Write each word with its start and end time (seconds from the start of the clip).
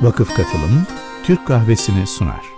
Vakıf 0.00 0.28
Katılım 0.28 0.86
Türk 1.24 1.46
Kahvesi'ni 1.46 2.06
sunar. 2.06 2.52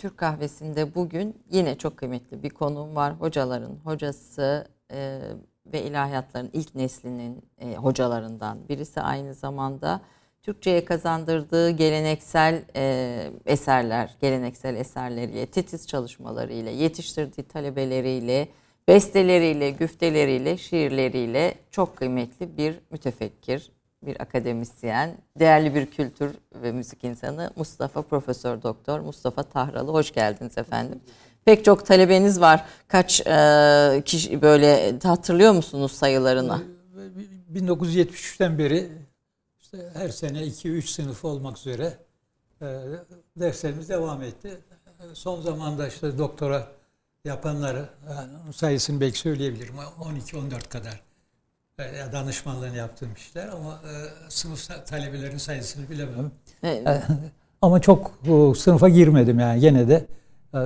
Türk 0.00 0.18
Kahvesi'nde 0.18 0.94
bugün 0.94 1.42
yine 1.50 1.78
çok 1.78 1.96
kıymetli 1.96 2.42
bir 2.42 2.50
konuğum 2.50 2.96
var. 2.96 3.14
Hocaların 3.14 3.76
hocası 3.84 4.68
e, 4.92 5.20
ve 5.66 5.82
ilahiyatların 5.82 6.50
ilk 6.52 6.74
neslinin 6.74 7.42
e, 7.58 7.74
hocalarından 7.74 8.68
birisi 8.68 9.00
aynı 9.00 9.34
zamanda 9.34 10.00
Türkçe'ye 10.42 10.84
kazandırdığı 10.84 11.70
geleneksel 11.70 12.62
e, 12.76 13.30
eserler, 13.46 14.16
geleneksel 14.20 14.76
eserleriyle, 14.76 15.46
titiz 15.46 15.86
çalışmalarıyla, 15.86 16.70
yetiştirdiği 16.70 17.48
talebeleriyle, 17.48 18.48
besteleriyle, 18.88 19.70
güfteleriyle, 19.70 20.56
şiirleriyle 20.56 21.54
çok 21.70 21.96
kıymetli 21.96 22.56
bir 22.56 22.80
mütefekkir, 22.90 23.72
bir 24.02 24.20
akademisyen, 24.20 25.16
değerli 25.38 25.74
bir 25.74 25.86
kültür 25.86 26.36
ve 26.54 26.72
müzik 26.72 27.04
insanı 27.04 27.50
Mustafa 27.56 28.02
Profesör 28.02 28.62
Doktor 28.62 29.00
Mustafa 29.00 29.42
Tahralı. 29.42 29.92
Hoş 29.92 30.12
geldiniz 30.12 30.58
efendim. 30.58 31.00
Pek 31.44 31.64
çok 31.64 31.86
talebeniz 31.86 32.40
var. 32.40 32.64
Kaç 32.88 33.26
e, 33.26 34.02
kişi 34.04 34.42
böyle 34.42 34.98
hatırlıyor 35.02 35.52
musunuz 35.52 35.92
sayılarını? 35.92 36.62
1973'ten 37.54 38.58
beri 38.58 38.88
işte 39.60 39.90
her 39.94 40.08
sene 40.08 40.42
2-3 40.42 40.82
sınıf 40.82 41.24
olmak 41.24 41.58
üzere 41.58 41.98
e, 42.62 42.66
derslerimiz 43.36 43.88
devam 43.88 44.22
etti. 44.22 44.58
Son 45.14 45.40
zamanda 45.40 45.88
işte 45.88 46.18
doktora 46.18 46.68
yapanları 47.24 47.88
yani 48.10 48.52
sayısını 48.52 49.00
belki 49.00 49.18
söyleyebilirim. 49.18 49.74
12-14 49.74 50.68
kadar 50.68 50.92
e, 50.92 51.09
danışmanlığını 52.12 52.76
yaptığım 52.76 53.14
işler 53.16 53.48
ama 53.48 53.70
e, 53.70 53.92
sınıf 54.28 54.86
talebelerin 54.86 55.38
sayısını 55.38 55.90
bilemem. 55.90 56.30
Evet. 56.62 56.86
E, 56.86 57.02
ama 57.62 57.80
çok 57.80 58.12
o, 58.30 58.54
sınıfa 58.54 58.88
girmedim 58.88 59.38
yani 59.38 59.60
gene 59.60 59.88
de 59.88 60.06
e, 60.54 60.58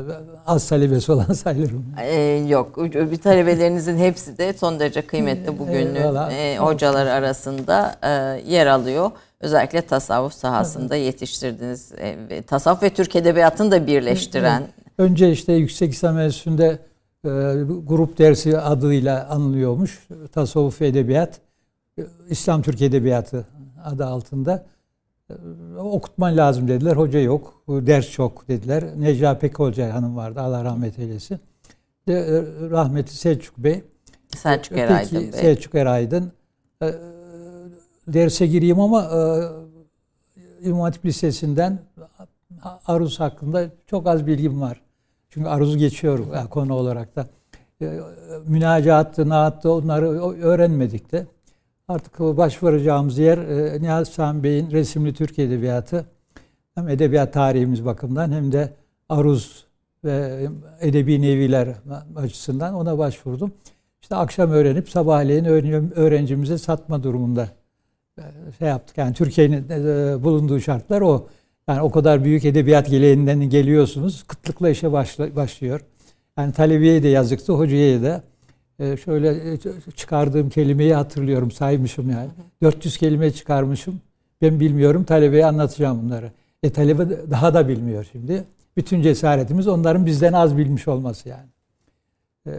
az 0.47 0.69
talebesi 0.69 1.13
olan 1.13 1.33
sayılırım. 1.33 1.87
Ee, 2.01 2.45
yok. 2.49 2.79
Bir 2.85 3.17
talebelerinizin 3.17 3.99
hepsi 3.99 4.39
de 4.39 4.53
son 4.53 4.81
derece 4.81 5.03
kıymetli 5.03 5.59
bugünün 5.59 5.95
e, 5.95 6.59
hocalar 6.59 7.07
arasında 7.07 7.97
e, 8.03 8.09
yer 8.53 8.67
alıyor. 8.67 9.11
Özellikle 9.41 9.83
tasavvuf 9.83 10.35
sahasında 10.35 10.97
yetiştirdiniz. 10.97 11.93
E, 12.31 12.43
tasavvuf 12.43 12.83
ve 12.83 12.91
Türk 12.91 13.17
Edebiyatı'nı 13.17 13.71
da 13.71 13.87
birleştiren. 13.87 14.63
Önce 14.99 15.33
işte 15.33 15.53
Yüksek 15.53 15.93
İslam 15.93 16.19
Enstitüsü'nde 16.19 16.79
e, 17.25 17.29
grup 17.87 18.19
dersi 18.19 18.59
adıyla 18.59 19.29
anılıyormuş. 19.29 20.09
Tasavvuf 20.33 20.83
Edebiyat, 20.83 21.41
İslam 22.29 22.63
Türk 22.63 22.83
Edebiyatı 22.83 23.47
adı 23.85 24.07
altında. 24.07 24.67
E, 25.31 25.35
okutman 25.79 26.37
lazım 26.37 26.69
dediler. 26.69 26.97
Hoca 26.97 27.21
yok. 27.21 27.63
Ders 27.69 28.11
çok 28.11 28.49
dediler. 28.49 28.85
Necla 28.97 29.39
Pek 29.39 29.59
Hoca 29.59 29.95
hanım 29.95 30.17
vardı. 30.17 30.41
Allah 30.41 30.65
rahmet 30.65 30.99
eylesin. 30.99 31.39
De, 32.09 32.13
e, 32.13 32.43
rahmetli 32.71 33.13
Selçuk 33.13 33.59
Bey. 33.59 33.85
Selçuk 34.37 34.75
Peki, 34.75 34.83
Eraydın 34.83 35.21
Bey. 35.21 35.33
Selçuk 35.33 35.75
Eraydın. 35.75 36.33
E, 36.83 36.95
derse 38.09 38.47
gireyim 38.47 38.81
ama 38.81 39.03
e, 39.03 39.21
İmam 40.69 40.81
Hatip 40.81 41.07
Lisesi'nden 41.07 41.79
aruz 42.87 43.21
hakkında 43.21 43.67
çok 43.87 44.07
az 44.07 44.27
bilgim 44.27 44.61
var. 44.61 44.81
Çünkü 45.35 45.49
aruz 45.49 45.77
geçiyor 45.77 46.19
yani 46.35 46.49
konu 46.49 46.75
olarak 46.75 47.17
da. 47.17 47.27
E, 47.83 48.01
Münacattı, 48.47 49.29
naattı 49.29 49.73
onları 49.73 50.07
öğrenmedik 50.43 51.13
de. 51.13 51.27
Artık 51.89 52.19
başvuracağımız 52.19 53.19
yer 53.19 53.39
e, 53.39 53.83
Nihat 53.83 54.09
Sami 54.09 54.43
Bey'in 54.43 54.71
resimli 54.71 55.15
Türk 55.15 55.39
Edebiyatı. 55.39 56.07
Hem 56.75 56.89
edebiyat 56.89 57.33
tarihimiz 57.33 57.85
bakımından 57.85 58.33
hem 58.33 58.53
de 58.53 58.73
aruz 59.09 59.65
ve 60.05 60.47
edebi 60.81 61.23
neviler 61.23 61.69
açısından 62.17 62.75
ona 62.75 62.99
başvurdum. 62.99 63.53
İşte 64.03 64.17
akşam 64.17 64.51
öğrenip 64.51 64.91
sabahleyin 64.91 65.45
öğrencimize 65.95 66.59
satma 66.59 67.03
durumunda 67.03 67.49
şey 68.59 68.69
yaptık. 68.69 68.99
Yani 68.99 69.15
Türkiye'nin 69.15 69.69
bulunduğu 70.25 70.61
şartlar 70.61 71.01
o. 71.01 71.27
Yani 71.69 71.81
o 71.81 71.91
kadar 71.91 72.25
büyük 72.25 72.45
edebiyat 72.45 72.91
geleneğinden 72.91 73.41
geliyorsunuz. 73.41 74.25
Kıtlıkla 74.29 74.71
işe 74.71 74.93
başla, 74.93 75.37
başlıyor. 75.37 75.81
Yani 76.39 76.53
talebeye 76.53 77.03
de 77.03 77.09
yazıktı, 77.09 77.53
hocaya 77.53 78.03
da. 78.03 78.23
Ee, 78.79 78.97
şöyle 78.97 79.59
çıkardığım 79.97 80.51
kelimeyi 80.51 80.95
hatırlıyorum, 80.95 81.51
saymışım 81.51 82.11
yani. 82.11 82.31
400 82.63 82.97
kelime 82.97 83.31
çıkarmışım. 83.31 84.01
Ben 84.43 84.61
bilmiyorum, 84.61 85.05
talebeye 85.05 85.47
anlatacağım 85.47 86.03
bunları. 86.03 86.33
E 86.63 86.71
talebe 86.71 87.31
daha 87.31 87.55
da 87.55 87.69
bilmiyor 87.69 88.07
şimdi. 88.13 88.45
Bütün 88.77 89.03
cesaretimiz 89.03 89.69
onların 89.69 90.07
bizden 90.07 90.33
az 90.33 90.57
bilmiş 90.57 90.89
olması 90.89 91.29
yani. 91.29 91.49
Ee, 92.47 92.51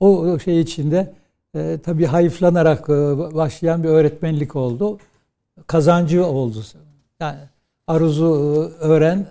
o 0.00 0.38
şey 0.38 0.60
içinde 0.60 1.14
e, 1.54 1.78
tabii 1.84 2.06
hayıflanarak 2.06 2.88
e, 2.88 2.92
başlayan 3.34 3.82
bir 3.82 3.88
öğretmenlik 3.88 4.56
oldu. 4.56 4.98
Kazancı 5.66 6.26
oldu. 6.26 6.62
Yani 7.20 7.38
aruzu 7.88 8.26
öğren 8.80 9.26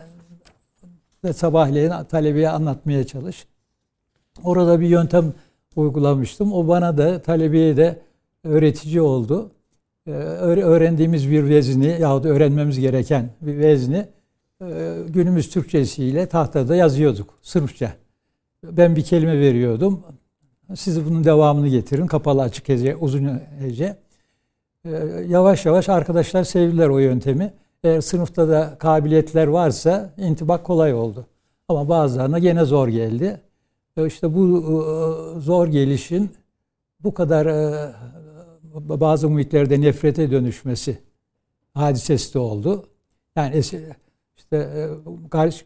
ve 1.24 1.34
sabahleyin 1.34 1.92
talebeye 2.10 2.50
anlatmaya 2.50 3.04
çalış. 3.04 3.46
Orada 4.44 4.80
bir 4.80 4.88
yöntem 4.88 5.34
uygulamıştım. 5.76 6.54
O 6.54 6.68
bana 6.68 6.98
da 6.98 7.22
talebeye 7.22 7.78
de 7.78 8.00
öğretici 8.44 9.02
oldu. 9.02 9.52
Ee, 10.08 10.12
öğrendiğimiz 10.12 11.32
bir 11.32 11.50
vezni 11.50 11.98
yahut 12.00 12.26
öğrenmemiz 12.26 12.80
gereken 12.80 13.30
bir 13.42 13.58
vezni 13.58 14.06
e, 14.62 14.96
günümüz 15.08 15.50
Türkçesiyle 15.50 16.26
tahtada 16.26 16.76
yazıyorduk 16.76 17.34
sınıfça. 17.42 17.94
Ben 18.64 18.96
bir 18.96 19.04
kelime 19.04 19.40
veriyordum. 19.40 20.04
Siz 20.76 21.06
bunun 21.06 21.24
devamını 21.24 21.68
getirin. 21.68 22.08
Kapalı 22.08 22.42
açık 22.42 22.70
hece, 22.70 22.96
uzun 22.96 23.40
hece. 23.60 23.96
Yavaş 25.28 25.66
yavaş 25.66 25.90
arkadaşlar 25.90 26.44
sevdiler 26.44 26.90
o 26.90 27.00
yöntemi. 27.00 27.54
Eğer 27.84 28.02
sınıfta 28.02 28.50
da 28.50 28.76
kabiliyetler 28.80 29.48
varsa 29.48 30.14
intibak 30.18 30.64
kolay 30.64 30.94
oldu. 30.94 31.26
Ama 31.68 31.90
bazılarına 31.90 32.40
gene 32.40 32.66
zor 32.66 32.88
geldi. 32.88 33.42
İşte 34.06 34.36
bu 34.36 34.62
zor 35.40 35.68
gelişin 35.68 36.32
bu 37.00 37.14
kadar 37.14 37.48
bazı 38.74 39.30
muhitlerde 39.30 39.82
nefrete 39.82 40.32
dönüşmesi 40.32 41.00
hadisesi 41.74 42.34
de 42.34 42.40
oldu. 42.40 42.86
Yani 43.36 43.60
işte 44.38 44.90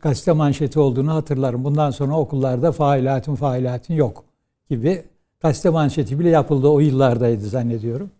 gazete 0.02 0.32
manşeti 0.32 0.80
olduğunu 0.80 1.14
hatırlarım. 1.14 1.64
Bundan 1.64 1.92
sonra 1.92 2.18
okullarda 2.18 2.72
failatın 2.72 3.36
failatın 3.36 3.94
yok 3.94 4.24
gibi 4.70 5.04
gazete 5.40 5.70
manşeti 5.70 6.20
bile 6.20 6.30
yapıldı 6.30 6.68
o 6.68 6.80
yıllardaydı 6.80 7.46
zannediyorum. 7.46 8.12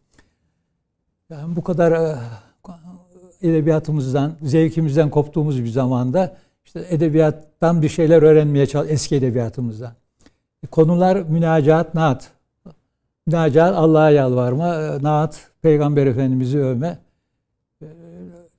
Yani 1.30 1.56
bu 1.56 1.64
kadar 1.64 2.18
edebiyatımızdan, 3.42 4.34
zevkimizden 4.42 5.10
koptuğumuz 5.10 5.64
bir 5.64 5.70
zamanda 5.70 6.38
işte 6.66 6.86
edebiyattan 6.90 7.82
bir 7.82 7.90
şeyler 7.90 8.22
öğrenmeye 8.22 8.66
çalış, 8.66 8.92
eski 8.92 9.16
edebiyatımızdan. 9.16 9.94
Konular 10.72 11.16
münacaat, 11.16 11.96
naat. 11.96 12.32
Münacaat 13.28 13.76
Allah'a 13.76 14.10
yalvarma, 14.10 14.98
naat 15.02 15.50
Peygamber 15.62 16.08
Efendimiz'i 16.08 16.60
övme. 16.60 16.98
E, 17.82 17.88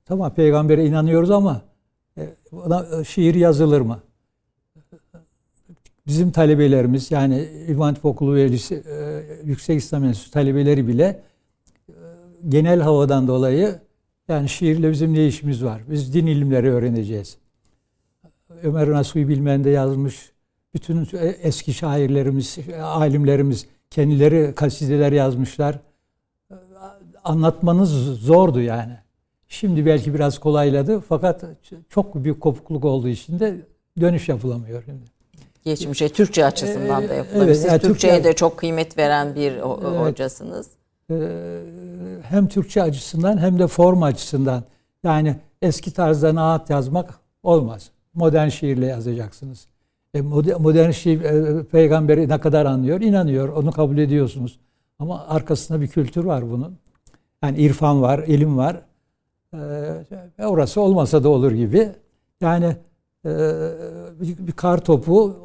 tamam 0.05 0.33
peygambere 0.33 0.85
inanıyoruz 0.85 1.31
ama 1.31 1.61
e, 2.17 2.29
ona 2.51 3.03
şiir 3.03 3.35
yazılır 3.35 3.81
mı? 3.81 3.99
Bizim 6.07 6.31
talebelerimiz 6.31 7.11
yani 7.11 7.49
İmam 7.67 7.87
Hatip 7.87 8.05
Okulu 8.05 8.35
ve 8.35 8.41
e, 8.41 8.49
Yüksek 9.43 9.79
İslam 9.79 10.03
Enstitüsü 10.03 10.31
talebeleri 10.31 10.87
bile 10.87 11.21
genel 12.49 12.81
havadan 12.81 13.27
dolayı 13.27 13.79
yani 14.27 14.49
şiirle 14.49 14.91
bizim 14.91 15.13
ne 15.13 15.27
işimiz 15.27 15.63
var? 15.63 15.81
Biz 15.89 16.13
din 16.13 16.27
ilimleri 16.27 16.71
öğreneceğiz. 16.71 17.37
Ömer 18.63 18.89
Nasuhi 18.91 19.27
Bilmen 19.27 19.63
de 19.63 19.69
yazmış. 19.69 20.31
Bütün 20.73 21.07
eski 21.41 21.73
şairlerimiz, 21.73 22.57
alimlerimiz 22.83 23.65
kendileri 23.89 24.55
kasideler 24.55 25.11
yazmışlar. 25.11 25.79
Anlatmanız 27.23 27.89
zordu 28.19 28.61
yani. 28.61 28.97
Şimdi 29.47 29.85
belki 29.85 30.13
biraz 30.13 30.39
kolayladı 30.39 30.99
fakat 31.09 31.43
çok 31.89 32.15
büyük 32.23 32.41
kopukluk 32.41 32.85
olduğu 32.85 33.07
için 33.07 33.39
de 33.39 33.55
dönüş 34.01 34.29
yapılamıyor. 34.29 34.83
Şimdi. 34.85 34.99
Geçmişe 35.63 36.09
Türkçe 36.09 36.45
açısından 36.45 37.09
da 37.09 37.13
Ee, 37.13 37.17
yapılabilir. 37.17 37.45
evet, 37.45 37.57
Siz 37.57 37.65
yani 37.65 37.79
Türkçe'ye 37.81 38.13
Türkçe- 38.13 38.29
de 38.29 38.33
çok 38.35 38.57
kıymet 38.57 38.97
veren 38.97 39.35
bir 39.35 39.51
Evet. 39.51 39.61
hocasınız. 40.11 40.67
Ee, 41.11 41.59
hem 42.23 42.47
Türkçe 42.47 42.83
açısından 42.83 43.37
hem 43.37 43.59
de 43.59 43.67
form 43.67 44.03
açısından. 44.03 44.63
Yani 45.03 45.35
eski 45.61 45.91
tarzda 45.93 46.35
naat 46.35 46.69
yazmak 46.69 47.19
olmaz. 47.43 47.89
Modern 48.13 48.47
şiirle 48.47 48.85
yazacaksınız. 48.85 49.67
E, 50.13 50.19
mode- 50.19 50.61
modern 50.61 50.91
şiir 50.91 51.21
e, 51.21 51.63
peygamberi 51.63 52.29
ne 52.29 52.39
kadar 52.39 52.65
anlıyor? 52.65 53.01
İnanıyor. 53.01 53.49
Onu 53.49 53.71
kabul 53.71 53.97
ediyorsunuz. 53.97 54.59
Ama 54.99 55.25
arkasında 55.27 55.81
bir 55.81 55.87
kültür 55.87 56.23
var 56.23 56.51
bunun. 56.51 56.77
Yani 57.43 57.57
irfan 57.57 58.01
var, 58.01 58.19
ilim 58.19 58.57
var. 58.57 58.81
Ee, 59.53 60.45
orası 60.45 60.81
olmasa 60.81 61.23
da 61.23 61.29
olur 61.29 61.51
gibi. 61.51 61.89
Yani 62.41 62.65
e, 63.25 63.29
bir, 64.21 64.47
bir 64.47 64.51
kar 64.51 64.77
topu 64.85 65.35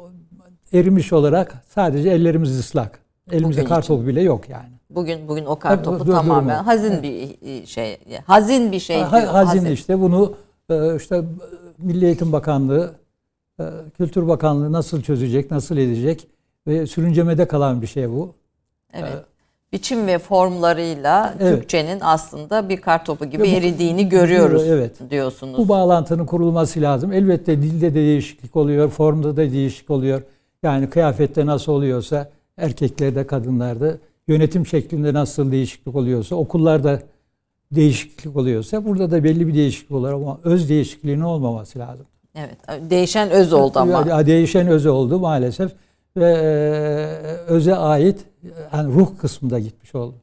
erimiş 0.73 1.13
olarak 1.13 1.63
sadece 1.69 2.09
ellerimiz 2.09 2.59
ıslak. 2.59 2.99
Elimizde 3.31 3.63
kar 3.63 3.81
topu 3.85 4.07
bile 4.07 4.21
yok 4.21 4.49
yani. 4.49 4.78
Bugün 4.89 5.27
bugün 5.27 5.45
o 5.45 5.55
kar 5.59 5.83
topu 5.83 6.05
dur- 6.07 6.11
tamamen 6.11 6.55
durumu. 6.55 6.67
hazin 6.67 7.03
bir 7.03 7.65
şey. 7.65 7.97
Hazin 8.25 8.71
bir 8.71 8.79
şey 8.79 9.01
Ha- 9.01 9.21
diyor. 9.21 9.31
Hazine 9.33 9.71
işte 9.71 9.99
bunu 9.99 10.33
e, 10.69 10.95
işte 10.95 11.23
Milli 11.77 12.05
Eğitim 12.05 12.31
Bakanlığı, 12.31 12.91
e, 13.59 13.63
Kültür 13.97 14.27
Bakanlığı 14.27 14.71
nasıl 14.71 15.01
çözecek, 15.01 15.51
nasıl 15.51 15.77
edecek 15.77 16.27
ve 16.67 16.87
sürüncemede 16.87 17.47
kalan 17.47 17.81
bir 17.81 17.87
şey 17.87 18.09
bu. 18.09 18.33
Evet. 18.93 19.13
Biçim 19.73 20.07
ve 20.07 20.17
formlarıyla 20.19 21.33
Evet. 21.39 21.55
Türkçenin 21.55 21.99
aslında 22.01 22.69
bir 22.69 22.77
kar 22.81 23.05
topu 23.05 23.25
gibi 23.25 23.43
Ve 23.43 23.47
bu- 23.47 23.49
eridiğini 23.49 24.09
görüyoruz 24.09 24.63
Evet. 24.67 24.91
diyorsunuz. 25.11 25.57
Bu 25.57 25.69
bağlantının 25.69 26.25
kurulması 26.25 26.81
lazım. 26.81 27.13
Elbette 27.13 27.61
dilde 27.61 27.89
de 27.91 27.95
değişiklik 27.95 28.55
oluyor, 28.55 28.89
formda 28.89 29.31
da 29.37 29.51
değişiklik 29.51 29.89
oluyor. 29.89 30.21
Yani 30.63 30.89
kıyafette 30.89 31.45
nasıl 31.45 31.71
oluyorsa 31.71 32.29
erkeklerde, 32.57 33.27
kadınlarda, 33.27 33.93
yönetim 34.29 34.65
şeklinde 34.65 35.13
nasıl 35.13 35.51
değişiklik 35.51 35.95
oluyorsa, 35.95 36.35
okullarda 36.35 37.01
değişiklik 37.71 38.35
oluyorsa 38.35 38.85
burada 38.85 39.11
da 39.11 39.23
belli 39.23 39.47
bir 39.47 39.53
değişiklik 39.53 39.91
olur 39.91 40.11
ama 40.11 40.39
öz 40.43 40.69
değişikliğinin 40.69 41.21
olmaması 41.21 41.79
lazım. 41.79 42.05
Evet. 42.35 42.89
Değişen 42.89 43.29
öz 43.29 43.53
oldu 43.53 43.79
ama. 43.79 44.25
Değişen 44.25 44.67
öze 44.67 44.89
oldu 44.89 45.19
maalesef 45.19 45.71
ve 46.17 46.31
e, 46.31 47.51
öze 47.51 47.75
ait 47.75 48.25
yani 48.73 48.93
ruh 48.93 49.17
kısmında 49.17 49.59
gitmiş 49.59 49.95
oldu. 49.95 50.15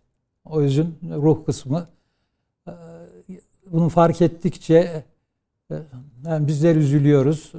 O 0.44 0.60
özün 0.60 0.94
ruh 1.22 1.44
kısmı 1.46 1.86
e, 2.68 2.72
bunu 3.72 3.88
fark 3.88 4.22
ettikçe 4.22 5.04
e, 5.70 5.74
yani 6.26 6.46
bizler 6.46 6.76
üzülüyoruz 6.76 7.52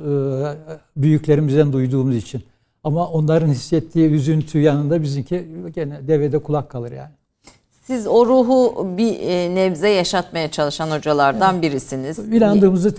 büyüklerimizden 0.97 1.73
duyduğumuz 1.73 2.15
için. 2.15 2.43
Ama 2.87 3.07
onların 3.07 3.47
hissettiği 3.47 4.09
üzüntü 4.09 4.59
yanında 4.59 5.01
bizimki 5.01 5.47
gene 5.75 6.07
devede 6.07 6.39
kulak 6.39 6.69
kalır 6.69 6.91
yani. 6.91 7.09
Siz 7.83 8.07
o 8.07 8.25
ruhu 8.25 8.87
bir 8.97 9.19
e, 9.19 9.55
nebze 9.55 9.89
yaşatmaya 9.89 10.51
çalışan 10.51 10.91
hocalardan 10.91 11.61
birisiniz. 11.61 12.19
İnandığımızı 12.19 12.93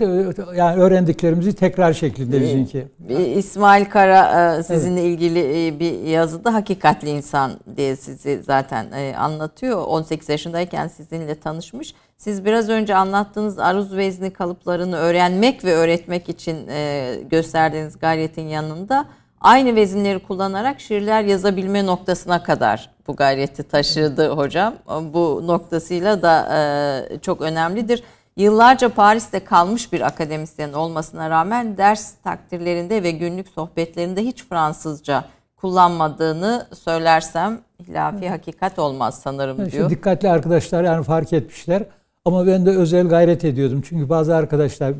yani 0.55 0.81
öğrendiklerimizi 0.81 1.53
tekrar 1.53 1.93
şeklinde 1.93 2.41
bizimki. 2.41 2.87
E, 3.09 3.25
İsmail 3.25 3.85
Kara 3.85 4.55
e, 4.57 4.63
sizinle 4.63 5.03
ilgili 5.03 5.67
e, 5.67 5.79
bir 5.79 5.99
yazıda 5.99 6.53
hakikatli 6.53 7.09
insan 7.09 7.51
diye 7.77 7.95
sizi 7.95 8.41
zaten 8.43 8.91
e, 8.91 9.15
anlatıyor. 9.17 9.83
18 9.87 10.29
yaşındayken 10.29 10.87
sizinle 10.87 11.35
tanışmış. 11.35 11.93
Siz 12.17 12.45
biraz 12.45 12.69
önce 12.69 12.95
anlattığınız 12.95 13.59
aruz 13.59 13.97
vezni 13.97 14.33
kalıplarını 14.33 14.95
öğrenmek 14.95 15.65
ve 15.65 15.73
öğretmek 15.73 16.29
için 16.29 16.67
e, 16.67 17.15
gösterdiğiniz 17.29 17.99
gayretin 17.99 18.47
yanında 18.47 19.05
aynı 19.41 19.75
vezinleri 19.75 20.19
kullanarak 20.19 20.79
şiirler 20.79 21.23
yazabilme 21.23 21.85
noktasına 21.85 22.43
kadar 22.43 22.89
bu 23.07 23.15
gayreti 23.15 23.63
taşıdı 23.63 24.29
hocam. 24.29 24.73
Bu 25.13 25.41
noktasıyla 25.47 26.21
da 26.21 26.47
e, 26.57 27.19
çok 27.19 27.41
önemlidir. 27.41 28.03
Yıllarca 28.37 28.89
Paris'te 28.89 29.39
kalmış 29.39 29.93
bir 29.93 30.01
akademisyen 30.01 30.73
olmasına 30.73 31.29
rağmen 31.29 31.77
ders 31.77 32.13
takdirlerinde 32.23 33.03
ve 33.03 33.11
günlük 33.11 33.47
sohbetlerinde 33.47 34.21
hiç 34.21 34.43
Fransızca 34.43 35.23
kullanmadığını 35.55 36.67
söylersem 36.73 37.59
hilafi 37.87 38.29
hakikat 38.29 38.79
olmaz 38.79 39.19
sanırım 39.23 39.65
İşte 39.65 39.71
diyor. 39.71 39.89
dikkatli 39.89 40.29
arkadaşlar 40.29 40.83
yani 40.83 41.03
fark 41.03 41.33
etmişler. 41.33 41.83
Ama 42.25 42.47
ben 42.47 42.65
de 42.65 42.69
özel 42.69 43.07
gayret 43.07 43.45
ediyordum. 43.45 43.81
Çünkü 43.89 44.09
bazı 44.09 44.35
arkadaşlar 44.35 44.93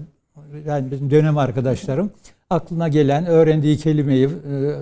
yani 0.65 0.91
benim 0.91 1.11
dönem 1.11 1.37
arkadaşlarım 1.37 2.11
aklına 2.49 2.87
gelen 2.87 3.25
öğrendiği 3.25 3.77
kelimeyi 3.77 4.25
e, 4.25 4.29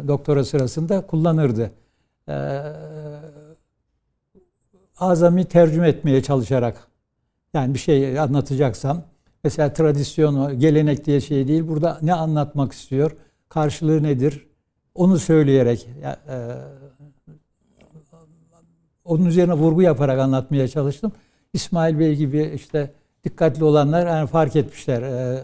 doktora 0.07 0.43
sırasında 0.45 1.01
kullanırdı. 1.07 1.71
E, 2.29 2.61
azami 4.97 5.45
tercüme 5.45 5.89
etmeye 5.89 6.23
çalışarak 6.23 6.87
yani 7.53 7.73
bir 7.73 7.79
şey 7.79 8.19
anlatacaksam 8.19 9.03
mesela 9.43 9.73
tradisyon, 9.73 10.59
gelenek 10.59 11.05
diye 11.05 11.21
şey 11.21 11.47
değil. 11.47 11.67
Burada 11.67 11.99
ne 12.01 12.13
anlatmak 12.13 12.71
istiyor? 12.71 13.11
Karşılığı 13.49 14.03
nedir? 14.03 14.47
Onu 14.95 15.19
söyleyerek 15.19 15.87
e, 16.29 16.37
onun 19.05 19.25
üzerine 19.25 19.53
vurgu 19.53 19.81
yaparak 19.81 20.19
anlatmaya 20.19 20.67
çalıştım. 20.67 21.11
İsmail 21.53 21.99
Bey 21.99 22.15
gibi 22.15 22.51
işte 22.55 22.93
dikkatli 23.23 23.63
olanlar 23.63 24.07
yani 24.07 24.27
fark 24.27 24.55
etmişler. 24.55 25.01
Ee, 25.01 25.43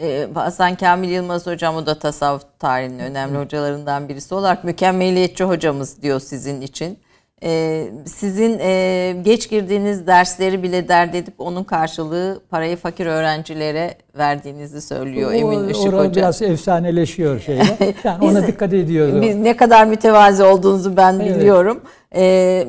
Ee, 0.00 0.28
Hasan 0.34 0.74
Kamil 0.74 1.08
Yılmaz 1.08 1.46
hocam 1.46 1.76
o 1.76 1.86
da 1.86 1.98
tasavvuf 1.98 2.42
tarihinin 2.58 2.98
önemli 2.98 3.38
hocalarından 3.38 4.08
birisi 4.08 4.34
olarak 4.34 4.64
mükemmeliyetçi 4.64 5.44
hocamız 5.44 6.02
diyor 6.02 6.20
sizin 6.20 6.60
için. 6.60 6.98
Ee, 7.42 7.88
sizin 8.06 8.58
e, 8.58 9.16
geç 9.22 9.50
girdiğiniz 9.50 10.06
dersleri 10.06 10.62
bile 10.62 10.88
dert 10.88 11.14
edip 11.14 11.34
onun 11.38 11.64
karşılığı 11.64 12.40
parayı 12.50 12.76
fakir 12.76 13.06
öğrencilere 13.06 13.94
verdiğinizi 14.18 14.80
söylüyor 14.82 15.32
Emin 15.32 15.68
Işık 15.68 15.92
Hoca. 15.92 16.14
biraz 16.14 16.42
efsaneleşiyor 16.42 17.40
şeyler. 17.40 17.66
Yani 18.04 18.24
ona 18.24 18.40
Biz- 18.40 18.46
dikkat 18.46 18.72
ediyordu. 18.72 19.22
Biz 19.22 19.36
ne 19.36 19.56
kadar 19.56 19.86
mütevazi 19.86 20.42
olduğunuzu 20.42 20.96
ben 20.96 21.20
Evet. 21.20 21.36
biliyorum. 21.36 21.80
Ee, 22.14 22.66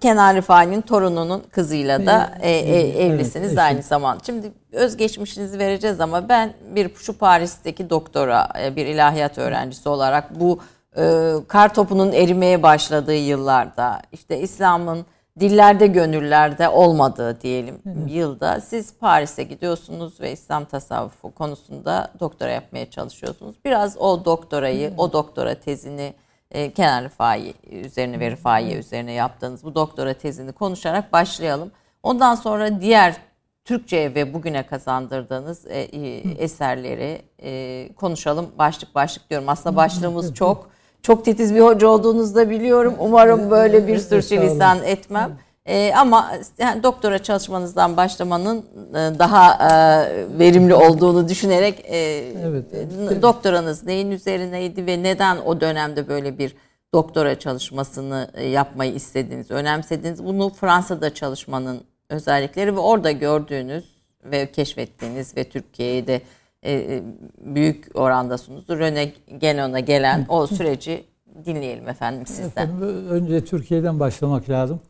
Kenan 0.00 0.36
Rıfai'nin 0.36 0.80
torununun 0.80 1.42
kızıyla 1.50 2.06
da 2.06 2.38
e, 2.40 2.50
e, 2.50 2.80
Evet, 2.80 2.96
evlisiniz 2.96 3.52
eşim. 3.52 3.58
aynı 3.58 3.82
zamanda. 3.82 4.24
Şimdi 4.26 4.52
özgeçmişinizi 4.72 5.58
vereceğiz 5.58 6.00
ama 6.00 6.28
ben 6.28 6.52
bir 6.74 6.94
şu 6.94 7.18
Paris'teki 7.18 7.90
doktora 7.90 8.48
e, 8.62 8.76
bir 8.76 8.86
ilahiyat 8.86 9.38
öğrencisi 9.38 9.88
olarak 9.88 10.40
bu 10.40 10.58
e, 10.96 11.32
kar 11.48 11.74
topunun 11.74 12.12
erimeye 12.12 12.62
başladığı 12.62 13.14
yıllarda 13.14 14.02
işte 14.12 14.38
İslam'ın 14.40 15.06
dillerde 15.40 15.86
gönüllerde 15.86 16.68
olmadığı 16.68 17.40
diyelim 17.40 17.82
yılda 18.08 18.60
siz 18.60 18.98
Paris'e 18.98 19.42
gidiyorsunuz 19.42 20.20
ve 20.20 20.32
İslam 20.32 20.64
tasavvufu 20.64 21.34
konusunda 21.34 22.10
doktora 22.20 22.50
yapmaya 22.50 22.90
çalışıyorsunuz. 22.90 23.54
Biraz 23.64 23.96
o 23.98 24.24
doktorayı, 24.24 24.92
o 24.96 25.12
doktora 25.12 25.54
tezini 25.54 26.14
e, 26.50 26.70
Kenan 26.70 27.04
Rıfai 27.04 27.54
üzerine 27.70 28.20
ve 28.20 28.30
Rıfai 28.30 28.74
üzerine 28.74 29.12
yaptığınız 29.12 29.64
bu 29.64 29.74
doktora 29.74 30.14
tezini 30.14 30.52
konuşarak 30.52 31.12
başlayalım. 31.12 31.70
Ondan 32.02 32.34
sonra 32.34 32.80
diğer 32.80 33.16
Türkçe 33.64 34.14
ve 34.14 34.34
bugüne 34.34 34.66
kazandırdığınız 34.66 35.66
e, 35.66 35.80
e, 35.80 36.16
eserleri 36.38 37.22
e, 37.42 37.88
konuşalım. 37.96 38.46
Başlık 38.58 38.94
başlık 38.94 39.30
diyorum. 39.30 39.48
Aslında 39.48 39.76
başlığımız 39.76 40.34
çok. 40.34 40.70
Çok 41.02 41.24
titiz 41.24 41.54
bir 41.54 41.60
hoca 41.60 41.88
olduğunuzu 41.88 42.34
da 42.34 42.50
biliyorum. 42.50 42.94
Umarım 42.98 43.50
böyle 43.50 43.86
bir 43.86 43.98
sürçülisan 43.98 44.84
etmem. 44.84 45.38
E, 45.68 45.92
ama 45.96 46.32
yani 46.58 46.82
doktora 46.82 47.22
çalışmanızdan 47.22 47.96
başlamanın 47.96 48.58
e, 48.90 48.94
daha 48.94 49.52
e, 49.52 50.38
verimli 50.38 50.74
olduğunu 50.74 51.28
düşünerek 51.28 51.84
e, 51.84 51.96
Evet. 52.44 52.64
e, 53.10 53.22
doktoranız 53.22 53.84
neyin 53.84 54.10
üzerineydi 54.10 54.86
ve 54.86 55.02
neden 55.02 55.36
o 55.36 55.60
dönemde 55.60 56.08
böyle 56.08 56.38
bir 56.38 56.54
doktora 56.94 57.38
çalışmasını 57.38 58.30
e, 58.34 58.46
yapmayı 58.46 58.94
istediniz, 58.94 59.50
önemsediniz? 59.50 60.24
Bunu 60.24 60.50
Fransa'da 60.50 61.14
çalışmanın 61.14 61.80
özellikleri 62.08 62.76
ve 62.76 62.80
orada 62.80 63.10
gördüğünüz 63.10 63.84
ve 64.24 64.52
keşfettiğiniz 64.52 65.36
ve 65.36 65.44
Türkiye'ye 65.44 66.06
de 66.06 66.22
e, 66.62 66.72
e, 66.72 67.02
büyük 67.40 67.90
oranda 67.94 68.38
sunduğunuz 68.38 68.68
Rene 68.68 69.12
Genon'a 69.38 69.80
gelen 69.80 70.26
o 70.28 70.46
süreci 70.46 71.04
dinleyelim 71.44 71.88
efendim 71.88 72.26
sizden. 72.26 72.66
Efendim, 72.66 73.06
önce 73.10 73.44
Türkiye'den 73.44 74.00
başlamak 74.00 74.50
lazım. 74.50 74.80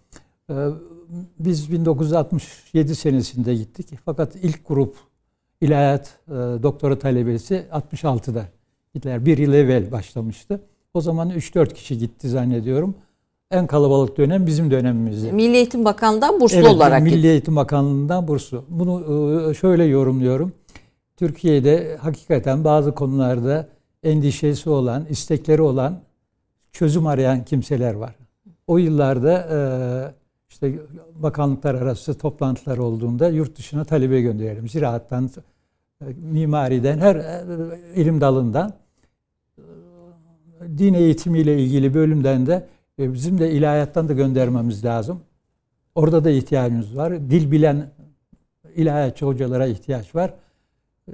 Ee, 0.50 0.54
Biz 1.38 1.72
1967 1.72 2.94
senesinde 2.94 3.54
gittik. 3.54 3.88
Fakat 4.04 4.36
ilk 4.36 4.68
grup 4.68 4.96
ilahiyat 5.60 6.18
e, 6.28 6.32
doktora 6.32 6.98
talebesi 6.98 7.66
66'da 7.72 8.44
gittiler. 8.94 9.26
Bir 9.26 9.38
yıl 9.38 9.52
evvel 9.52 9.92
başlamıştı. 9.92 10.60
O 10.94 11.00
zaman 11.00 11.30
3-4 11.30 11.74
kişi 11.74 11.98
gitti 11.98 12.28
zannediyorum. 12.28 12.94
En 13.50 13.66
kalabalık 13.66 14.16
dönem 14.16 14.46
bizim 14.46 14.70
dönemimizdi. 14.70 15.32
Milli 15.32 15.56
Eğitim 15.56 15.84
Bakanlığı'ndan 15.84 16.40
burslu 16.40 16.56
Evet, 16.56 16.68
olarak 16.68 17.02
Milli 17.02 17.26
Eğitim 17.26 17.56
Bakanlığı'ndan 17.56 18.28
burslu. 18.28 18.64
Bunu 18.68 19.50
e, 19.50 19.54
şöyle 19.54 19.84
yorumluyorum. 19.84 20.52
Türkiye'de 21.16 21.96
hakikaten 22.00 22.64
bazı 22.64 22.94
konularda 22.94 23.68
endişesi 24.02 24.70
olan, 24.70 25.06
istekleri 25.10 25.62
olan, 25.62 26.00
çözüm 26.72 27.06
arayan 27.06 27.44
kimseler 27.44 27.94
var. 27.94 28.14
O 28.66 28.78
yıllarda 28.78 29.32
e, 29.32 29.58
işte 30.62 30.78
bakanlıklar 31.16 31.74
arası 31.74 32.18
toplantılar 32.18 32.78
olduğunda 32.78 33.28
yurt 33.28 33.58
dışına 33.58 33.84
talebe 33.84 34.20
gönderelim. 34.20 34.68
Ziraattan, 34.68 35.30
e, 36.02 36.04
mimariden, 36.32 36.98
her 36.98 37.16
e, 37.16 37.44
ilim 37.94 38.20
dalından 38.20 38.72
din 40.78 40.94
eğitimiyle 40.94 41.58
ilgili 41.58 41.94
bölümden 41.94 42.46
de 42.46 42.66
bizim 42.98 43.38
de 43.38 43.52
ilahiyattan 43.52 44.08
da 44.08 44.12
göndermemiz 44.12 44.84
lazım. 44.84 45.20
Orada 45.94 46.24
da 46.24 46.30
ihtiyacımız 46.30 46.96
var. 46.96 47.30
Dil 47.30 47.50
bilen 47.50 47.90
ilahiyatçı 48.76 49.26
hocalara 49.26 49.66
ihtiyaç 49.66 50.14
var. 50.14 50.34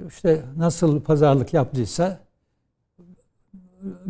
İşte 0.07 0.41
nasıl 0.57 1.01
pazarlık 1.01 1.53
yaptıysa 1.53 2.19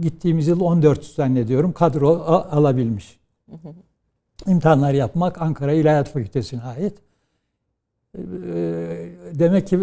gittiğimiz 0.02 0.48
yıl 0.48 0.60
14 0.62 1.06
zannediyorum 1.06 1.74
kadro 1.74 2.10
alabilmiş. 2.52 3.20
İmtihanlar 4.48 4.94
yapmak 4.94 5.42
Ankara 5.42 5.72
İlahiyat 5.72 6.10
Fakültesi'ne 6.10 6.62
ait. 6.62 6.94
Demek 9.40 9.68
ki 9.68 9.80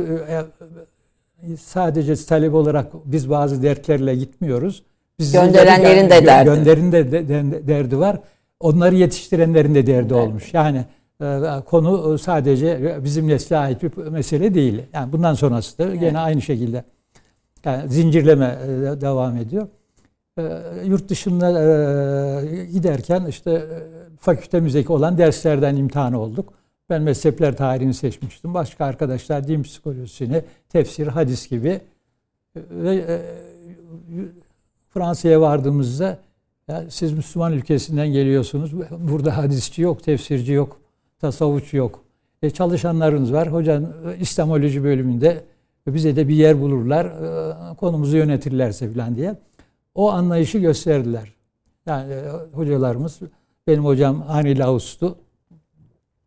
sadece 1.61 2.17
talep 2.17 2.55
olarak 2.55 2.87
biz 3.05 3.31
bazı 3.31 3.63
dertlerle 3.63 4.15
gitmiyoruz. 4.15 4.83
Biz 5.19 5.33
Gönderenlerin 5.33 6.11
de 6.11 6.27
derdi. 6.27 6.45
Gönderin 6.45 6.93
de, 6.93 7.13
de 7.13 7.69
derdi 7.69 7.99
var. 7.99 8.21
Onları 8.61 8.95
yetiştirenlerin 8.95 9.75
de 9.75 9.87
derdi 9.87 10.15
evet. 10.15 10.27
olmuş. 10.27 10.55
Yani 10.55 10.85
e, 11.23 11.41
konu 11.67 12.19
sadece 12.19 12.99
bizim 13.05 13.29
nesle 13.29 13.57
ait 13.57 13.83
bir 13.83 14.11
mesele 14.11 14.55
değil. 14.55 14.83
Yani 14.93 15.13
bundan 15.13 15.35
sonrası 15.35 15.79
da 15.79 15.85
evet. 15.85 16.01
gene 16.01 16.19
aynı 16.19 16.43
şekilde 16.43 16.85
yani 17.65 17.89
zincirleme 17.89 18.59
e, 18.65 19.01
devam 19.01 19.37
ediyor. 19.37 19.69
E, 20.39 20.43
yurt 20.85 21.09
dışında 21.09 21.51
giderken 22.73 23.27
işte 23.27 23.63
fakültemizdeki 24.23 24.93
olan 24.93 25.19
derslerden 25.19 25.77
imtihan 25.77 26.13
olduk. 26.13 26.53
Ben 26.91 27.03
mezhepler 27.03 27.57
tarihini 27.57 27.95
seçmiştim. 27.95 28.55
Başka 28.55 28.85
arkadaşlar 28.85 29.49
din 29.49 29.63
psikolojisini, 29.63 30.43
tefsir, 30.69 31.07
hadis 31.07 31.49
gibi 31.49 31.81
ve 32.57 33.21
Fransa'ya 34.95 35.41
vardığımızda 35.41 36.19
ya 36.69 36.85
siz 36.91 37.13
Müslüman 37.13 37.53
ülkesinden 37.53 38.09
geliyorsunuz. 38.09 38.73
Burada 38.91 39.37
hadisçi 39.37 39.83
yok, 39.83 40.03
tefsirci 40.03 40.53
yok, 40.53 40.81
tasavvufçu 41.21 41.77
yok. 41.77 42.01
E, 42.43 42.51
çalışanlarınız 42.51 43.33
var. 43.33 43.53
Hocanın 43.53 44.13
e, 44.13 44.19
İslamoloji 44.21 44.85
bölümünde 44.85 45.45
bize 45.87 46.17
de 46.17 46.29
bir 46.29 46.35
yer 46.35 46.61
bulurlar. 46.61 47.05
E, 47.07 47.75
konumuzu 47.75 48.17
yönetirlerse 48.17 48.93
falan 48.93 49.17
diye. 49.17 49.35
O 49.95 50.11
anlayışı 50.11 50.59
gösterdiler. 50.59 51.33
Yani 51.87 52.13
e, 52.13 52.23
hocalarımız 52.53 53.21
benim 53.67 53.85
hocam 53.85 54.23
Hani 54.23 54.59
Laus'tu. 54.59 55.17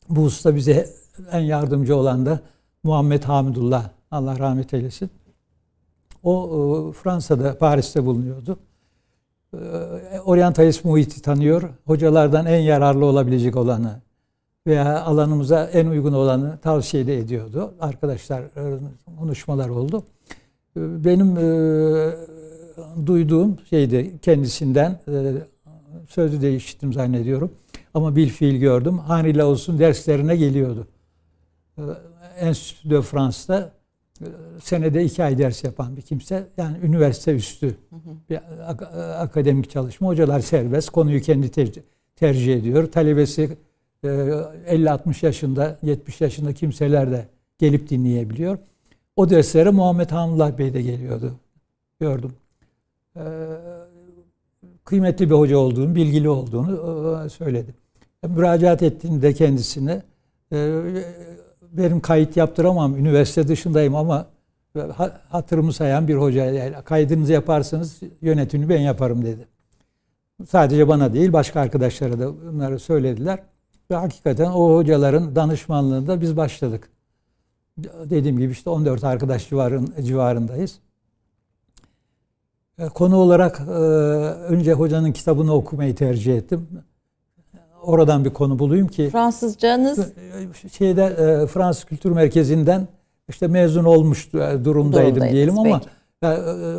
Bu 0.10 0.22
usta 0.22 0.56
bize 0.56 0.90
en 1.32 1.40
yardımcı 1.40 1.96
olan 1.96 2.26
da 2.26 2.40
Muhammed 2.84 3.24
Hamidullah. 3.24 3.90
Allah 4.12 4.40
rahmet 4.40 4.74
eylesin. 4.74 5.10
O 6.24 6.92
Fransa'da, 7.04 7.58
Paris'te 7.58 8.06
bulunuyordu. 8.06 8.60
Oryantalist 10.26 10.86
muhiti 10.86 11.22
tanıyor. 11.22 11.70
Hocalardan 11.86 12.46
en 12.46 12.60
yararlı 12.60 13.06
olabilecek 13.06 13.56
olanı 13.56 13.96
veya 14.68 15.04
alanımıza 15.04 15.66
en 15.66 15.88
uygun 15.88 16.14
olanı 16.14 16.58
tavsiye 16.58 17.08
de 17.08 17.18
ediyordu. 17.18 17.74
Arkadaşlar 17.80 18.44
konuşmalar 19.20 19.70
oldu. 19.70 20.04
Benim 20.76 21.36
duyduğum 23.06 23.58
şeydi 23.70 24.20
kendisinden 24.22 25.00
sözü 26.10 26.42
de 26.42 26.56
işittim 26.56 26.94
zannediyorum. 26.94 27.52
Ama 27.94 28.16
bil 28.16 28.30
fiil 28.30 28.60
gördüm. 28.60 28.98
Hani 28.98 29.44
olsun 29.44 29.80
derslerine 29.80 30.36
geliyordu. 30.36 30.88
Enstitü 32.40 32.90
de 32.90 33.02
France'da 33.02 33.72
senede 34.64 35.04
iki 35.04 35.24
ay 35.24 35.38
ders 35.38 35.64
yapan 35.64 35.98
bir 35.98 36.02
kimse. 36.02 36.48
Yani 36.58 36.78
üniversite 36.84 37.36
üstü 37.36 37.78
bir 38.30 38.40
akademik 39.22 39.70
çalışma. 39.70 40.08
Hocalar 40.08 40.40
serbest. 40.40 40.90
Konuyu 40.90 41.22
kendi 41.22 41.50
tercih, 42.16 42.56
ediyor. 42.56 42.92
Talebesi 42.92 43.58
50-60 44.04 45.24
e, 45.24 45.28
yaşında, 45.28 45.78
70 45.84 46.22
yaşında 46.22 46.54
kimseler 46.54 47.12
de 47.12 47.28
gelip 47.58 47.90
dinleyebiliyor. 47.90 48.58
O 49.16 49.30
derslere 49.30 49.70
Muhammed 49.70 50.10
Hamdullah 50.10 50.58
Bey 50.58 50.74
de 50.74 50.82
geliyordu. 50.82 51.34
Gördüm. 52.00 52.34
E, 53.16 53.24
kıymetli 54.86 55.30
bir 55.30 55.36
hoca 55.36 55.58
olduğunu, 55.58 55.96
bilgili 55.96 56.30
olduğunu 56.30 57.24
e, 57.26 57.30
söyledi. 57.30 57.76
Müracaat 58.28 58.84
ettiğinde 58.84 59.34
kendisine 59.34 60.02
benim 61.72 62.00
kayıt 62.00 62.38
yaptıramam. 62.38 62.98
Üniversite 62.98 63.48
dışındayım 63.48 63.96
ama 63.96 64.28
hatırımı 65.30 65.74
sayan 65.74 66.08
bir 66.08 66.16
hoca. 66.16 66.46
Yani 66.46 66.76
kaydınızı 66.86 67.34
yaparsanız 67.34 68.00
yönetimini 68.22 68.70
ben 68.70 68.82
yaparım 68.82 69.26
dedi. 69.26 69.48
Sadece 70.50 70.88
bana 70.88 71.14
değil 71.14 71.34
başka 71.34 71.62
arkadaşlara 71.62 72.20
da 72.20 72.42
bunları 72.54 72.80
söylediler. 72.80 73.40
Ve 73.92 73.96
hakikaten 73.96 74.52
o 74.52 74.76
hocaların 74.76 75.36
danışmanlığında 75.36 76.22
biz 76.22 76.38
başladık. 76.38 76.90
Dediğim 78.10 78.40
gibi 78.40 78.52
işte 78.52 78.70
14 78.70 79.04
arkadaş 79.04 79.50
civarın, 79.50 79.94
civarındayız. 80.02 80.80
E, 82.80 82.90
konu 82.90 83.18
olarak 83.18 83.60
e, 83.60 83.72
önce 83.72 84.74
hocanın 84.74 85.12
kitabını 85.12 85.54
okumayı 85.54 85.96
tercih 85.96 86.38
ettim 86.38 86.68
oradan 87.86 88.26
bir 88.26 88.30
konu 88.30 88.60
bulayım 88.60 88.88
ki 88.88 89.10
Fransızcanız 89.10 90.14
şeyde 90.72 91.04
e, 91.04 91.48
Fransız 91.48 91.86
Kültür 91.86 92.12
Merkezi'nden 92.12 92.88
işte 93.30 93.48
mezun 93.48 93.84
olmuş 93.84 94.34
durumdaydım 94.34 95.24
diyelim 95.30 95.60
ama 95.60 95.82
e, 96.24 96.28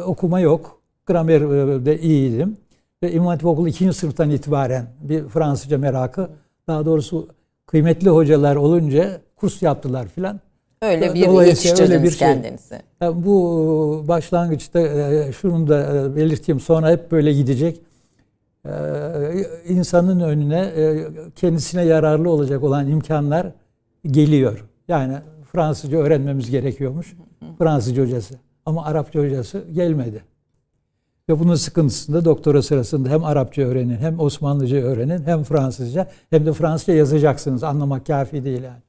okuma 0.02 0.40
yok. 0.40 0.80
Gramer 1.06 1.40
de 1.86 2.00
iyiydim. 2.00 2.56
Ve 3.02 3.12
İmam 3.12 3.26
Hatip 3.26 3.46
Okulu 3.46 3.68
2. 3.68 3.92
sınıftan 3.92 4.30
itibaren 4.30 4.86
bir 5.00 5.28
Fransızca 5.28 5.78
merakı 5.78 6.30
daha 6.68 6.84
doğrusu 6.84 7.28
kıymetli 7.66 8.10
hocalar 8.10 8.56
olunca 8.56 9.20
kurs 9.36 9.62
yaptılar 9.62 10.08
filan. 10.08 10.40
Öyle 10.86 11.14
bir 11.14 11.46
yetiştirdiniz 11.46 11.90
öyle 11.90 12.02
bir 12.02 12.10
şey. 12.10 12.18
kendinizi. 12.18 12.80
Bu 13.02 14.04
başlangıçta 14.08 14.80
e, 14.80 15.32
şunu 15.32 15.68
da 15.68 15.96
e, 15.96 16.16
belirteyim 16.16 16.60
sonra 16.60 16.90
hep 16.90 17.12
böyle 17.12 17.32
gidecek. 17.32 17.80
İnsanın 19.68 20.20
önüne 20.20 20.60
e, 20.60 21.06
kendisine 21.36 21.84
yararlı 21.84 22.30
olacak 22.30 22.62
olan 22.62 22.88
imkanlar 22.88 23.46
geliyor. 24.06 24.64
Yani 24.88 25.16
Fransızca 25.52 25.98
öğrenmemiz 25.98 26.50
gerekiyormuş. 26.50 27.16
Fransızca 27.58 28.02
hocası. 28.02 28.34
Ama 28.66 28.84
Arapça 28.84 29.20
hocası 29.20 29.64
gelmedi. 29.72 30.22
Ve 31.28 31.38
bunun 31.38 31.54
sıkıntısında 31.54 32.24
doktora 32.24 32.62
sırasında 32.62 33.08
hem 33.08 33.24
Arapça 33.24 33.62
öğrenin, 33.62 33.96
hem 33.96 34.20
Osmanlıca 34.20 34.76
öğrenin, 34.76 35.24
hem 35.24 35.42
Fransızca, 35.42 36.08
hem 36.30 36.46
de 36.46 36.52
Fransızca 36.52 36.94
yazacaksınız. 36.94 37.62
Anlamak 37.64 38.06
kafi 38.06 38.44
değil 38.44 38.62
yani. 38.62 38.85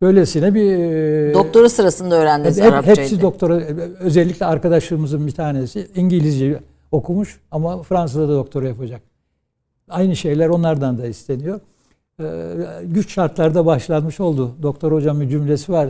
Böylesine 0.00 0.54
bir... 0.54 0.72
E, 0.72 1.34
doktora 1.34 1.68
sırasında 1.68 2.14
öğrendiniz 2.14 2.60
hep, 2.60 2.72
Arapçayı. 2.72 2.96
Hepsi 2.96 3.20
doktora, 3.20 3.54
özellikle 4.00 4.46
arkadaşlarımızın 4.46 5.26
bir 5.26 5.32
tanesi 5.32 5.88
İngilizce 5.94 6.60
okumuş 6.92 7.40
ama 7.50 7.82
Fransa'da 7.82 8.28
da 8.28 8.32
doktora 8.32 8.68
yapacak. 8.68 9.02
Aynı 9.88 10.16
şeyler 10.16 10.48
onlardan 10.48 10.98
da 10.98 11.06
isteniyor. 11.06 11.60
Ee, 12.20 12.24
güç 12.84 13.12
şartlarda 13.12 13.66
başlanmış 13.66 14.20
oldu. 14.20 14.54
Doktor 14.62 14.92
hocam 14.92 15.20
bir 15.20 15.28
cümlesi 15.28 15.72
var. 15.72 15.88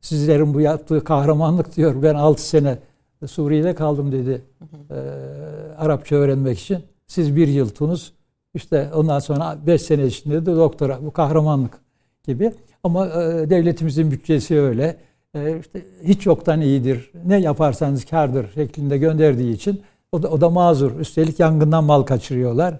Sizlerin 0.00 0.54
bu 0.54 0.60
yaptığı 0.60 1.04
kahramanlık 1.04 1.76
diyor. 1.76 2.02
Ben 2.02 2.14
6 2.14 2.48
sene 2.48 2.78
Suriye'de 3.26 3.74
kaldım 3.74 4.12
dedi. 4.12 4.42
Ee, 4.90 4.94
Arapça 5.78 6.16
öğrenmek 6.16 6.58
için. 6.58 6.78
Siz 7.06 7.36
bir 7.36 7.48
yıl 7.48 7.68
Tunus. 7.68 8.12
İşte 8.54 8.90
ondan 8.94 9.18
sonra 9.18 9.58
5 9.66 9.82
sene 9.82 10.06
içinde 10.06 10.46
de 10.46 10.56
doktora. 10.56 10.98
Bu 11.02 11.12
kahramanlık 11.12 11.78
gibi. 12.24 12.52
Ama 12.84 13.06
e, 13.06 13.50
devletimizin 13.50 14.10
bütçesi 14.10 14.60
öyle. 14.60 14.96
E, 15.34 15.58
işte 15.60 15.82
hiç 16.04 16.26
yoktan 16.26 16.60
iyidir. 16.60 17.10
Ne 17.26 17.40
yaparsanız 17.40 18.04
kardır 18.04 18.46
şeklinde 18.54 18.98
gönderdiği 18.98 19.52
için 19.52 19.82
o 20.12 20.22
da, 20.22 20.28
o 20.28 20.40
da 20.40 20.50
mazur. 20.50 21.00
Üstelik 21.00 21.40
yangından 21.40 21.84
mal 21.84 22.02
kaçırıyorlar. 22.02 22.74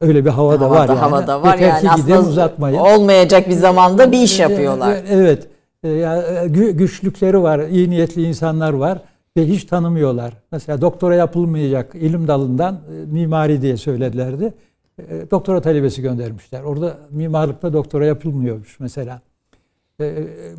Öyle 0.00 0.24
bir 0.24 0.30
hava 0.30 0.60
da 0.60 0.70
var 0.70 0.88
yani. 0.88 0.98
Havada 0.98 1.42
var 1.42 1.54
Yeter 1.54 1.66
yani. 1.66 1.90
Aslında 1.90 2.20
uzatmayın. 2.20 2.78
olmayacak 2.78 3.48
bir 3.48 3.54
zamanda 3.54 4.12
bir 4.12 4.22
iş 4.22 4.38
yapıyorlar. 4.38 4.96
Evet. 5.10 5.48
E, 5.84 6.48
güçlükleri 6.72 7.42
var. 7.42 7.58
iyi 7.58 7.90
niyetli 7.90 8.22
insanlar 8.22 8.72
var 8.72 8.98
ve 9.36 9.46
hiç 9.46 9.64
tanımıyorlar. 9.64 10.32
Mesela 10.52 10.80
doktora 10.80 11.14
yapılmayacak 11.14 11.94
ilim 11.94 12.28
dalından 12.28 12.74
e, 12.74 13.12
mimari 13.12 13.62
diye 13.62 13.76
söyledilerdi. 13.76 14.54
E, 14.98 15.30
doktora 15.30 15.60
talebesi 15.60 16.02
göndermişler. 16.02 16.62
Orada 16.62 16.96
mimarlıkta 17.10 17.72
doktora 17.72 18.06
yapılmıyormuş 18.06 18.80
mesela. 18.80 19.20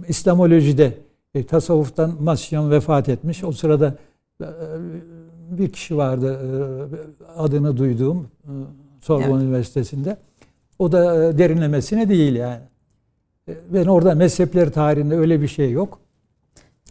İslamolojide 0.07 0.93
tasavvuftan 1.47 2.15
Masyan 2.19 2.71
vefat 2.71 3.09
etmiş. 3.09 3.43
O 3.43 3.51
sırada 3.51 3.95
bir 5.57 5.69
kişi 5.69 5.97
vardı 5.97 6.39
e, 6.43 7.39
adını 7.39 7.77
duyduğum 7.77 8.29
e, 8.43 8.51
Sorbonne 9.01 9.33
evet. 9.33 9.43
Üniversitesi'nde. 9.43 10.17
O 10.79 10.91
da 10.91 11.25
e, 11.25 11.37
derinlemesine 11.37 12.09
değil 12.09 12.35
yani. 12.35 12.61
E, 13.47 13.53
ben 13.73 13.85
orada 13.85 14.15
mezhepleri 14.15 14.71
tarihinde 14.71 15.15
öyle 15.15 15.41
bir 15.41 15.47
şey 15.47 15.71
yok. 15.71 15.99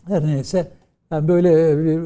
Her 0.07 0.27
neyse 0.27 0.71
yani 1.11 1.29
böyle 1.29 1.71
e, 1.71 1.79
bir, 1.79 2.01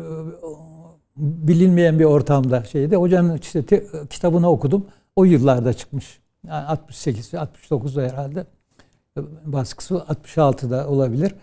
bilinmeyen 1.16 1.98
bir 1.98 2.04
ortamda 2.04 2.64
şeyde 2.64 2.96
hocanın 2.96 3.38
işte 3.38 3.66
te, 3.66 3.86
kitabını 4.10 4.50
okudum. 4.50 4.86
O 5.16 5.24
yıllarda 5.24 5.72
çıkmış. 5.72 6.20
Yani 6.46 6.66
68 6.66 7.34
69'da 7.34 8.02
herhalde. 8.02 8.46
Baskısı 9.44 9.94
66'da 9.94 10.88
olabilir. 10.88 11.34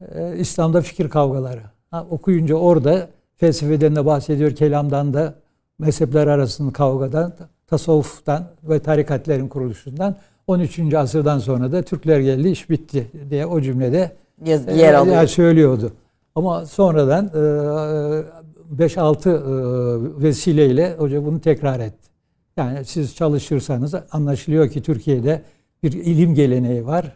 Ee, 0.00 0.36
İslam'da 0.38 0.80
fikir 0.80 1.08
kavgaları. 1.08 1.62
Ha, 1.90 2.06
okuyunca 2.10 2.54
orada 2.54 3.08
felsefeden 3.36 3.96
de 3.96 4.06
bahsediyor, 4.06 4.50
kelamdan 4.50 5.14
da, 5.14 5.34
mezhepler 5.78 6.26
arasında 6.26 6.72
kavgadan, 6.72 7.32
tasavvuftan 7.66 8.44
ve 8.62 8.78
tarikatlerin 8.78 9.48
kuruluşundan 9.48 10.16
13. 10.46 10.94
asırdan 10.94 11.38
sonra 11.38 11.72
da 11.72 11.82
Türkler 11.82 12.20
geldi 12.20 12.48
iş 12.48 12.70
bitti 12.70 13.06
diye 13.30 13.46
o 13.46 13.60
cümlede 13.60 14.12
Yaz, 14.44 14.66
yer 14.66 14.94
e, 14.94 14.96
alıyor. 14.96 15.26
söylüyordu. 15.26 15.92
Ama 16.34 16.66
sonradan 16.66 17.26
5-6 17.26 19.28
e, 19.28 19.32
e, 19.32 20.22
vesileyle 20.22 20.94
hoca 20.98 21.24
bunu 21.24 21.40
tekrar 21.40 21.80
etti. 21.80 22.08
Yani 22.56 22.84
siz 22.84 23.14
çalışırsanız 23.14 23.94
anlaşılıyor 24.12 24.68
ki 24.68 24.82
Türkiye'de 24.82 25.42
bir 25.86 25.92
ilim 25.92 26.34
geleneği 26.34 26.86
var. 26.86 27.12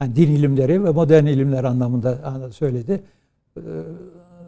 Yani 0.00 0.16
din 0.16 0.30
ilimleri 0.30 0.84
ve 0.84 0.90
modern 0.90 1.26
ilimler 1.26 1.64
anlamında 1.64 2.18
söyledi. 2.52 3.02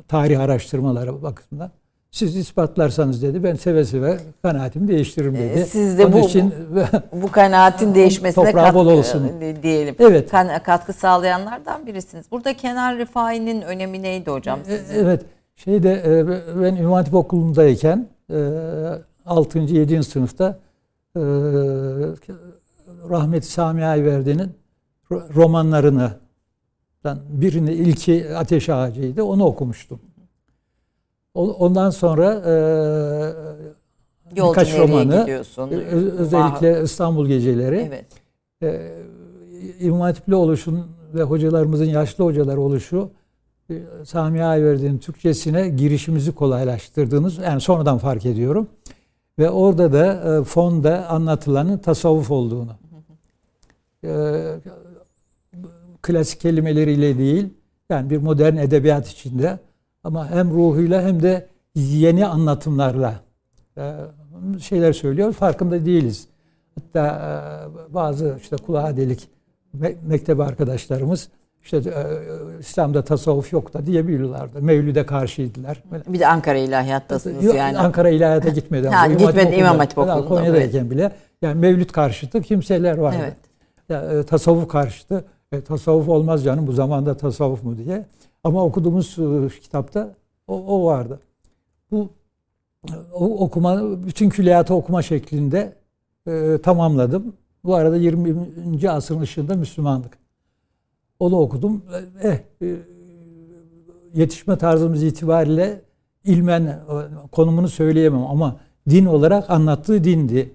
Tarih 0.09 0.41
araştırmaları 0.41 1.23
bakımından. 1.23 1.71
Siz 2.11 2.37
ispatlarsanız 2.37 3.23
dedi 3.23 3.45
ben 3.45 3.55
seve 3.55 3.85
seve 3.85 4.19
kanaatimi 4.43 4.89
değiştiririm 4.89 5.37
ee, 5.37 5.39
dedi. 5.39 5.67
Siz 5.67 5.99
de 5.99 6.13
bu, 6.13 6.19
için, 6.19 6.55
bu 7.23 7.31
kanaatin 7.31 7.95
değişmesine 7.95 8.53
katkı 8.53 8.75
bol 8.75 8.87
olsun. 8.87 9.31
diyelim. 9.63 9.95
Evet. 9.99 10.31
katkı 10.65 10.93
sağlayanlardan 10.93 11.87
birisiniz. 11.87 12.27
Burada 12.31 12.57
Kenan 12.57 12.99
Rifai'nin 12.99 13.63
önemi 13.63 14.03
neydi 14.03 14.31
hocam 14.31 14.59
e, 14.69 14.79
sizin? 14.79 15.05
Evet. 15.05 15.23
Şeyde 15.57 16.03
e, 16.07 16.27
ben 16.63 16.77
Ünvan 16.77 16.93
Hatip 16.93 17.15
Okulu'ndayken 17.15 18.07
6. 19.27 19.59
E, 19.59 19.63
7. 19.63 20.03
sınıfta 20.03 20.59
rahmetli 23.11 23.47
Sami 23.47 23.85
Ayverdi'nin 23.85 24.51
romanlarını 25.11 26.11
birini 27.29 27.73
ilki 27.73 28.37
Ateş 28.37 28.69
Ağacı'ydı. 28.69 29.23
Onu 29.23 29.45
okumuştum. 29.45 30.01
Ondan 31.35 31.91
sonra 31.91 32.33
e, 32.47 32.55
Yolcu 34.37 34.51
birkaç 34.51 34.79
romanı 34.79 35.21
gidiyorsun? 35.21 35.71
özellikle 36.19 36.83
İstanbul 36.83 37.27
Geceleri. 37.27 37.89
Evet. 37.89 38.07
E, 38.63 38.93
İmam 39.81 40.01
Hatipli 40.01 40.35
oluşun 40.35 40.87
ve 41.15 41.23
hocalarımızın 41.23 41.85
yaşlı 41.85 42.25
hocalar 42.25 42.57
oluşu 42.57 43.11
e, 43.71 43.83
Sami 44.05 44.45
Ayverdi'nin 44.45 44.99
Türkçesine 44.99 45.69
girişimizi 45.69 46.33
kolaylaştırdığınız 46.35 47.39
yani 47.39 47.61
sonradan 47.61 47.99
fark 47.99 48.27
ediyorum. 48.27 48.69
Ve 49.39 49.51
orada 49.51 49.93
da 49.93 50.37
e, 50.41 50.45
fonda 50.45 51.09
anlatılanın 51.09 51.79
tasavvuf 51.79 52.31
olduğunu. 52.31 52.73
E, 54.05 54.11
klasik 56.03 56.41
kelimeleriyle 56.41 57.19
değil 57.19 57.49
yani 57.91 58.11
bir 58.11 58.17
modern 58.19 58.57
edebiyat 58.57 59.09
içinde 59.09 59.59
ama 60.05 60.31
hem 60.31 60.51
ruhuyla 60.51 61.03
hem 61.03 61.23
de 61.23 61.47
yeni 61.75 62.27
anlatımlarla 62.27 63.15
e, 63.79 63.95
şeyler 64.61 64.93
söylüyor. 64.93 65.33
Farkında 65.33 65.87
değiliz. 65.87 66.29
Hatta 66.75 67.07
e, 67.91 67.95
bazı 67.95 68.37
işte 68.41 68.57
kulağa 68.57 68.97
delik 68.97 69.29
mektep 70.03 70.41
arkadaşlarımız 70.41 71.29
işte 71.67 71.81
İslam'da 72.61 73.05
tasavvuf 73.05 73.53
yok 73.53 73.75
da 73.75 73.87
diyebiliyorlardı. 73.87 74.63
Mevlüde 74.63 75.07
karşıydılar. 75.07 75.83
Bir 76.09 76.19
de 76.19 76.27
Ankara 76.27 76.59
ilahiyattasınız 76.59 77.45
yani. 77.55 77.79
Ankara 77.79 78.09
ilahiyata 78.09 78.49
gitmeden. 78.49 78.93
ha, 78.93 79.07
gitmedi 79.07 79.55
İmam 79.55 79.79
Hatip 79.79 79.99
Okulu'nda. 79.99 80.29
Konya'dayken 80.29 80.91
bile. 80.91 81.13
Yani 81.43 81.61
Mevlüt 81.61 81.93
karşıtı 81.93 82.43
kimseler 82.43 82.97
vardı. 82.99 83.17
Evet. 83.21 83.37
Ya, 83.89 84.23
tasavvuf 84.23 84.69
karşıtı. 84.69 85.25
E, 85.53 85.61
tasavvuf 85.61 86.09
olmaz 86.09 86.45
canım 86.45 86.67
bu 86.67 86.73
zamanda 86.73 87.17
tasavvuf 87.17 87.65
mu 87.65 87.79
diye. 87.79 88.07
Ama 88.45 88.65
okuduğumuz 88.65 89.19
e, 89.19 89.61
kitapta 89.61 90.15
o, 90.49 90.55
o 90.55 90.87
vardı. 90.87 91.21
Bu 91.91 92.09
o, 93.15 93.45
okuma, 93.45 94.03
bütün 94.07 94.29
külliyatı 94.29 94.75
okuma 94.75 95.03
şeklinde 95.03 95.73
e, 96.27 96.59
tamamladım. 96.63 97.33
Bu 97.65 97.75
arada 97.75 97.97
20. 97.97 98.91
asrın 98.91 99.21
ışığında 99.21 99.55
Müslümanlık. 99.55 100.19
Onu 101.19 101.37
okudum. 101.37 101.83
Eh, 102.23 102.39
e, 102.63 102.77
yetişme 104.15 104.59
tarzımız 104.59 105.03
itibariyle 105.03 105.81
ilmen 106.25 106.63
e, 106.67 106.79
konumunu 107.33 107.69
söyleyemem 107.69 108.23
ama 108.27 108.57
din 108.91 109.07
olarak 109.07 109.51
anlattığı 109.51 110.05
dindi. 110.05 110.55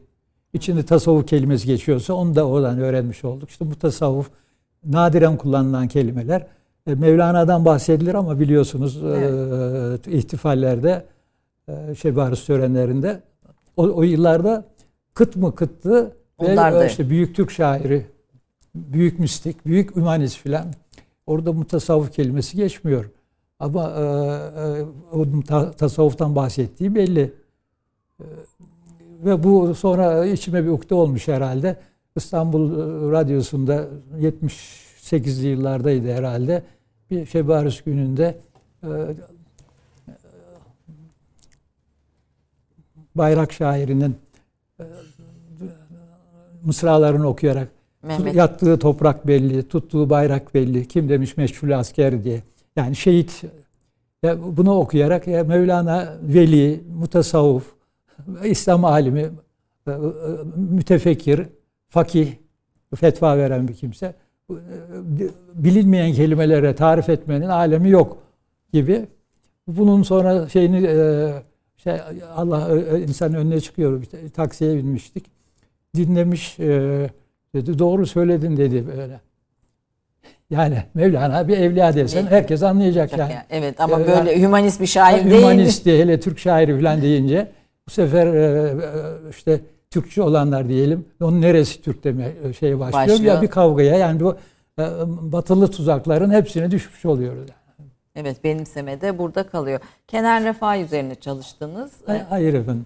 İçinde 0.54 0.84
tasavvuf 0.84 1.28
kelimesi 1.28 1.68
geçiyorsa 1.68 2.14
onu 2.14 2.36
da 2.36 2.48
oradan 2.48 2.80
öğrenmiş 2.80 3.24
olduk. 3.24 3.50
İşte 3.50 3.72
bu 3.72 3.76
tasavvuf 3.76 4.30
nadiren 4.84 5.38
kullanılan 5.38 5.88
kelimeler. 5.88 6.48
E, 6.88 6.96
Mevlana'dan 6.96 7.66
bahsedilir 7.66 8.14
ama 8.14 8.40
biliyorsunuz 8.40 9.04
e, 9.04 9.08
evet. 9.08 10.08
e, 10.08 10.12
ihtifallerde 10.12 11.06
e, 11.68 11.96
şey 11.96 12.16
barış 12.16 12.44
törenlerinde 12.46 13.22
o, 13.78 13.84
o 13.84 14.04
yıllarda 14.04 14.66
kıt 15.14 15.36
mı 15.36 15.56
kıttı 15.56 16.16
Onlar 16.38 16.74
ve 16.74 16.80
da. 16.80 16.86
işte 16.86 17.10
büyük 17.10 17.36
Türk 17.36 17.52
şairi, 17.52 18.06
büyük 18.76 19.20
mistik, 19.20 19.66
büyük 19.66 19.98
ümanist 19.98 20.38
filan 20.38 20.66
orada 21.26 21.54
mutasavvuf 21.54 22.14
kelimesi 22.14 22.58
geçmiyor. 22.58 23.10
Ama 23.60 23.90
e, 23.90 24.02
e, 24.02 24.86
o 25.12 25.42
ta, 25.48 25.72
tasavvuftan 25.72 26.36
bahsettiği 26.36 26.96
belli. 26.96 27.34
E, 28.20 28.26
ve 29.26 29.44
bu 29.44 29.76
sonra 29.76 30.26
içime 30.26 30.64
bir 30.64 30.70
ukde 30.70 30.96
olmuş 30.96 31.28
herhalde. 31.28 31.78
İstanbul 32.16 32.72
Radyosu'nda 33.12 33.88
70 34.20 34.54
8'li 35.02 35.48
yıllardaydı 35.48 36.14
herhalde. 36.14 36.64
Bir 37.12 37.48
Barış 37.48 37.82
gününde 37.82 38.38
e, 38.84 38.90
bayrak 43.16 43.54
şairinin 43.54 44.16
e, 44.80 44.84
mısralarını 46.64 47.28
okuyarak 47.28 47.68
Mehmet. 48.04 48.36
yattığı 48.36 48.80
toprak 48.80 49.28
belli, 49.28 49.68
tuttuğu 49.68 50.10
bayrak 50.10 50.54
belli, 50.54 50.88
kim 50.88 51.10
demiş 51.10 51.38
meşhur 51.38 51.70
asker 51.70 52.24
diye. 52.24 52.44
Yani 52.76 52.96
şehit 52.96 53.44
ya 54.24 54.38
bunu 54.58 54.74
okuyarak 54.74 55.28
ya 55.28 55.44
Mevlana 55.44 56.14
veli, 56.22 56.84
mutasavvuf, 57.00 57.74
İslam 58.44 58.86
alimi, 58.86 59.30
e, 59.88 59.92
mütefekkir, 60.56 61.42
fakih, 61.90 62.28
fetva 62.96 63.38
veren 63.38 63.68
bir 63.68 63.74
kimse 63.74 64.14
bilinmeyen 65.54 66.14
kelimelere 66.14 66.76
tarif 66.76 67.10
etmenin 67.10 67.48
alemi 67.48 67.90
yok 67.90 68.18
gibi. 68.74 69.06
Bunun 69.68 70.04
sonra 70.04 70.50
şeyini 70.50 70.88
e, 70.88 71.34
şey 71.78 71.94
Allah 72.36 72.80
insan 72.98 73.34
önüne 73.34 73.62
çıkıyor. 73.62 74.04
Taksiye 74.34 74.78
binmiştik. 74.78 75.26
Dinlemiş 75.96 76.60
e, 76.60 77.10
dedi. 77.56 77.80
Doğru 77.80 78.06
söyledin 78.06 78.58
dedi 78.58 78.88
böyle. 78.98 79.20
Yani 80.50 80.84
Mevlana 80.94 81.48
bir 81.48 81.58
evliya 81.58 81.96
desen 81.96 82.26
herkes 82.26 82.64
anlayacak 82.64 83.18
yani. 83.18 83.34
Evet 83.50 83.82
ama 83.82 84.02
ee, 84.02 84.08
böyle 84.08 84.32
yani, 84.32 84.42
hümanist 84.42 84.82
bir 84.82 84.88
şair 84.88 85.26
değil 85.26 85.42
Hümanist 85.42 85.86
diye 85.86 86.02
hele 86.02 86.20
Türk 86.20 86.40
şairi 86.40 86.80
falan 86.82 87.02
deyince 87.02 87.52
bu 87.92 87.96
sefer 87.96 88.28
e, 88.28 88.74
işte 89.30 89.62
Türkçe 89.90 90.22
olanlar 90.22 90.70
diyelim. 90.70 91.06
Onun 91.22 91.42
neresi 91.42 91.82
Türk 91.82 92.04
deme 92.04 92.32
şeye 92.60 92.80
başlıyor. 92.80 93.08
başlıyor. 93.08 93.36
Ya 93.36 93.42
bir 93.42 93.48
kavgaya 93.48 93.96
yani 93.96 94.20
bu 94.20 94.36
e, 94.80 94.84
batılı 95.08 95.72
tuzakların 95.72 96.32
hepsine 96.32 96.72
düşmüş 96.72 97.06
oluyoruz. 97.06 97.50
Evet 98.16 98.44
benimseme 98.44 99.18
burada 99.18 99.44
kalıyor. 99.44 99.80
Kenan 100.08 100.44
Refai 100.44 100.82
üzerine 100.82 101.16
çalıştınız. 101.16 101.92
Hayır 102.30 102.54
efendim. 102.54 102.86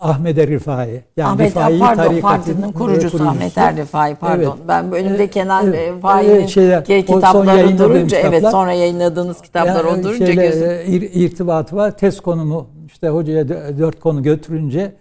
Ahmet 0.00 0.38
Er 0.38 0.48
Rifai. 0.48 1.02
Yani 1.16 1.28
Ahmet 1.28 1.50
Rifai 1.50 1.78
pardon 1.78 2.20
partinin 2.20 2.72
kurucusu, 2.72 2.78
kurucusu 2.78 3.24
Ahmet 3.24 3.58
Er 3.58 3.76
Rifai 3.76 4.14
pardon. 4.14 4.56
Evet. 4.56 4.68
Ben 4.68 4.92
önümde 4.92 5.30
Kenan 5.30 5.66
evet. 5.66 5.92
Rifai'nin 5.96 6.30
evet, 6.30 7.06
kitapları 7.06 7.78
durunca 7.78 8.16
kitaplar, 8.16 8.38
evet 8.38 8.50
sonra 8.50 8.72
yayınladığınız 8.72 9.40
kitaplar 9.40 9.84
yani, 9.84 10.00
o 10.00 10.02
durunca 10.02 10.26
şeyle, 10.26 10.46
gözüm. 10.46 10.70
E, 10.70 10.84
irtibatı 10.96 11.76
var. 11.76 11.98
Test 11.98 12.20
konumu 12.20 12.66
işte 13.02 13.08
hocaya 13.14 13.48
dört 13.78 14.00
konu 14.00 14.22
götürünce 14.22 14.92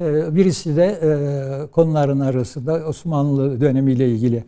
e, 0.00 0.34
birisi 0.34 0.76
de 0.76 0.98
konuların 1.72 2.20
arasında 2.20 2.74
Osmanlı 2.88 3.60
dönemiyle 3.60 4.08
ilgili 4.08 4.44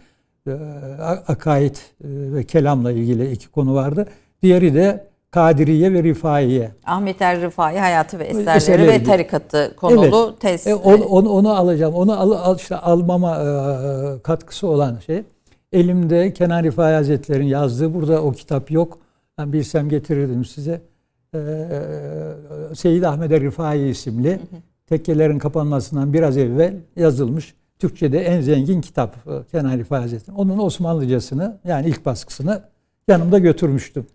akaid 1.29 1.75
ve 2.05 2.45
kelamla 2.45 2.93
ilgili 2.93 3.31
iki 3.31 3.49
konu 3.49 3.75
vardı. 3.75 4.07
Diğeri 4.43 4.75
de 4.75 5.07
Kadiriye 5.31 5.93
ve 5.93 6.03
Rifaiye. 6.03 6.71
Ahmet 6.87 7.23
Er 7.23 7.41
Rifai 7.41 7.79
hayatı 7.79 8.19
ve 8.19 8.25
eserleri, 8.25 8.57
Eserleri 8.57 8.89
ve 8.89 9.03
tarikatı 9.05 9.77
konulu 9.77 10.27
Evet. 10.31 10.41
tez. 10.41 10.67
E, 10.67 10.75
onu, 10.75 11.05
onu, 11.05 11.29
onu 11.29 11.57
alacağım. 11.57 11.95
Onu 11.95 12.21
al, 12.21 12.31
al- 12.31 12.57
işte 12.57 12.77
almama 12.77 13.37
e, 13.37 14.23
katkısı 14.23 14.67
olan 14.67 14.99
şey. 15.07 15.23
Elimde 15.73 16.33
Kenan 16.33 16.63
Rifai 16.65 16.95
Hazretleri'nin 16.95 17.47
yazdığı 17.49 17.95
burada 17.95 18.23
o 18.23 18.33
kitap 18.33 18.71
yok. 18.71 18.99
Ben 19.39 19.53
bilsem 19.53 19.89
getirirdim 19.89 20.45
size. 20.45 20.90
E, 21.35 21.39
Seyyid 22.75 23.03
Ahmet 23.03 23.33
Er 23.33 23.41
Rifai 23.41 23.89
isimli 23.89 24.41
tekkelerin 24.87 25.39
kapanmasından 25.39 26.13
biraz 26.13 26.37
evvel 26.37 26.77
yazılmış. 26.97 27.55
Türkçe'de 27.79 28.19
en 28.19 28.41
zengin 28.41 28.81
kitap 28.81 29.17
e, 29.17 29.31
Kenan 29.51 29.79
Rifai 29.79 30.01
Hazretleri. 30.01 30.37
Onun 30.37 30.59
Osmanlıcasını 30.59 31.59
yani 31.65 31.89
ilk 31.89 32.07
baskısını 32.07 32.63
yanımda 33.09 33.39
götürmüştüm. 33.39 34.07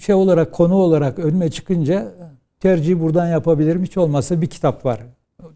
Şey 0.00 0.14
olarak 0.14 0.52
konu 0.52 0.74
olarak 0.74 1.18
önüme 1.18 1.50
çıkınca 1.50 2.12
tercihi 2.60 3.00
buradan 3.00 3.26
yapabilirim. 3.26 3.82
Hiç 3.84 3.96
olmazsa 3.96 4.40
bir 4.42 4.46
kitap 4.46 4.84
var. 4.84 5.00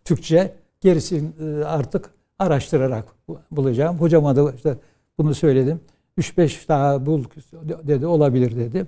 Türkçe. 0.04 0.54
Gerisini 0.80 1.28
e, 1.40 1.64
artık 1.64 2.10
araştırarak 2.38 3.04
bu- 3.28 3.38
bulacağım. 3.50 3.96
Hocama 3.96 4.36
da 4.36 4.52
işte 4.52 4.76
bunu 5.18 5.34
söyledim. 5.34 5.80
3-5 6.18 6.68
daha 6.68 7.06
bul 7.06 7.24
dedi 7.62 8.06
olabilir 8.06 8.56
dedi. 8.56 8.86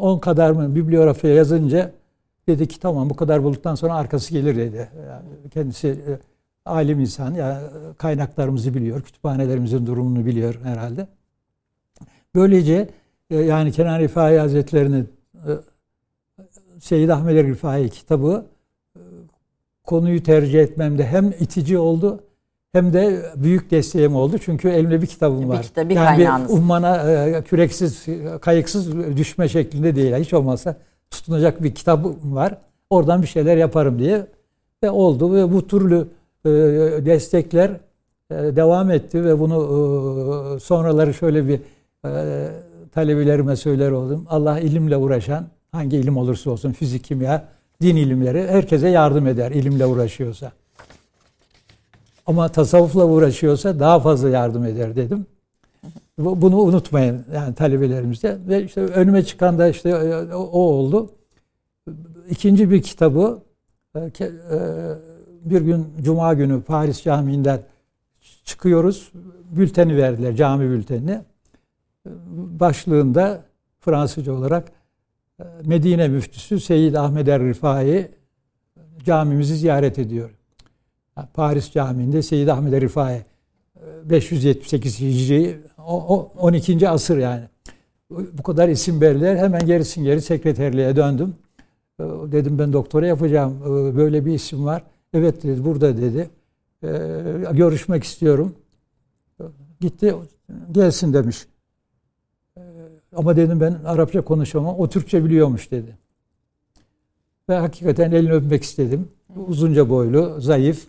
10 0.00 0.18
kadar 0.18 0.50
mı 0.50 0.74
bibliografya 0.74 1.34
yazınca 1.34 1.92
dedi 2.48 2.68
ki 2.68 2.80
tamam 2.80 3.10
bu 3.10 3.16
kadar 3.16 3.44
bulduktan 3.44 3.74
sonra 3.74 3.94
arkası 3.94 4.32
gelir 4.32 4.56
dedi. 4.56 4.90
Yani 5.08 5.50
kendisi 5.50 5.88
e, 5.88 6.18
alim 6.64 7.00
insan 7.00 7.34
ya 7.34 7.62
kaynaklarımızı 7.98 8.74
biliyor, 8.74 9.02
kütüphanelerimizin 9.02 9.86
durumunu 9.86 10.26
biliyor 10.26 10.60
herhalde. 10.62 11.08
Böylece 12.34 12.88
e, 13.30 13.36
yani 13.36 13.72
Kenan 13.72 14.00
Rifai 14.00 14.38
Hazretleri'nin 14.38 15.08
e, 15.34 15.50
Seyyid 16.80 17.08
Ahmet 17.08 17.44
Rifai 17.44 17.88
kitabı 17.88 18.46
konuyu 19.84 20.22
tercih 20.22 20.60
etmemde 20.60 21.06
hem 21.06 21.28
itici 21.40 21.78
oldu 21.78 22.24
hem 22.72 22.92
de 22.92 23.22
büyük 23.36 23.70
desteğim 23.70 24.14
oldu. 24.16 24.38
Çünkü 24.38 24.68
elimde 24.68 25.02
bir 25.02 25.06
kitabım 25.06 25.40
Bir 25.42 25.46
var. 25.46 25.62
kitap, 25.62 25.88
bir 25.88 25.94
yani 25.94 26.04
kaynağınız. 26.16 26.48
bir 26.48 26.54
ummana 26.56 26.96
e, 27.12 27.42
küreksiz, 27.42 28.06
kayıksız 28.40 29.16
düşme 29.16 29.48
şeklinde 29.48 29.96
değil. 29.96 30.14
Hiç 30.14 30.34
olmazsa 30.34 30.76
tutunacak 31.10 31.62
bir 31.62 31.74
kitabım 31.74 32.16
var. 32.24 32.58
Oradan 32.90 33.22
bir 33.22 33.26
şeyler 33.26 33.56
yaparım 33.56 33.98
diye 33.98 34.26
ve 34.82 34.90
oldu 34.90 35.34
ve 35.34 35.52
bu 35.52 35.66
türlü 35.66 36.06
e, 36.44 36.50
destekler 37.06 37.70
e, 38.30 38.34
devam 38.34 38.90
etti 38.90 39.24
ve 39.24 39.38
bunu 39.40 39.56
e, 40.56 40.60
sonraları 40.60 41.14
şöyle 41.14 41.48
bir 41.48 41.60
e, 42.06 42.48
talebelerime 42.92 43.56
söyler 43.56 43.90
oldum. 43.90 44.26
Allah 44.30 44.60
ilimle 44.60 44.96
uğraşan 44.96 45.46
hangi 45.72 45.96
ilim 45.96 46.16
olursa 46.16 46.50
olsun 46.50 46.72
fizik, 46.72 47.04
kimya, 47.04 47.44
din 47.82 47.96
ilimleri 47.96 48.48
herkese 48.48 48.88
yardım 48.88 49.26
eder 49.26 49.50
ilimle 49.50 49.86
uğraşıyorsa. 49.86 50.52
Ama 52.26 52.48
tasavvufla 52.48 53.04
uğraşıyorsa 53.04 53.80
daha 53.80 54.00
fazla 54.00 54.28
yardım 54.28 54.64
eder 54.64 54.96
dedim. 54.96 55.26
Bu- 56.18 56.42
Bunu 56.42 56.56
unutmayın 56.60 57.24
yani 57.34 57.54
talebelerimizde. 57.54 58.38
Ve 58.48 58.64
işte 58.64 58.80
önüme 58.80 59.24
çıkan 59.24 59.58
da 59.58 59.68
işte 59.68 59.88
e, 59.90 60.34
o 60.34 60.48
oldu. 60.60 61.10
İkinci 62.30 62.70
bir 62.70 62.82
kitabı 62.82 63.42
e, 63.94 64.00
e, 64.00 64.30
bir 65.44 65.60
gün 65.60 65.86
Cuma 66.02 66.34
günü 66.34 66.62
Paris 66.62 67.02
Camii'nden 67.02 67.60
çıkıyoruz. 68.44 69.12
Bülteni 69.50 69.96
verdiler, 69.96 70.36
cami 70.36 70.70
bültenini. 70.70 71.20
Başlığında 72.60 73.42
Fransızca 73.80 74.32
olarak 74.32 74.72
Medine 75.64 76.08
müftüsü 76.08 76.60
Seyyid 76.60 76.94
Ahmed 76.94 77.26
Er 77.26 77.42
Rifai 77.42 78.10
camimizi 79.04 79.56
ziyaret 79.56 79.98
ediyor. 79.98 80.30
Paris 81.34 81.72
Camii'nde 81.72 82.22
Seyyid 82.22 82.48
Ahmed 82.48 82.72
Er 82.72 82.80
Rifai 82.80 83.14
e, 83.76 84.10
578 84.10 85.00
Hicri 85.00 85.58
o, 85.78 86.16
o 86.16 86.32
12. 86.38 86.88
asır 86.88 87.18
yani. 87.18 87.44
Bu 88.10 88.42
kadar 88.42 88.68
isim 88.68 89.00
verdiler. 89.00 89.36
Hemen 89.36 89.66
gerisin 89.66 90.04
geri 90.04 90.22
sekreterliğe 90.22 90.96
döndüm. 90.96 91.34
E, 92.00 92.04
Dedim 92.32 92.58
ben 92.58 92.72
doktora 92.72 93.06
yapacağım. 93.06 93.56
E, 93.64 93.96
Böyle 93.96 94.26
bir 94.26 94.34
isim 94.34 94.64
var. 94.64 94.82
Evet 95.14 95.42
dedi 95.42 95.64
burada 95.64 95.96
dedi. 95.96 96.30
E, 96.82 96.88
Görüşmek 97.52 98.04
istiyorum. 98.04 98.54
E, 99.40 99.44
Gitti 99.80 100.14
gelsin 100.72 101.12
demiş. 101.12 101.46
E, 102.56 102.60
Ama 103.16 103.36
dedim 103.36 103.60
ben 103.60 103.72
Arapça 103.84 104.20
konuşamam. 104.20 104.74
O 104.78 104.88
Türkçe 104.88 105.24
biliyormuş 105.24 105.70
dedi. 105.70 105.96
Ve 107.48 107.54
hakikaten 107.56 108.10
elini 108.12 108.32
öpmek 108.32 108.62
istedim. 108.62 109.08
Uzunca 109.48 109.88
boylu, 109.88 110.40
zayıf, 110.40 110.86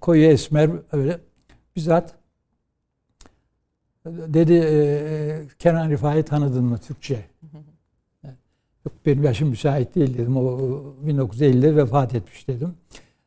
koyu 0.00 0.24
esmer 0.24 0.70
öyle. 0.92 1.20
Bizzat 1.76 2.14
dedi 4.06 4.52
e, 4.52 5.42
Kenan 5.58 5.90
Rifai 5.90 6.22
tanıdın 6.22 6.64
mı 6.64 6.78
Türkçe? 6.78 7.24
Yok 8.86 8.94
benim 9.06 9.22
yaşım 9.22 9.48
müsait 9.48 9.94
değil 9.94 10.18
dedim. 10.18 10.36
O 10.36 10.60
1950'de 11.06 11.76
vefat 11.76 12.14
etmiş 12.14 12.48
dedim. 12.48 12.74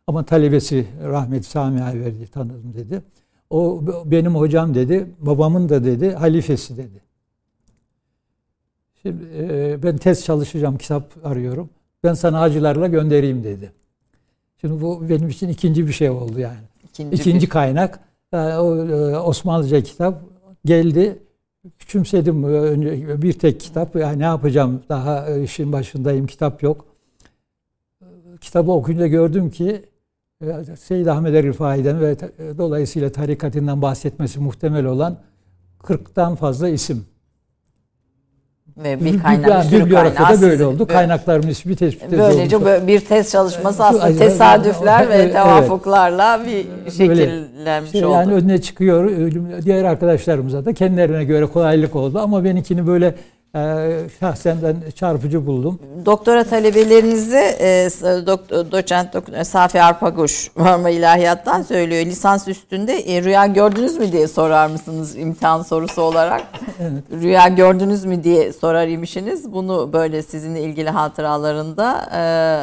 Ama 0.07 0.25
talebesi 0.25 0.87
rahmet 1.03 1.45
Sami 1.45 1.83
Ayverdi 1.83 2.27
tanıdım 2.27 2.73
dedi. 2.73 3.01
O 3.49 3.81
benim 4.05 4.35
hocam 4.35 4.75
dedi. 4.75 5.07
Babamın 5.19 5.69
da 5.69 5.83
dedi 5.83 6.11
halifesi 6.11 6.77
dedi. 6.77 7.01
Şimdi 9.01 9.25
e, 9.37 9.83
ben 9.83 9.97
tez 9.97 10.25
çalışacağım, 10.25 10.77
kitap 10.77 11.13
arıyorum. 11.23 11.69
Ben 12.03 12.13
sana 12.13 12.39
hacılarla 12.39 12.87
göndereyim 12.87 13.43
dedi. 13.43 13.71
Şimdi 14.61 14.81
bu 14.81 15.09
benim 15.09 15.29
için 15.29 15.49
ikinci 15.49 15.87
bir 15.87 15.93
şey 15.93 16.09
oldu 16.09 16.39
yani. 16.39 16.57
İkinci, 16.83 17.15
İkinci 17.15 17.45
bir- 17.45 17.49
kaynak 17.49 17.99
e, 18.33 18.37
o 18.37 18.75
e, 18.87 19.17
Osmanlıca 19.17 19.81
kitap 19.83 20.21
geldi. 20.65 21.19
Küçümsedim 21.79 22.43
e, 22.43 22.47
önce 22.47 23.21
bir 23.21 23.33
tek 23.33 23.59
kitap. 23.59 23.95
Yani 23.95 24.19
ne 24.19 24.23
yapacağım? 24.23 24.81
Daha 24.89 25.29
işin 25.29 25.73
başındayım. 25.73 26.27
Kitap 26.27 26.63
yok. 26.63 26.85
Kitabı 28.41 28.71
okuyunca 28.71 29.07
gördüm 29.07 29.49
ki 29.51 29.81
Seyyid 30.79 31.07
Ahmed 31.07 31.33
Er 31.33 31.45
Rifai'den 31.45 32.01
ve 32.01 32.17
dolayısıyla 32.57 33.11
tarikatinden 33.11 33.81
bahsetmesi 33.81 34.39
muhtemel 34.39 34.85
olan 34.85 35.17
40'tan 35.83 36.35
fazla 36.35 36.69
isim. 36.69 37.05
Ve 38.83 39.05
bir 39.05 39.19
kaynak, 39.23 39.63
bir 39.63 39.69
sürü 39.69 39.85
bibliografyada 39.85 40.13
kaynağı 40.23 40.41
böyle 40.41 40.65
oldu. 40.65 40.79
Böyle- 40.79 40.93
Kaynakların 40.93 41.47
ismi 41.47 41.75
tespit 41.75 42.11
Böylece 42.11 42.41
edildi. 42.41 42.65
böyle 42.65 42.87
bir 42.87 42.99
tez 42.99 43.31
çalışması 43.31 43.77
Şu 43.77 43.83
aslında 43.83 44.17
tesadüfler 44.17 45.09
ve 45.09 45.13
Evet, 45.15 45.33
tevafuklarla 45.33 46.39
bir 46.45 46.91
şekillenmiş 46.91 47.91
Şey, 47.91 48.05
oldu. 48.05 48.13
yani 48.13 48.33
önüne 48.33 48.61
çıkıyor. 48.61 49.11
Diğer 49.65 49.83
arkadaşlarımıza 49.83 50.65
da 50.65 50.73
kendilerine 50.73 51.23
göre 51.23 51.45
kolaylık 51.45 51.95
oldu. 51.95 52.19
Ama 52.19 52.43
benimkini 52.43 52.87
böyle 52.87 53.15
şahsen 54.19 54.57
ben 54.63 54.91
çarpıcı 54.91 55.45
buldum. 55.47 55.79
Doktora 56.05 56.43
talebelerinize 56.43 57.57
e, 57.59 57.65
dok- 58.01 58.71
doçent 58.71 59.13
doktor 59.13 59.43
Safi 59.43 59.81
Arpaguş 59.81 60.51
Marmara 60.55 60.89
İlahiyat'tan 60.97 61.61
söylüyor. 61.61 62.05
Lisans 62.05 62.47
üstünde 62.47 62.93
e, 62.93 63.23
rüya 63.23 63.45
gördünüz 63.45 63.97
mü 63.97 64.11
diye 64.11 64.27
sorar 64.27 64.67
mısınız 64.67 65.17
imtihan 65.17 65.61
sorusu 65.61 66.01
olarak? 66.01 66.41
Evet. 66.81 67.03
Rüya 67.23 67.47
gördünüz 67.47 68.05
mü 68.05 68.23
diye 68.23 68.53
sorar 68.53 68.87
imişsiniz. 68.87 69.53
Bunu 69.53 69.93
böyle 69.93 70.21
sizinle 70.21 70.61
ilgili 70.61 70.89
hatıralarında 70.89 72.09
e, 72.13 72.19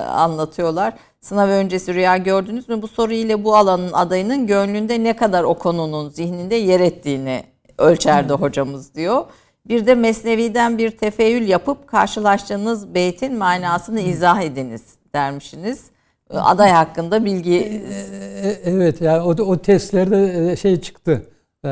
anlatıyorlar. 0.09 0.95
Sınav 1.21 1.49
öncesi 1.49 1.95
rüya 1.95 2.17
gördünüz 2.17 2.69
mü? 2.69 2.83
Bu 2.83 2.89
soru 2.89 3.13
ile 3.13 3.45
bu 3.45 3.57
alanın 3.57 3.93
adayının 3.93 4.47
gönlünde 4.47 5.05
ne 5.05 5.17
kadar 5.17 5.45
o 5.45 5.55
konunun 5.55 6.11
zihninde 6.11 6.55
yer 6.55 6.81
ettiğini 6.81 7.43
ölçerdi 7.79 8.33
hocamız 8.33 8.95
diyor. 8.95 9.25
Bir 9.69 9.87
de 9.87 9.95
Mesnevi'den 9.95 10.79
bir 10.79 10.91
tefeül 10.91 11.49
yapıp 11.49 11.87
karşılaştığınız 11.89 12.95
beytin 12.95 13.39
manasını 13.39 14.01
izah 14.01 14.41
ediniz 14.41 14.83
dermişsiniz. 15.15 15.85
E, 16.31 16.37
Aday 16.39 16.71
hakkında 16.71 17.25
bilgi 17.25 17.55
E, 17.55 18.61
Evet 18.65 19.01
yani 19.01 19.23
o, 19.23 19.29
o 19.31 19.59
testlerde 19.59 20.51
e, 20.53 20.57
şey 20.57 20.81
çıktı. 20.81 21.27
E, 21.65 21.69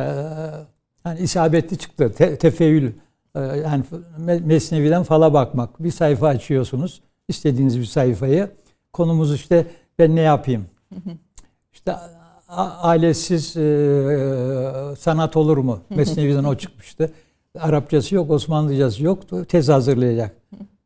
yani 1.06 1.20
isabetli 1.20 1.78
çıktı. 1.78 2.12
Te, 2.12 2.38
tefeül. 2.38 2.92
E, 3.34 3.40
yani 3.40 3.84
me- 4.26 4.44
Mesnevi'den 4.44 5.02
fala 5.02 5.32
bakmak. 5.34 5.82
Bir 5.84 5.90
sayfa 5.90 6.26
açıyorsunuz. 6.28 7.00
istediğiniz 7.28 7.80
bir 7.80 7.84
sayfayı. 7.84 8.50
Konumuz 8.92 9.34
işte 9.34 9.66
ben 9.98 10.16
ne 10.16 10.20
yapayım? 10.20 10.66
İşte 11.72 11.94
ailesiz 12.58 13.56
e, 13.56 14.96
sanat 14.98 15.36
olur 15.36 15.56
mu? 15.56 15.80
Mesnevi'den 15.90 16.44
o 16.44 16.54
çıkmıştı. 16.54 17.12
Arapçası 17.60 18.14
yok, 18.14 18.30
Osmanlıcası 18.30 19.02
yok. 19.04 19.48
Tez 19.48 19.68
hazırlayacak. 19.68 20.36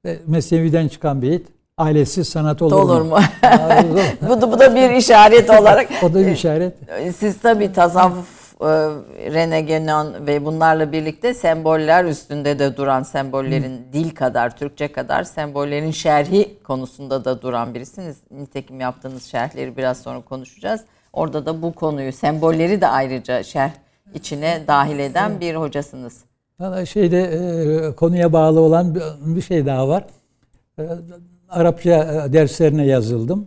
E, 0.07 0.19
Mesnevi'den 0.27 0.89
çıkan 0.89 1.23
beyit 1.23 1.47
ailesiz 1.79 2.29
sanat 2.29 2.63
olur, 2.63 2.77
olur 2.77 3.01
mu? 3.01 3.09
mu? 3.09 3.19
bu, 4.29 4.41
da, 4.41 4.53
bu 4.53 4.59
da 4.59 4.75
bir 4.75 4.91
işaret 4.91 5.51
olarak. 5.51 5.89
o 6.03 6.15
da 6.15 6.19
bir 6.19 6.27
işaret. 6.33 6.75
Siz 7.17 7.41
tabii 7.41 7.73
tasavvuf 7.73 8.61
Rene 9.33 9.61
Guénon 9.61 10.27
ve 10.27 10.45
bunlarla 10.45 10.93
birlikte 10.93 11.35
semboller 11.35 12.05
üstünde 12.05 12.59
de 12.59 12.77
duran 12.77 13.03
sembollerin 13.03 13.77
Hı. 13.79 13.93
dil 13.93 14.11
kadar, 14.11 14.57
Türkçe 14.57 14.93
kadar 14.93 15.25
sembollerin 15.25 15.91
şerhi 15.91 16.59
konusunda 16.65 17.25
da 17.25 17.43
duran 17.43 17.75
birisiniz. 17.75 18.17
Nitekim 18.31 18.81
yaptığınız 18.81 19.25
şerhleri 19.25 19.77
biraz 19.77 19.99
sonra 20.03 20.21
konuşacağız. 20.21 20.81
Orada 21.13 21.47
da 21.47 21.63
bu 21.63 21.73
konuyu, 21.73 22.13
sembolleri 22.13 22.81
de 22.81 22.87
ayrıca 22.87 23.43
şerh 23.43 23.71
içine 24.15 24.61
dahil 24.67 24.99
eden 24.99 25.41
bir 25.41 25.55
hocasınız. 25.55 26.26
Valla 26.61 26.87
şeyde 26.87 27.23
e, 27.23 27.95
konuya 27.95 28.33
bağlı 28.33 28.61
olan 28.61 28.99
bir 29.21 29.43
şey 29.43 29.67
daha 29.67 29.89
var. 29.89 30.05
E, 30.79 30.89
Arapça 31.49 31.91
e, 31.91 32.33
derslerine 32.33 32.87
yazıldım. 32.87 33.47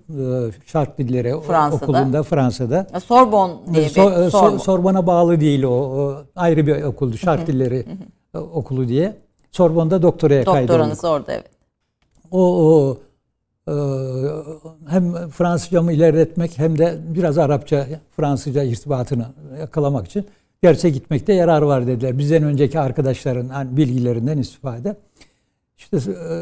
Şark 0.66 0.98
dilleri 0.98 1.42
Fransa'da. 1.42 1.86
okulunda 1.86 2.24
Fransa'da. 2.24 2.88
Sorbon 3.06 3.62
diye 3.74 3.86
bir 3.86 3.90
so, 3.90 4.30
Sorbon. 4.30 4.58
Sorbon'a 4.58 5.08
bağlı 5.08 5.40
değil 5.40 5.64
o, 5.64 5.72
o 5.72 6.24
ayrı 6.36 6.68
bir 6.68 6.84
okuldu. 6.84 7.18
Şark 7.18 7.48
dilleri 7.48 7.86
okulu 8.34 8.88
diye. 8.88 9.18
Sorbon'da 9.52 10.02
doktoraya 10.02 10.44
kaydoldum. 10.44 10.68
Doktoranız 10.68 11.06
orada 11.06 11.34
evet. 11.34 11.50
O, 12.32 12.42
o 12.42 12.98
hem 14.88 15.30
Fransızcamı 15.30 15.94
ilerletmek 15.94 16.60
hem 16.60 16.78
de 16.78 16.98
biraz 17.08 17.38
Arapça, 17.38 17.88
Fransızca 18.16 18.64
irtibatını 18.64 19.26
yakalamak 19.60 20.08
için 20.08 20.26
derse 20.64 20.90
gitmekte 20.90 21.34
yarar 21.34 21.62
var 21.62 21.88
dediler. 21.88 22.18
Bizden 22.18 22.44
önceki 22.44 22.80
arkadaşların 22.80 23.50
hani 23.50 23.78
bilgilerinden 23.78 24.38
istifade. 24.38 24.98
İşte 25.78 25.98
e, 25.98 26.38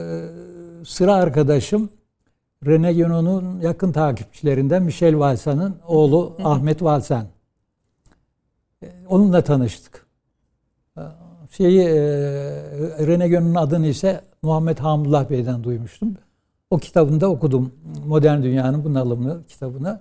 sıra 0.86 1.14
arkadaşım 1.14 1.90
Rene 2.66 2.92
Guénon'un 2.92 3.62
yakın 3.62 3.92
takipçilerinden 3.92 4.84
Michel 4.84 5.20
Valsan'ın 5.20 5.76
oğlu 5.88 6.36
Ahmet 6.44 6.84
Valsan. 6.84 7.26
E, 8.84 8.88
onunla 9.10 9.42
tanıştık. 9.42 10.06
E, 10.98 11.02
şeyi 11.52 11.86
Rene 13.08 13.28
Guénon'un 13.28 13.56
adını 13.56 13.88
ise 13.88 14.22
Muhammed 14.42 14.78
Hamdullah 14.78 15.30
Bey'den 15.30 15.64
duymuştum. 15.64 16.18
O 16.70 16.78
kitabında 16.78 17.30
okudum. 17.30 17.72
Modern 18.08 18.44
Dünyanın 18.44 18.84
Bunalımı 18.84 19.44
kitabını. 19.48 20.00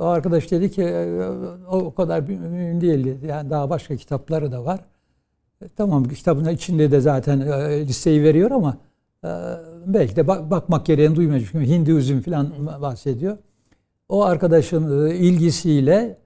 O 0.00 0.04
arkadaş 0.04 0.50
dedi 0.50 0.70
ki 0.70 0.94
o 1.70 1.94
kadar 1.94 2.20
mühim 2.20 2.80
değil. 2.80 3.22
Yani 3.22 3.50
daha 3.50 3.70
başka 3.70 3.96
kitapları 3.96 4.52
da 4.52 4.64
var. 4.64 4.80
E, 5.62 5.68
tamam 5.76 6.04
kitabın 6.04 6.48
içinde 6.48 6.90
de 6.90 7.00
zaten 7.00 7.40
e, 7.40 7.86
listeyi 7.86 8.22
veriyor 8.22 8.50
ama 8.50 8.76
e, 9.24 9.28
belki 9.86 10.16
de 10.16 10.26
bak, 10.26 10.50
bakmak 10.50 10.86
gereğini 10.86 11.16
duymuyor. 11.16 11.48
Çünkü 11.52 11.66
Hinduizm 11.66 12.20
falan 12.20 12.52
bahsediyor. 12.82 13.38
O 14.08 14.24
arkadaşın 14.24 15.06
ilgisiyle 15.10 16.18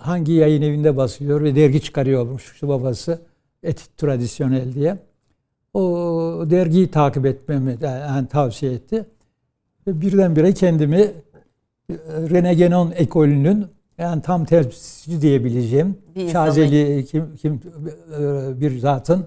hangi 0.00 0.32
yayın 0.32 0.62
evinde 0.62 0.96
basıyor 0.96 1.42
ve 1.42 1.56
dergi 1.56 1.80
çıkarıyormuş 1.82 2.42
şu 2.42 2.68
babası 2.68 3.20
Etit 3.62 3.96
Tradisyonel 3.96 4.74
diye. 4.74 4.98
O 5.74 5.80
dergiyi 6.50 6.90
takip 6.90 7.26
etmemi 7.26 7.78
yani 7.82 8.28
tavsiye 8.28 8.72
etti. 8.72 9.06
Ve 9.86 10.00
birdenbire 10.00 10.54
kendimi 10.54 11.12
Rene 12.30 12.54
Genon 12.54 12.92
ekolünün 12.96 13.66
yani 13.98 14.22
tam 14.22 14.44
temsilci 14.44 15.22
diyebileceğim 15.22 15.98
bir 16.16 16.28
Şazeli 16.28 17.04
kim, 17.04 17.36
kim 17.36 17.60
e, 18.20 18.60
bir 18.60 18.78
zatın 18.78 19.26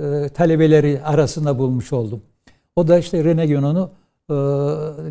e, 0.00 0.28
talebeleri 0.28 1.00
arasında 1.04 1.58
bulmuş 1.58 1.92
oldum. 1.92 2.22
O 2.76 2.88
da 2.88 2.98
işte 2.98 3.24
Rene 3.24 3.46
Genon'u 3.46 3.90
e, 4.30 4.34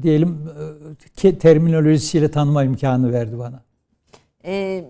diyelim 0.04 0.50
terminolojisiyle 1.40 2.32
tanıma 2.32 2.64
imkanı 2.64 3.14
verdi 3.14 3.40
bana. 3.40 3.64
E, 4.46 4.86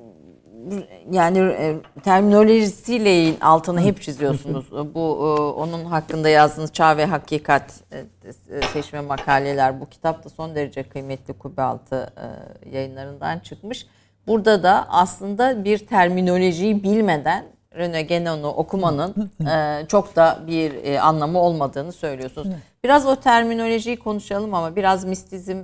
yani 1.12 1.40
e, 1.40 1.76
terminolojisiyle 2.04 3.40
altını 3.42 3.82
hep 3.82 4.02
çiziyorsunuz. 4.02 4.72
Bu 4.96 5.00
e, 5.00 5.42
onun 5.42 5.86
hakkında 5.86 6.30
yazdığınız 6.30 6.74
Çağ 6.74 6.98
ve 6.98 7.06
Hakikat 7.06 7.74
e, 7.92 8.62
seçme 8.74 9.02
makaleler. 9.02 9.82
Bu 9.82 9.90
kitap 9.90 10.26
da 10.26 10.30
son 10.30 10.56
derece 10.56 10.84
kıymetli 10.84 11.34
Kubbe 11.34 11.62
Altı 11.62 12.14
e, 12.18 12.76
yayınlarından 12.76 13.40
çıkmış. 13.40 13.88
Burada 14.28 14.64
da 14.64 14.86
aslında 14.90 15.64
bir 15.64 15.88
terminolojiyi 15.88 16.84
bilmeden 16.84 17.46
Rene 17.76 18.02
Genon'u 18.02 18.48
okumanın 18.48 19.32
çok 19.88 20.16
da 20.16 20.40
bir 20.48 20.96
anlamı 21.08 21.40
olmadığını 21.40 21.92
söylüyorsunuz. 21.92 22.48
Biraz 22.84 23.06
o 23.06 23.16
terminolojiyi 23.16 24.00
konuşalım 24.00 24.54
ama 24.54 24.76
biraz 24.76 25.06
mistizm, 25.06 25.58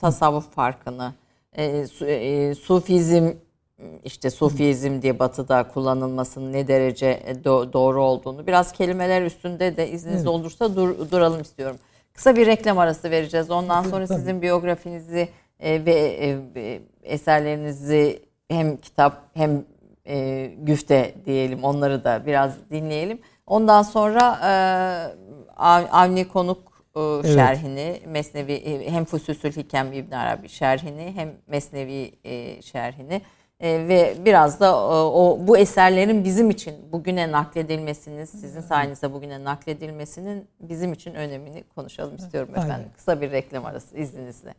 tasavvuf 0.00 0.50
farkını, 0.54 1.12
su, 1.92 2.06
sufizm 2.64 3.30
işte 4.04 4.30
sufizm 4.30 5.02
diye 5.02 5.18
batıda 5.18 5.68
kullanılmasının 5.68 6.52
ne 6.52 6.68
derece 6.68 7.22
do- 7.44 7.72
doğru 7.72 8.02
olduğunu 8.02 8.46
biraz 8.46 8.72
kelimeler 8.72 9.22
üstünde 9.22 9.76
de 9.76 9.90
izniniz 9.90 10.16
evet. 10.16 10.28
olursa 10.28 10.76
dur- 10.76 11.10
duralım 11.10 11.40
istiyorum. 11.40 11.76
Kısa 12.12 12.36
bir 12.36 12.46
reklam 12.46 12.78
arası 12.78 13.10
vereceğiz. 13.10 13.50
Ondan 13.50 13.82
sonra 13.82 14.06
Tabii. 14.06 14.18
sizin 14.18 14.42
biyografinizi 14.42 15.28
e, 15.60 15.84
ve 15.86 15.94
e, 16.56 16.80
eserlerinizi 17.02 18.22
hem 18.48 18.76
kitap 18.76 19.22
hem 19.34 19.64
e, 20.06 20.46
güfte 20.58 21.14
diyelim 21.26 21.64
onları 21.64 22.04
da 22.04 22.26
biraz 22.26 22.70
dinleyelim. 22.70 23.18
Ondan 23.46 23.82
sonra 23.82 24.38
e, 24.44 24.50
Avni 25.92 26.28
Konuk 26.28 26.58
e, 26.96 27.00
evet. 27.00 27.24
şerhini, 27.34 28.00
Mesnevi 28.06 28.52
e, 28.52 28.90
hem 28.92 29.04
Fususül 29.04 29.52
Hikem 29.52 29.92
İbn 29.92 30.14
Arabi 30.14 30.48
şerhini 30.48 31.12
hem 31.16 31.32
Mesnevi 31.46 32.12
e, 32.24 32.62
şerhini 32.62 33.22
e, 33.60 33.88
ve 33.88 34.14
biraz 34.24 34.60
da 34.60 34.86
o, 34.86 34.92
e, 34.92 35.02
o 35.02 35.46
bu 35.46 35.58
eserlerin 35.58 36.24
bizim 36.24 36.50
için 36.50 36.74
bugüne 36.92 37.32
nakledilmesinin, 37.32 38.24
sizin 38.24 38.60
sayenizde 38.60 39.12
bugüne 39.12 39.44
nakledilmesinin 39.44 40.48
bizim 40.60 40.92
için 40.92 41.14
önemini 41.14 41.64
konuşalım 41.74 42.16
istiyorum 42.16 42.50
efendim. 42.50 42.74
Aynen. 42.74 42.92
Kısa 42.96 43.20
bir 43.20 43.30
reklam 43.30 43.66
arası 43.66 43.96
izninizle. 43.96 44.54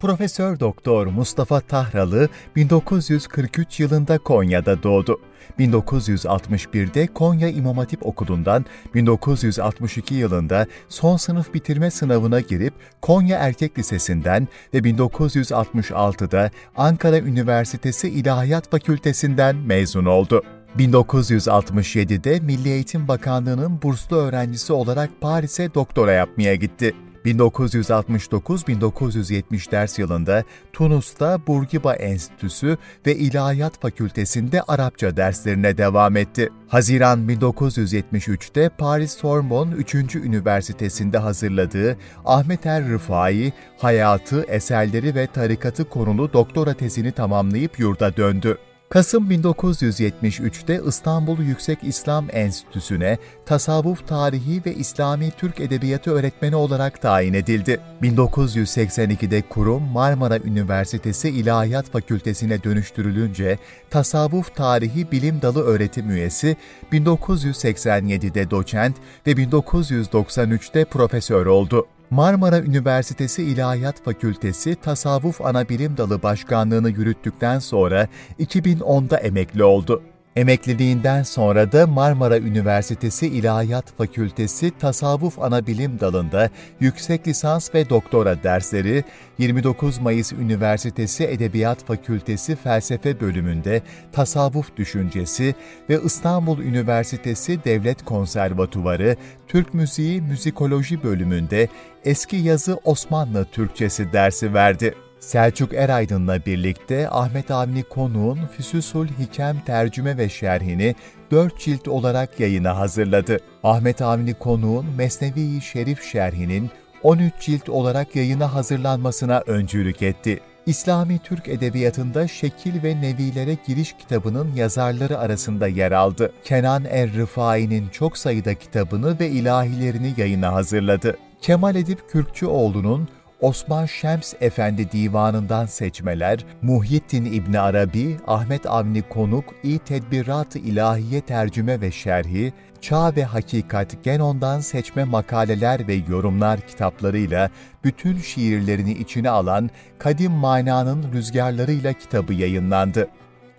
Profesör 0.00 0.60
Doktor 0.60 1.06
Mustafa 1.06 1.60
Tahralı 1.60 2.28
1943 2.56 3.80
yılında 3.80 4.18
Konya'da 4.18 4.82
doğdu. 4.82 5.20
1961'de 5.58 7.06
Konya 7.06 7.48
İmam 7.48 7.78
Hatip 7.78 8.06
Okulu'ndan 8.06 8.64
1962 8.94 10.14
yılında 10.14 10.66
son 10.88 11.16
sınıf 11.16 11.54
bitirme 11.54 11.90
sınavına 11.90 12.40
girip 12.40 12.74
Konya 13.02 13.38
Erkek 13.38 13.78
Lisesi'nden 13.78 14.48
ve 14.74 14.78
1966'da 14.78 16.50
Ankara 16.76 17.18
Üniversitesi 17.18 18.08
İlahiyat 18.08 18.70
Fakültesinden 18.70 19.56
mezun 19.56 20.04
oldu. 20.04 20.42
1967'de 20.78 22.40
Milli 22.40 22.68
Eğitim 22.68 23.08
Bakanlığı'nın 23.08 23.82
burslu 23.82 24.16
öğrencisi 24.16 24.72
olarak 24.72 25.10
Paris'e 25.20 25.74
doktora 25.74 26.12
yapmaya 26.12 26.54
gitti. 26.54 26.94
1969-1970 27.24 29.70
ders 29.70 29.98
yılında 29.98 30.44
Tunus'ta 30.72 31.46
Burgiba 31.46 31.94
Enstitüsü 31.94 32.76
ve 33.06 33.16
İlahiyat 33.16 33.80
Fakültesi'nde 33.80 34.62
Arapça 34.62 35.16
derslerine 35.16 35.78
devam 35.78 36.16
etti. 36.16 36.50
Haziran 36.68 37.28
1973'te 37.28 38.68
Paris 38.68 39.12
Sorbonne 39.12 39.74
3. 39.74 39.94
Üniversitesi'nde 40.14 41.18
hazırladığı 41.18 41.96
Ahmet 42.24 42.66
Er 42.66 42.88
Rıfai, 42.88 43.52
hayatı, 43.78 44.42
eserleri 44.42 45.14
ve 45.14 45.26
tarikatı 45.26 45.88
konulu 45.88 46.32
doktora 46.32 46.74
tezini 46.74 47.12
tamamlayıp 47.12 47.78
yurda 47.78 48.16
döndü. 48.16 48.58
Kasım 48.90 49.30
1973'te 49.30 50.80
İstanbul 50.86 51.38
Yüksek 51.38 51.78
İslam 51.82 52.26
Enstitüsü'ne 52.32 53.18
tasavvuf 53.46 54.08
tarihi 54.08 54.62
ve 54.66 54.74
İslami 54.74 55.30
Türk 55.30 55.60
Edebiyatı 55.60 56.10
öğretmeni 56.10 56.56
olarak 56.56 57.02
tayin 57.02 57.34
edildi. 57.34 57.80
1982'de 58.02 59.42
kurum 59.48 59.82
Marmara 59.82 60.38
Üniversitesi 60.38 61.28
İlahiyat 61.28 61.90
Fakültesine 61.90 62.64
dönüştürülünce 62.64 63.58
tasavvuf 63.90 64.56
tarihi 64.56 65.12
bilim 65.12 65.42
dalı 65.42 65.62
öğretim 65.62 66.10
üyesi, 66.10 66.56
1987'de 66.92 68.50
doçent 68.50 68.96
ve 69.26 69.32
1993'te 69.32 70.84
profesör 70.84 71.46
oldu. 71.46 71.86
Marmara 72.10 72.60
Üniversitesi 72.60 73.42
İlahiyat 73.42 74.04
Fakültesi 74.04 74.76
Tasavvuf 74.76 75.40
Anabilim 75.40 75.96
Dalı 75.96 76.22
Başkanlığını 76.22 76.90
yürüttükten 76.90 77.58
sonra 77.58 78.08
2010'da 78.40 79.16
emekli 79.16 79.64
oldu. 79.64 80.02
Emekliliğinden 80.36 81.22
sonra 81.22 81.72
da 81.72 81.86
Marmara 81.86 82.38
Üniversitesi 82.38 83.26
İlahiyat 83.26 83.92
Fakültesi 83.96 84.78
Tasavvuf 84.78 85.38
Anabilim 85.38 86.00
Dalı'nda 86.00 86.50
yüksek 86.80 87.28
lisans 87.28 87.74
ve 87.74 87.90
doktora 87.90 88.42
dersleri, 88.42 89.04
29 89.38 89.98
Mayıs 89.98 90.32
Üniversitesi 90.32 91.24
Edebiyat 91.24 91.84
Fakültesi 91.84 92.56
Felsefe 92.56 93.20
Bölümünde 93.20 93.82
Tasavvuf 94.12 94.76
Düşüncesi 94.76 95.54
ve 95.88 96.00
İstanbul 96.04 96.58
Üniversitesi 96.58 97.64
Devlet 97.64 98.04
Konservatuvarı 98.04 99.16
Türk 99.48 99.74
Müziği 99.74 100.22
Müzikoloji 100.22 101.02
Bölümünde 101.02 101.68
Eski 102.04 102.36
Yazı 102.36 102.80
Osmanlı 102.84 103.44
Türkçesi 103.44 104.12
dersi 104.12 104.54
verdi. 104.54 104.94
Selçuk 105.20 105.74
Eraydın'la 105.74 106.46
birlikte 106.46 107.10
Ahmet 107.10 107.50
Avni 107.50 107.82
Konuk'un 107.82 108.46
Füsusul 108.56 109.06
Hikem 109.06 109.60
tercüme 109.64 110.18
ve 110.18 110.28
şerhini 110.28 110.94
dört 111.30 111.60
cilt 111.60 111.88
olarak 111.88 112.40
yayına 112.40 112.78
hazırladı. 112.78 113.38
Ahmet 113.62 114.02
Avni 114.02 114.34
Konuk'un 114.34 114.86
Mesnevi 114.96 115.60
Şerif 115.60 116.02
şerhinin 116.02 116.70
13 117.02 117.32
cilt 117.40 117.68
olarak 117.68 118.16
yayına 118.16 118.54
hazırlanmasına 118.54 119.42
öncülük 119.46 120.02
etti. 120.02 120.40
İslami 120.66 121.18
Türk 121.18 121.48
Edebiyatı'nda 121.48 122.28
Şekil 122.28 122.82
ve 122.82 123.00
Nevilere 123.00 123.56
Giriş 123.66 123.92
kitabının 123.92 124.52
yazarları 124.54 125.18
arasında 125.18 125.66
yer 125.68 125.92
aldı. 125.92 126.32
Kenan 126.44 126.84
Er-Rıfai'nin 126.84 127.88
çok 127.88 128.18
sayıda 128.18 128.54
kitabını 128.54 129.20
ve 129.20 129.28
ilahilerini 129.28 130.14
yayına 130.16 130.52
hazırladı. 130.52 131.16
Kemal 131.40 131.76
Edip 131.76 132.10
Kürkçüoğlu'nun 132.10 133.08
Osman 133.40 133.86
Şems 133.86 134.34
Efendi 134.40 134.92
divanından 134.92 135.66
seçmeler, 135.66 136.44
Muhyiddin 136.62 137.24
İbni 137.24 137.60
Arabi, 137.60 138.16
Ahmet 138.26 138.66
Avni 138.66 139.02
Konuk, 139.02 139.44
İ 139.62 139.78
Tedbirat-ı 139.78 140.58
İlahiye 140.58 141.20
tercüme 141.20 141.80
ve 141.80 141.90
şerhi, 141.92 142.52
Çağ 142.80 143.16
ve 143.16 143.24
Hakikat 143.24 144.04
Genon'dan 144.04 144.60
seçme 144.60 145.04
makaleler 145.04 145.88
ve 145.88 145.94
yorumlar 146.08 146.60
kitaplarıyla 146.60 147.50
bütün 147.84 148.18
şiirlerini 148.18 148.92
içine 148.92 149.30
alan 149.30 149.70
Kadim 149.98 150.32
Mananın 150.32 151.12
Rüzgarlarıyla 151.12 151.92
kitabı 151.92 152.34
yayınlandı. 152.34 153.08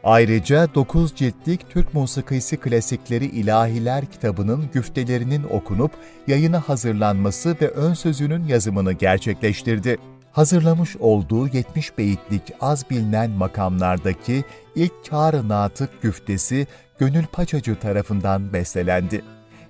Ayrıca 0.04 0.76
9 0.76 1.16
ciltlik 1.16 1.70
Türk 1.70 1.94
Musikisi 1.94 2.58
Klasikleri 2.58 3.26
İlahiler 3.26 4.06
kitabının 4.06 4.70
güftelerinin 4.74 5.44
okunup 5.44 5.92
yayına 6.28 6.60
hazırlanması 6.60 7.56
ve 7.62 7.68
ön 7.68 7.94
sözünün 7.94 8.44
yazımını 8.44 8.94
gerçekleştirdi. 8.94 9.98
Hazırlamış 10.32 10.98
olduğu 10.98 11.48
70 11.48 11.98
beyitlik 11.98 12.42
az 12.62 12.90
bilinen 12.90 13.32
makamlardaki 13.32 14.44
ilk 14.76 15.10
Kâr-ı 15.10 15.50
Natık 15.50 16.02
güftesi 16.02 16.68
Gönül 17.00 17.26
Paçacı 17.26 17.76
tarafından 17.80 18.54
bestelendi. 18.54 19.22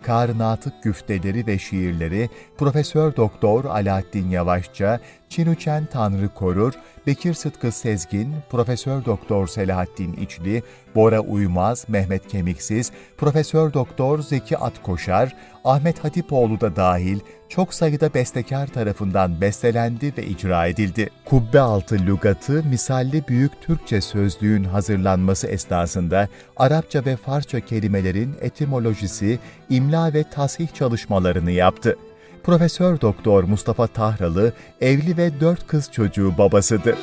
Kâr-ı 0.03 0.37
Natık 0.37 0.83
güfteleri 0.83 1.47
ve 1.47 1.59
şiirleri 1.59 2.29
Profesör 2.57 3.15
Doktor 3.15 3.65
Alaaddin 3.65 4.29
Yavaşça, 4.29 4.99
Çinüçen 5.31 5.85
Tanrı 5.85 6.29
Korur, 6.29 6.73
Bekir 7.07 7.33
Sıtkı 7.33 7.71
Sezgin, 7.71 8.35
Profesör 8.49 9.05
Doktor 9.05 9.47
Selahattin 9.47 10.13
İçli, 10.13 10.63
Bora 10.95 11.19
Uymaz, 11.19 11.85
Mehmet 11.89 12.27
Kemiksiz, 12.27 12.91
Profesör 13.17 13.73
Doktor 13.73 14.21
Zeki 14.21 14.57
Atkoşar, 14.57 15.35
Ahmet 15.63 16.03
Hatipoğlu 16.03 16.61
da 16.61 16.75
dahil 16.75 17.19
çok 17.49 17.73
sayıda 17.73 18.13
bestekar 18.13 18.67
tarafından 18.67 19.41
bestelendi 19.41 20.13
ve 20.17 20.25
icra 20.25 20.67
edildi. 20.67 21.09
Kubbe 21.25 21.59
altı 21.59 21.95
lügatı 21.95 22.63
misalli 22.63 23.27
büyük 23.27 23.61
Türkçe 23.61 24.01
sözlüğün 24.01 24.63
hazırlanması 24.63 25.47
esnasında 25.47 26.27
Arapça 26.57 27.05
ve 27.05 27.15
Farsça 27.15 27.59
kelimelerin 27.59 28.35
etimolojisi, 28.41 29.39
imla 29.69 30.13
ve 30.13 30.23
tasih 30.23 30.67
çalışmalarını 30.73 31.51
yaptı. 31.51 31.97
Profesör 32.43 33.01
Doktor 33.01 33.43
Mustafa 33.43 33.87
Tahralı 33.87 34.53
evli 34.81 35.17
ve 35.17 35.39
dört 35.39 35.67
kız 35.67 35.91
çocuğu 35.91 36.37
babasıdır. 36.37 36.97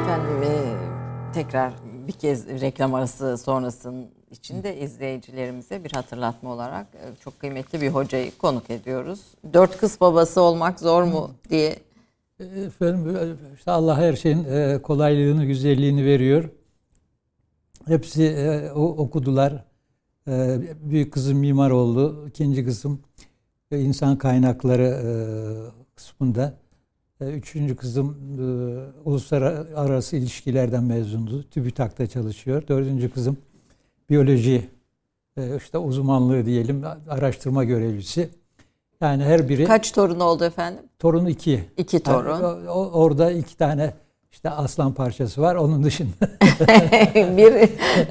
Efendim 0.00 0.42
e, 0.42 1.32
tekrar 1.34 1.72
bir 2.08 2.12
kez 2.12 2.46
reklam 2.60 2.94
arası 2.94 3.38
sonrasının 3.38 4.06
içinde 4.30 4.76
izleyicilerimize 4.76 5.84
bir 5.84 5.92
hatırlatma 5.92 6.52
olarak 6.52 6.86
e, 6.94 7.04
çok 7.24 7.40
kıymetli 7.40 7.80
bir 7.80 7.88
hocayı 7.88 8.38
konuk 8.38 8.70
ediyoruz. 8.70 9.20
Dört 9.52 9.76
kız 9.76 10.00
babası 10.00 10.40
olmak 10.40 10.80
zor 10.80 11.02
mu 11.02 11.30
diye. 11.50 11.76
Efendim 12.40 13.38
işte 13.56 13.70
Allah 13.70 13.98
her 13.98 14.16
şeyin 14.16 14.44
e, 14.44 14.82
kolaylığını, 14.82 15.44
güzelliğini 15.44 16.04
veriyor. 16.04 16.50
Hepsi 17.86 18.24
e, 18.24 18.70
okudular. 18.72 19.67
E, 20.28 20.60
büyük 20.82 21.12
kızım 21.12 21.38
mimar 21.38 21.70
oldu. 21.70 22.28
İkinci 22.28 22.64
kızım 22.64 23.00
insan 23.70 24.18
kaynakları 24.18 25.00
kısmında. 25.94 26.54
Üçüncü 27.20 27.76
kızım 27.76 28.16
uluslararası 29.04 30.16
ilişkilerden 30.16 30.84
mezundu. 30.84 31.44
TÜBİTAK'ta 31.50 32.06
çalışıyor. 32.06 32.62
Dördüncü 32.68 33.10
kızım 33.10 33.36
biyoloji 34.10 34.68
işte 35.56 35.78
uzmanlığı 35.78 36.46
diyelim 36.46 36.84
araştırma 37.08 37.64
görevlisi. 37.64 38.30
Yani 39.00 39.24
her 39.24 39.48
biri... 39.48 39.64
Kaç 39.64 39.92
torun 39.92 40.20
oldu 40.20 40.44
efendim? 40.44 40.82
Torun 40.98 41.26
iki. 41.26 41.64
İki 41.76 42.00
torun. 42.00 42.30
Yani 42.30 42.70
orada 42.70 43.32
iki 43.32 43.56
tane 43.56 43.94
işte 44.32 44.50
aslan 44.50 44.94
parçası 44.94 45.42
var. 45.42 45.54
Onun 45.54 45.84
dışında. 45.84 46.14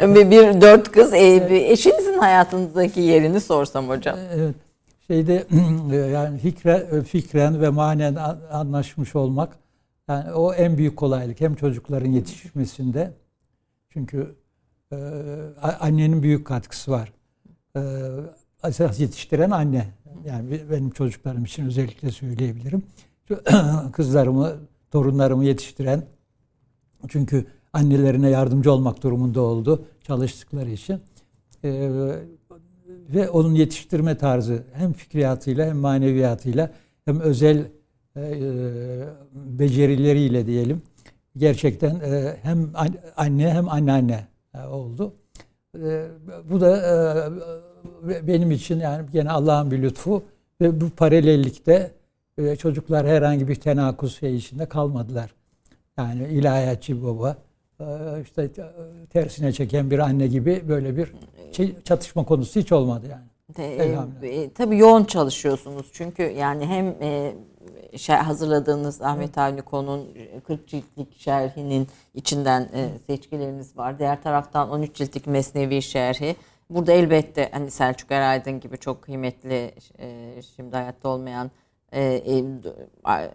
bir, 0.02 0.32
bir 0.32 0.62
dört 0.62 0.92
kız. 0.92 1.14
E, 1.14 1.36
eşinizin 1.72 2.18
hayatınızdaki 2.18 3.02
yerini 3.02 3.42
sorsam 3.42 3.90
hocam. 3.90 4.18
Evet. 4.36 4.56
Şeyde 5.08 5.46
yani 6.14 6.40
fikre, 6.40 7.04
fikren 7.04 7.62
ve 7.62 7.70
manen 7.70 8.16
anlaşmış 8.52 9.16
olmak 9.16 9.58
yani 10.08 10.32
o 10.32 10.54
en 10.54 10.78
büyük 10.78 10.98
kolaylık. 10.98 11.42
Hem 11.42 11.56
çocukların 11.56 12.12
yetişmesinde 12.12 13.12
çünkü 13.90 14.36
e, 14.92 14.98
annenin 15.80 16.24
büyük 16.24 16.48
katkısı 16.48 16.92
var. 16.92 17.14
E, 17.76 17.82
esas 18.64 19.00
yetiştiren 19.00 19.52
anne. 19.52 19.88
Yani 20.26 20.62
benim 20.72 20.90
çocuklarım 20.90 21.46
için 21.46 21.66
özellikle 21.66 22.12
söyleyebilirim. 22.12 22.84
Kızlarımı, 23.94 24.56
torunlarımı 24.92 25.46
yetiştiren 25.46 26.04
çünkü 27.08 27.46
annelerine 27.74 28.30
yardımcı 28.30 28.72
olmak 28.72 29.04
durumunda 29.04 29.42
oldu 29.42 29.86
çalıştıkları 30.04 30.70
için. 30.70 31.00
Ee, 31.64 31.90
ve 33.10 33.30
onun 33.30 33.56
yetiştirme 33.56 34.18
tarzı 34.18 34.64
hem 34.74 34.94
fikriyatıyla 34.94 35.68
hem 35.68 35.78
maneviyatıyla 35.78 36.72
hem 37.06 37.20
özel 37.20 37.66
e, 38.18 38.24
becerileriyle 39.34 40.46
diyelim 40.46 40.82
gerçekten 41.38 41.96
e, 41.96 42.38
hem 42.42 42.72
anne 43.18 43.54
hem 43.54 43.70
anneanne 43.70 44.28
e, 44.54 44.68
oldu. 44.68 45.14
E, 45.76 46.06
bu 46.50 46.62
da 46.62 46.78
e, 48.10 48.28
benim 48.28 48.52
için 48.52 48.80
yani 48.80 49.06
gene 49.12 49.32
Allah'ın 49.32 49.72
bir 49.72 49.82
lütfu 49.82 50.24
ve 50.62 50.82
bu 50.82 50.90
paralellikte 50.90 51.92
e, 52.38 52.56
çocuklar 52.56 53.08
herhangi 53.08 53.48
bir 53.48 53.56
tenakuz 53.56 54.20
şey 54.20 54.36
içinde 54.36 54.66
kalmadılar. 54.66 55.34
Yani 55.98 56.28
ilahiyatçı 56.28 57.04
baba 57.04 57.38
e, 57.80 57.86
işte 58.24 58.50
tersine 59.10 59.54
çeken 59.54 59.92
bir 59.92 60.00
anne 60.00 60.28
gibi 60.28 60.64
böyle 60.68 60.98
bir 60.98 61.14
çatışma 61.84 62.26
konusu 62.26 62.60
hiç 62.60 62.72
olmadı 62.72 63.08
yani. 63.12 63.26
De, 63.58 63.76
e, 64.24 64.54
tabii 64.54 64.78
yoğun 64.78 65.04
çalışıyorsunuz 65.04 65.90
çünkü 65.94 66.24
yani 66.24 66.66
hem 66.66 66.96
e, 67.02 67.34
şey, 67.98 68.16
hazırladığınız 68.16 69.02
Ahmet 69.02 69.38
Avni 69.38 69.62
Kon'un 69.62 70.08
40 70.48 70.68
ciltlik 70.68 71.20
şerhinin 71.20 71.88
içinden 72.14 72.70
e, 72.74 72.90
seçkileriniz 73.08 73.78
var. 73.78 74.00
Diğer 74.00 74.24
taraftan 74.24 74.70
13 74.70 74.96
ciltlik 74.96 75.28
Mesnevi 75.28 75.82
şerhi. 75.82 76.36
Burada 76.70 76.92
elbette 76.92 77.50
hani 77.52 77.72
Selçuk 77.72 78.12
Eraydın 78.12 78.60
gibi 78.60 78.78
çok 78.78 79.02
kıymetli 79.02 79.72
e, 80.00 80.36
şimdi 80.56 80.76
hayatta 80.76 81.10
olmayan 81.10 81.52
e, 81.94 82.24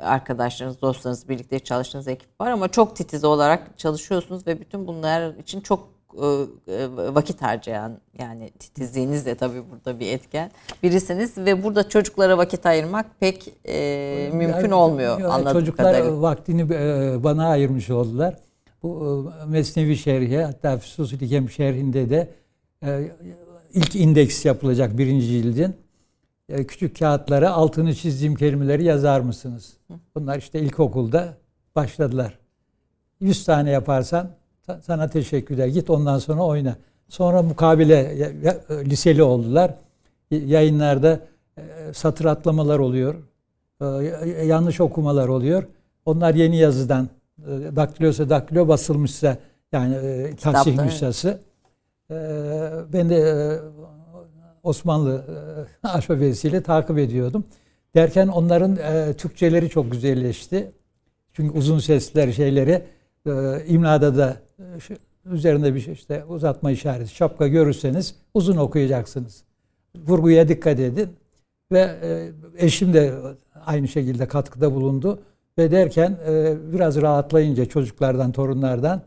arkadaşlarınız, 0.00 0.82
dostlarınız, 0.82 1.28
birlikte 1.28 1.58
çalıştığınız 1.58 2.08
ekip 2.08 2.40
var 2.40 2.50
ama 2.50 2.68
çok 2.68 2.96
titiz 2.96 3.24
olarak 3.24 3.78
çalışıyorsunuz 3.78 4.46
ve 4.46 4.60
bütün 4.60 4.86
bunlar 4.86 5.34
için 5.34 5.60
çok 5.60 5.88
e, 6.14 6.26
e, 6.72 6.88
vakit 7.14 7.42
harcayan 7.42 7.98
yani 8.18 8.50
titizliğiniz 8.50 9.26
de 9.26 9.34
tabii 9.34 9.62
burada 9.70 10.00
bir 10.00 10.06
etken 10.06 10.50
birisiniz 10.82 11.38
ve 11.38 11.64
burada 11.64 11.88
çocuklara 11.88 12.38
vakit 12.38 12.66
ayırmak 12.66 13.06
pek 13.20 13.54
e, 13.68 14.30
mümkün 14.32 14.60
yani, 14.60 14.74
olmuyor 14.74 15.20
yani 15.20 15.32
anladığım 15.32 15.60
çocuklar 15.60 15.92
kadarıyla. 15.92 16.22
vaktini 16.22 16.70
bana 17.24 17.48
ayırmış 17.48 17.90
oldular. 17.90 18.34
Bu 18.82 19.32
Mesnevi 19.46 19.96
şerhi 19.96 20.42
hatta 20.42 20.78
Füsus 20.78 21.12
Likem 21.12 21.50
şerhinde 21.50 22.10
de 22.10 22.28
ilk 23.74 23.96
indeks 23.96 24.44
yapılacak 24.44 24.98
birinci 24.98 25.26
cildin 25.26 25.74
küçük 26.48 26.98
kağıtlara 26.98 27.50
altını 27.50 27.94
çizdiğim 27.94 28.34
kelimeleri 28.34 28.84
yazar 28.84 29.20
mısınız? 29.20 29.76
Bunlar 30.16 30.38
işte 30.38 30.60
ilkokulda 30.60 31.34
başladılar. 31.76 32.38
100 33.20 33.44
tane 33.44 33.70
yaparsan 33.70 34.30
sana 34.82 35.08
teşekkürler. 35.08 35.66
Git 35.66 35.90
ondan 35.90 36.18
sonra 36.18 36.42
oyna. 36.42 36.76
Sonra 37.08 37.42
mukabele 37.42 38.16
liseli 38.70 39.22
oldular. 39.22 39.74
Yayınlarda 40.30 41.20
e, 41.58 41.62
satır 41.94 42.24
atlamalar 42.24 42.78
oluyor. 42.78 43.14
E, 43.80 44.46
yanlış 44.46 44.80
okumalar 44.80 45.28
oluyor. 45.28 45.64
Onlar 46.04 46.34
yeni 46.34 46.56
yazıdan 46.56 47.08
e, 47.38 47.76
daktilosa 47.76 48.30
daktilo 48.30 48.68
basılmışsa 48.68 49.36
yani 49.72 49.96
tahsih 50.40 50.78
nüshası. 50.82 51.40
Ben 52.92 53.10
de 53.10 53.58
Osmanlı 54.62 55.24
alfabesiyle 55.82 56.62
takip 56.62 56.98
ediyordum. 56.98 57.44
Derken 57.94 58.28
onların 58.28 58.78
Türkçeleri 59.16 59.68
çok 59.68 59.92
güzelleşti. 59.92 60.72
Çünkü 61.32 61.58
uzun 61.58 61.78
sesler 61.78 62.32
şeyleri 62.32 62.82
e, 63.26 63.64
imlada 63.66 64.16
da 64.16 64.36
e, 64.58 64.80
şu, 64.80 64.94
üzerinde 65.24 65.74
bir 65.74 65.80
şey 65.80 65.94
işte 65.94 66.24
uzatma 66.24 66.70
işareti 66.70 67.14
şapka 67.14 67.48
görürseniz 67.48 68.14
uzun 68.34 68.56
okuyacaksınız. 68.56 69.44
Vurguya 69.96 70.48
dikkat 70.48 70.80
edin. 70.80 71.08
Ve 71.72 71.80
e, 72.02 72.30
eşim 72.66 72.94
de 72.94 73.14
aynı 73.66 73.88
şekilde 73.88 74.28
katkıda 74.28 74.74
bulundu. 74.74 75.22
Ve 75.58 75.70
derken 75.70 76.18
e, 76.28 76.56
biraz 76.72 77.02
rahatlayınca 77.02 77.64
çocuklardan, 77.64 78.32
torunlardan 78.32 79.02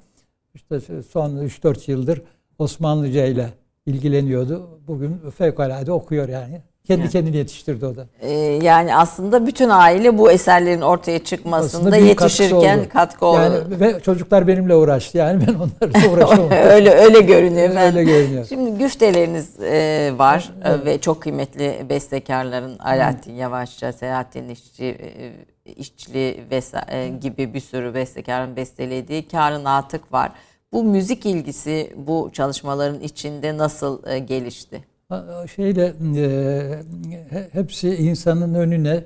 işte 0.55 0.79
son 1.09 1.37
3-4 1.37 1.91
yıldır 1.91 2.21
Osmanlıca 2.59 3.25
ile 3.25 3.49
ilgileniyordu. 3.85 4.69
Bugün 4.87 5.21
fevkalade 5.37 5.91
okuyor 5.91 6.29
yani. 6.29 6.61
Kendi 6.87 7.01
Evet. 7.01 7.11
kendini 7.11 7.37
yetiştirdi 7.37 7.85
o 7.85 7.95
da. 7.95 8.07
Ee, 8.21 8.31
yani 8.63 8.95
aslında 8.95 9.47
bütün 9.47 9.69
aile 9.69 10.17
bu 10.17 10.31
eserlerin 10.31 10.81
ortaya 10.81 11.23
çıkmasında 11.23 11.97
yetişirken 11.97 12.79
oldu. 12.79 12.89
katkı 12.93 13.25
oldu. 13.25 13.37
Yani 13.41 13.79
ve 13.79 13.99
çocuklar 13.99 14.47
benimle 14.47 14.75
uğraştı. 14.75 15.17
Yani 15.17 15.43
ben 15.47 15.53
onlarla 15.53 16.09
uğraşamadım. 16.13 16.51
öyle 16.51 16.89
öyle 16.91 17.19
görünüyor 17.21 17.69
efendim. 17.69 17.97
Öyle 17.99 18.11
görünüyor. 18.11 18.45
Şimdi 18.49 18.77
güfteleriniz 18.79 19.59
e, 19.59 20.11
var 20.17 20.51
Evet. 20.65 20.79
e, 20.81 20.85
ve 20.85 20.97
çok 21.01 21.21
kıymetli 21.21 21.85
bestekarların 21.89 22.77
Alaaddin 22.79 23.33
Yavaşça, 23.33 23.93
Selahattin 23.93 24.49
İşçi, 24.49 24.85
e, 24.85 25.71
İşçili 25.71 26.37
vesa- 26.51 26.91
e, 26.95 27.07
gibi 27.09 27.53
bir 27.53 27.59
sürü 27.59 27.93
bestekarın 27.93 28.55
bestelediği 28.55 29.27
Kârı 29.27 29.63
Natık 29.63 30.13
var. 30.13 30.31
Bu 30.75 30.83
müzik 30.83 31.25
ilgisi 31.25 31.93
bu 31.97 32.29
çalışmaların 32.33 32.99
içinde 32.99 33.57
nasıl 33.57 34.07
e, 34.07 34.19
gelişti? 34.19 34.83
Ha, 35.09 35.45
Şeyle 35.55 35.93
e, 36.17 36.83
he- 37.29 37.49
hepsi 37.51 37.95
insanın 37.95 38.53
önüne 38.53 39.03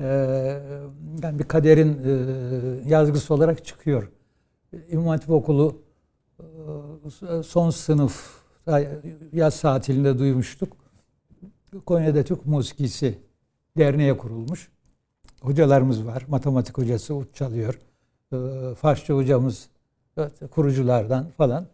e, 0.00 0.04
yani 1.22 1.38
bir 1.38 1.44
kaderin 1.44 1.98
e, 2.04 2.88
yazgısı 2.88 3.34
olarak 3.34 3.64
çıkıyor. 3.64 4.10
İmam 4.90 5.06
Hatip 5.06 5.30
Okulu 5.30 5.82
e, 6.38 7.42
son 7.42 7.70
sınıf 7.70 8.42
yaz 9.32 9.60
tatilinde 9.60 10.18
duymuştuk. 10.18 10.76
Konya'da 11.86 12.22
Türk 12.22 12.46
Musikisi 12.46 13.18
Derneği 13.78 14.16
kurulmuş. 14.16 14.68
Hocalarımız 15.40 16.06
var. 16.06 16.24
Matematik 16.28 16.78
hocası 16.78 17.14
ut 17.14 17.34
çalıyor. 17.34 17.78
E, 18.32 18.36
Farsça 18.74 19.14
hocamız 19.14 19.68
kuruculardan 20.50 21.26
falan. 21.36 21.66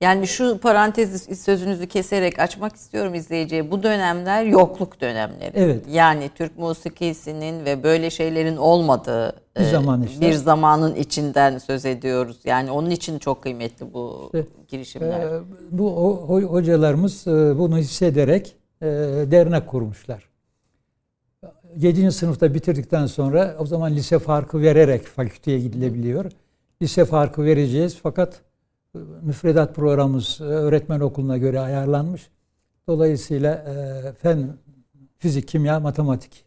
Yani 0.00 0.26
şu 0.26 0.58
parantez 0.58 1.38
sözünüzü 1.40 1.86
keserek 1.86 2.38
açmak 2.38 2.76
istiyorum 2.76 3.14
izleyiciye. 3.14 3.70
Bu 3.70 3.82
dönemler 3.82 4.44
yokluk 4.44 5.00
dönemleri. 5.00 5.52
Evet. 5.54 5.84
Yani 5.90 6.30
Türk 6.34 6.58
musikisinin 6.58 7.64
ve 7.64 7.82
böyle 7.82 8.10
şeylerin 8.10 8.56
olmadığı 8.56 9.36
Bir 9.56 9.60
e, 9.60 9.70
zaman 9.70 10.02
işte. 10.02 10.20
bir 10.20 10.32
zamanın 10.32 10.94
içinden 10.94 11.58
söz 11.58 11.84
ediyoruz. 11.84 12.38
Yani 12.44 12.70
onun 12.70 12.90
için 12.90 13.18
çok 13.18 13.42
kıymetli 13.42 13.92
bu 13.94 14.30
İşte, 14.34 14.46
girişimler. 14.68 15.20
Ee, 15.20 15.40
bu 15.70 15.88
ho- 15.90 16.26
ho- 16.40 16.44
hocalarımız 16.46 17.26
e, 17.26 17.58
bunu 17.58 17.78
hissederek 17.78 18.56
e, 18.82 18.86
dernek 19.30 19.66
kurmuşlar. 19.66 20.28
7. 21.76 22.12
sınıfta 22.12 22.54
bitirdikten 22.54 23.06
sonra 23.06 23.56
o 23.58 23.66
zaman 23.66 23.92
lise 23.94 24.18
farkı 24.18 24.60
vererek 24.62 25.06
fakülteye 25.06 25.58
gidilebiliyor. 25.60 26.32
Lise 26.82 27.04
farkı 27.04 27.44
vereceğiz 27.44 27.98
fakat 28.02 28.40
e, 28.94 28.98
müfredat 29.22 29.74
programımız 29.74 30.38
e, 30.40 30.44
öğretmen 30.44 31.00
okuluna 31.00 31.38
göre 31.38 31.60
ayarlanmış. 31.60 32.30
Dolayısıyla 32.88 33.54
e, 33.54 34.12
fen, 34.12 34.56
fizik, 35.18 35.48
kimya, 35.48 35.80
matematik 35.80 36.44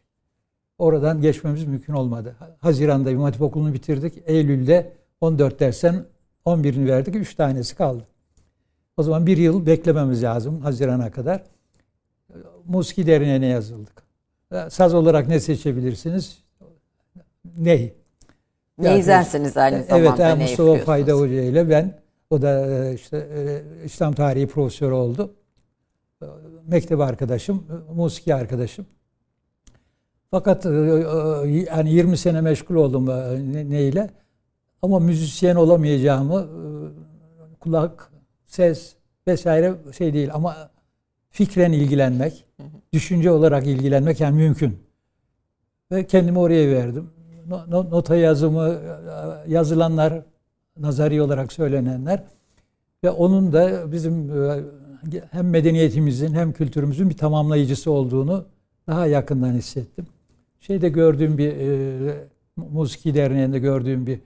oradan 0.78 1.22
geçmemiz 1.22 1.64
mümkün 1.64 1.94
olmadı. 1.94 2.36
Haziran'da 2.62 3.12
İmam 3.12 3.24
Hatip 3.24 3.42
Okulu'nu 3.42 3.74
bitirdik. 3.74 4.14
Eylül'de 4.26 4.94
14 5.22 5.60
dersten 5.60 6.06
11'ini 6.46 6.88
verdik. 6.88 7.16
3 7.16 7.36
tanesi 7.36 7.76
kaldı. 7.76 8.04
O 8.98 9.04
zaman 9.04 9.26
bir 9.26 9.38
yıl 9.38 9.66
beklememiz 9.66 10.24
lazım 10.24 10.62
Haziran'a 10.62 11.12
kadar. 11.12 11.44
Musiki 12.66 13.08
Derneği'ne 13.08 13.46
yazıldık. 13.46 14.04
Saz 14.70 14.94
olarak 14.94 15.28
ne 15.28 15.40
seçebilirsiniz? 15.40 16.44
Ney? 17.58 17.94
Neyzensiniz 18.80 19.58
aynı 19.58 19.84
zamanda. 19.84 20.08
Evet, 20.10 20.20
yani 20.20 20.42
Mustafa? 20.44 20.78
Fayda 20.78 21.14
Hoca 21.14 21.42
ile 21.42 21.70
ben. 21.70 22.00
O 22.30 22.42
da 22.42 22.68
e, 22.68 22.94
işte 22.94 23.18
e, 23.18 23.62
İslam 23.86 24.14
tarihi 24.14 24.48
profesörü 24.48 24.94
oldu. 24.94 25.34
E, 26.22 26.26
Mektep 26.68 27.00
arkadaşım, 27.00 27.64
musiki 27.96 28.36
arkadaşım. 28.36 28.86
Fakat 30.32 30.66
yani 30.66 31.92
20 31.92 32.18
sene 32.18 32.42
meşgul 32.42 32.76
oldum 32.76 33.08
ne- 33.54 33.70
neyle. 33.70 34.10
Ama 34.82 35.00
müzisyen 35.00 35.56
olamayacağımı 35.56 36.48
kulak, 37.60 38.12
ses 38.46 38.96
vesaire 39.28 39.74
şey 39.98 40.14
değil 40.14 40.30
ama 40.34 40.70
fikren 41.30 41.72
ilgilenmek, 41.72 42.46
düşünce 42.94 43.32
olarak 43.32 43.68
ilgilenmek 43.68 44.20
yani 44.20 44.36
mümkün. 44.36 44.80
Ve 45.92 46.08
kendimi 46.08 46.40
oraya 46.40 46.76
verdim. 46.76 47.10
No- 47.50 47.66
no- 47.70 47.90
Nota 47.90 48.16
yazımı, 48.16 48.68
e, 48.68 49.52
yazılanlar, 49.52 50.22
nazari 50.80 51.22
olarak 51.22 51.54
söylenenler 51.54 52.24
ve 53.04 53.10
onun 53.10 53.54
da 53.54 53.92
bizim 53.92 54.44
e, 54.44 54.64
hem 55.32 55.50
medeniyetimizin 55.50 56.34
hem 56.34 56.54
kültürümüzün 56.54 57.10
bir 57.10 57.18
tamamlayıcısı 57.18 57.92
olduğunu 57.92 58.46
daha 58.88 59.06
yakından 59.06 59.54
hissettim. 59.54 60.08
Şeyde 60.60 60.90
gördüğüm 60.90 61.38
bir 61.38 61.54
e, 61.58 62.28
Musiki 62.56 63.16
Derneği'nde 63.16 63.60
gördüğüm 63.60 64.08
bir 64.08 64.20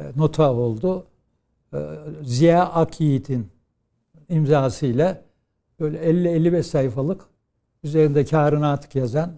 e, 0.00 0.04
nota 0.16 0.52
oldu. 0.52 1.06
E, 1.74 1.78
Ziya 2.22 2.66
Akyiğit'in 2.66 3.46
imzasıyla 4.28 5.22
böyle 5.80 5.98
50-55 6.10 6.62
sayfalık 6.62 7.20
üzerinde 7.82 8.24
kârına 8.24 8.72
atık 8.72 8.94
yazan 8.94 9.32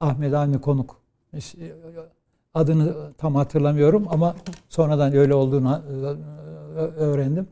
Ahmet 0.00 0.34
Avni 0.34 0.60
Konuk. 0.60 0.96
Adını 2.58 3.12
tam 3.18 3.34
hatırlamıyorum 3.34 4.06
ama 4.10 4.36
sonradan 4.68 5.14
öyle 5.14 5.34
olduğunu 5.34 5.82
e, 6.76 6.80
öğrendim. 6.80 7.48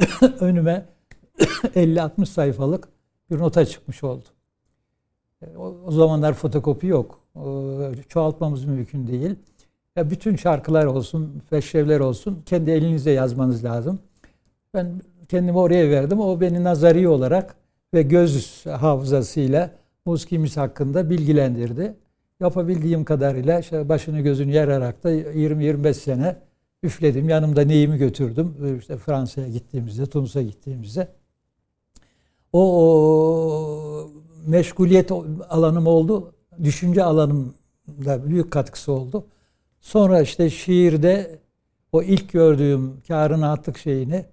Önüme 0.40 0.86
50-60 1.38 2.26
sayfalık 2.26 2.88
bir 3.30 3.38
nota 3.38 3.66
çıkmış 3.66 4.04
oldu. 4.04 4.24
E, 5.42 5.56
O, 5.56 5.90
zamanlar 5.90 6.32
fotokopi 6.32 6.86
yok. 6.86 7.20
E, 7.36 8.02
Çoğaltmamız 8.08 8.64
mümkün 8.64 9.06
değil. 9.06 9.34
Ya 9.96 10.10
bütün 10.10 10.36
şarkılar 10.36 10.84
olsun, 10.84 11.42
feşrevler 11.50 12.00
olsun 12.00 12.42
kendi 12.46 12.70
elinizle 12.70 13.10
yazmanız 13.10 13.64
lazım. 13.64 13.98
Ben 14.74 15.02
kendimi 15.28 15.58
oraya 15.58 15.90
verdim. 15.90 16.20
O 16.20 16.40
beni 16.40 16.64
nazari 16.64 17.08
olarak 17.08 17.54
ve 17.94 18.02
göz 18.02 18.66
hafızasıyla 18.66 19.70
muskimiz 20.06 20.56
hakkında 20.56 21.10
bilgilendirdi. 21.10 21.94
Yapabildiğim 22.42 23.04
kadarıyla 23.04 23.60
işte 23.60 23.88
başını 23.88 24.20
gözünü 24.20 24.52
yararak 24.52 25.04
da 25.04 25.12
20-25 25.12 25.94
sene 25.94 26.36
üfledim. 26.82 27.28
Yanımda 27.28 27.62
neyimi 27.62 27.98
götürdüm. 27.98 28.76
İşte 28.78 28.96
Fransa'ya 28.96 29.48
gittiğimizde, 29.48 30.06
Tunus'a 30.06 30.42
gittiğimizde. 30.42 31.08
O, 32.52 32.82
o 32.82 34.10
meşguliyet 34.46 35.12
alanım 35.48 35.86
oldu. 35.86 36.34
Düşünce 36.62 37.04
alanımda 37.04 38.26
büyük 38.26 38.50
katkısı 38.50 38.92
oldu. 38.92 39.26
Sonra 39.80 40.20
işte 40.20 40.50
şiirde 40.50 41.38
o 41.92 42.02
ilk 42.02 42.32
gördüğüm 42.32 43.00
kârına 43.08 43.52
attık 43.52 43.78
şeyini 43.78 44.24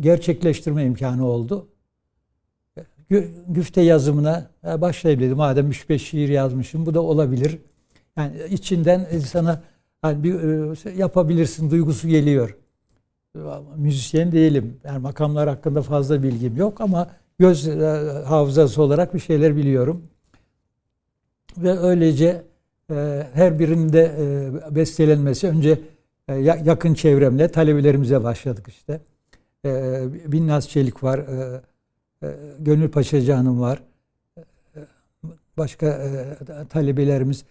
gerçekleştirme 0.00 0.84
imkanı 0.84 1.26
oldu. 1.26 1.68
Gü- 3.10 3.28
Güfte 3.48 3.80
yazımına 3.80 4.50
"Ya 4.62 4.80
başlayayım 4.80 5.22
dedim. 5.22 5.36
Madem 5.36 5.70
3-5 5.70 5.98
şiir 5.98 6.28
yazmışım 6.28 6.86
bu 6.86 6.94
da 6.94 7.00
olabilir. 7.02 7.58
Yani 8.16 8.32
içinden 8.50 9.08
insana 9.12 9.62
hani 10.02 10.22
bir 10.24 10.34
e, 10.86 10.90
yapabilirsin 10.96 11.70
duygusu 11.70 12.08
geliyor. 12.08 12.56
Müzisyen 13.76 14.32
değilim. 14.32 14.76
Yani 14.84 14.98
makamlar 14.98 15.48
hakkında 15.48 15.82
fazla 15.82 16.22
bilgim 16.22 16.56
yok 16.56 16.80
ama 16.80 17.10
göz 17.38 17.68
e, 17.68 17.72
hafızası 18.26 18.82
olarak 18.82 19.14
bir 19.14 19.18
şeyler 19.20 19.56
biliyorum. 19.56 20.02
Ve 21.58 21.78
öylece 21.78 22.42
e, 22.90 23.26
her 23.34 23.58
birinde 23.58 24.12
bestelenmesi 24.70 25.48
önce 25.48 25.80
ya- 26.28 26.60
yakın 26.64 26.94
çevremle 26.94 27.48
talebelerimize 27.48 28.24
başladık 28.24 28.66
işte. 28.68 29.00
Binnaz 30.32 30.68
Çelik 30.68 31.02
var. 31.04 31.20
E, 32.22 32.26
e, 32.26 32.32
Gönül 32.58 32.88
Paşacı 32.88 33.32
Hanım 33.32 33.60
var. 33.60 33.82
E, 34.36 34.40
Başka 35.58 35.86
e, 35.86 36.38
talebelerimiz. 36.68 37.44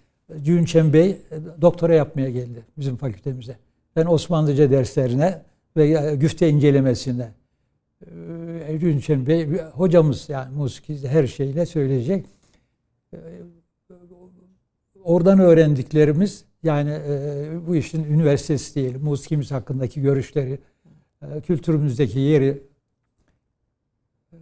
Cünçen 0.43 0.93
Bey 0.93 1.09
e, 1.09 1.61
doktora 1.61 1.93
yapmaya 1.93 2.29
geldi 2.29 2.65
bizim 2.77 2.97
fakültemize. 2.97 3.57
Ben 3.95 4.05
Osmanlıca 4.05 4.71
derslerine 4.71 5.41
ve 5.77 5.87
e, 5.87 6.15
güfte 6.15 6.49
incelemesine. 6.49 7.31
Cünçen 8.79 9.27
Bey 9.27 9.47
hocamız 9.73 10.29
yani 10.29 10.55
musiki 10.55 11.07
her 11.07 11.27
şeyle 11.27 11.65
söyleyecek. 11.65 12.25
Oradan 15.03 15.39
öğrendiklerimiz 15.39 16.45
Yani 16.63 16.99
bu 17.67 17.75
işin 17.75 18.03
üniversitesi 18.03 18.75
değil, 18.75 18.95
musikimiz 19.01 19.51
hakkındaki 19.51 20.01
görüşleri, 20.01 20.59
kültürümüzdeki 21.47 22.19
yeri. 22.19 22.61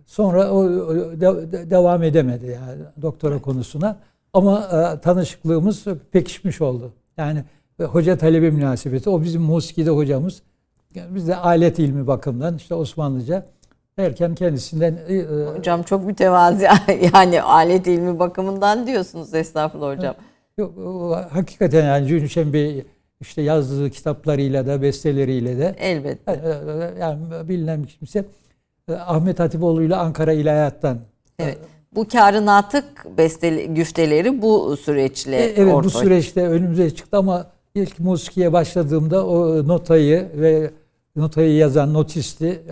Sonra 0.07 0.51
o, 0.51 0.69
de, 0.93 1.51
de, 1.51 1.69
devam 1.69 2.03
edemedi 2.03 2.45
yani 2.45 2.81
doktora 3.01 3.33
evet. 3.33 3.43
konusuna. 3.43 3.97
Ama 4.33 4.59
e, 4.59 4.99
tanışıklığımız 4.99 5.85
pekişmiş 6.11 6.61
oldu. 6.61 6.93
Yani 7.17 7.43
hoca 7.81 8.17
talebe 8.17 8.51
münasebeti. 8.51 9.09
O 9.09 9.21
bizim 9.21 9.41
musikide 9.41 9.89
hocamız. 9.89 10.41
Yani 10.95 11.15
biz 11.15 11.27
de 11.27 11.35
alet 11.35 11.79
ilmi 11.79 12.07
bakımından 12.07 12.55
işte 12.55 12.75
Osmanlıca 12.75 13.45
erken 13.97 14.35
kendisinden... 14.35 14.97
E, 15.07 15.15
e, 15.15 15.45
hocam 15.57 15.83
çok 15.83 16.05
mütevazi 16.05 16.67
yani 17.13 17.41
alet 17.41 17.87
ilmi 17.87 18.19
bakımından 18.19 18.87
diyorsunuz 18.87 19.33
estağfurullah 19.33 19.97
hocam. 19.97 20.15
Yok, 20.57 20.73
hakikaten 21.29 21.85
yani 21.85 22.07
Cünüşen 22.07 22.53
Bey 22.53 22.85
işte 23.21 23.41
yazdığı 23.41 23.89
kitaplarıyla 23.89 24.67
da 24.67 24.81
besteleriyle 24.81 25.57
de 25.57 25.75
elbette 25.79 26.31
e, 26.31 26.99
yani 26.99 27.49
bilinen 27.49 27.83
kimse 27.83 28.25
Ahmet 28.95 29.39
Hatipoğlu 29.39 29.83
ile 29.83 29.95
Ankara 29.95 30.33
İlahiyat'tan 30.33 30.97
Evet. 31.39 31.57
Bu 31.95 32.07
karın 32.07 32.47
atık 32.47 33.17
besteli, 33.17 33.73
güfteleri 33.73 34.41
bu 34.41 34.77
süreçle 34.77 35.35
Evet 35.35 35.73
ortaya. 35.73 35.83
bu 35.83 35.89
süreçte 35.89 36.47
önümüze 36.47 36.89
çıktı 36.89 37.17
ama 37.17 37.47
ilk 37.75 37.99
musikiye 37.99 38.53
başladığımda 38.53 39.27
o 39.27 39.67
notayı 39.67 40.29
ve 40.35 40.71
notayı 41.15 41.55
yazan 41.55 41.93
notisti 41.93 42.63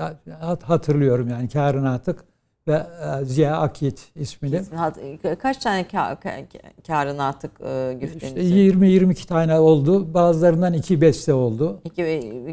hatırlıyorum 0.63 1.29
yani 1.29 1.49
Karın 1.49 1.85
Atık 1.85 2.23
ve 2.67 2.73
e, 3.21 3.25
Ziya 3.25 3.57
Akit 3.57 4.11
ismini. 4.15 4.61
Kaç 5.39 5.57
tane 5.57 5.87
Karın 6.87 7.17
Atık 7.17 7.51
e, 7.61 7.97
güfteniz? 8.01 8.45
İşte 8.45 8.77
20-22 8.77 9.27
tane 9.27 9.59
oldu. 9.59 10.13
Bazılarından 10.13 10.73
iki 10.73 11.01
beste 11.01 11.33
oldu. 11.33 11.81
İki, 11.85 12.03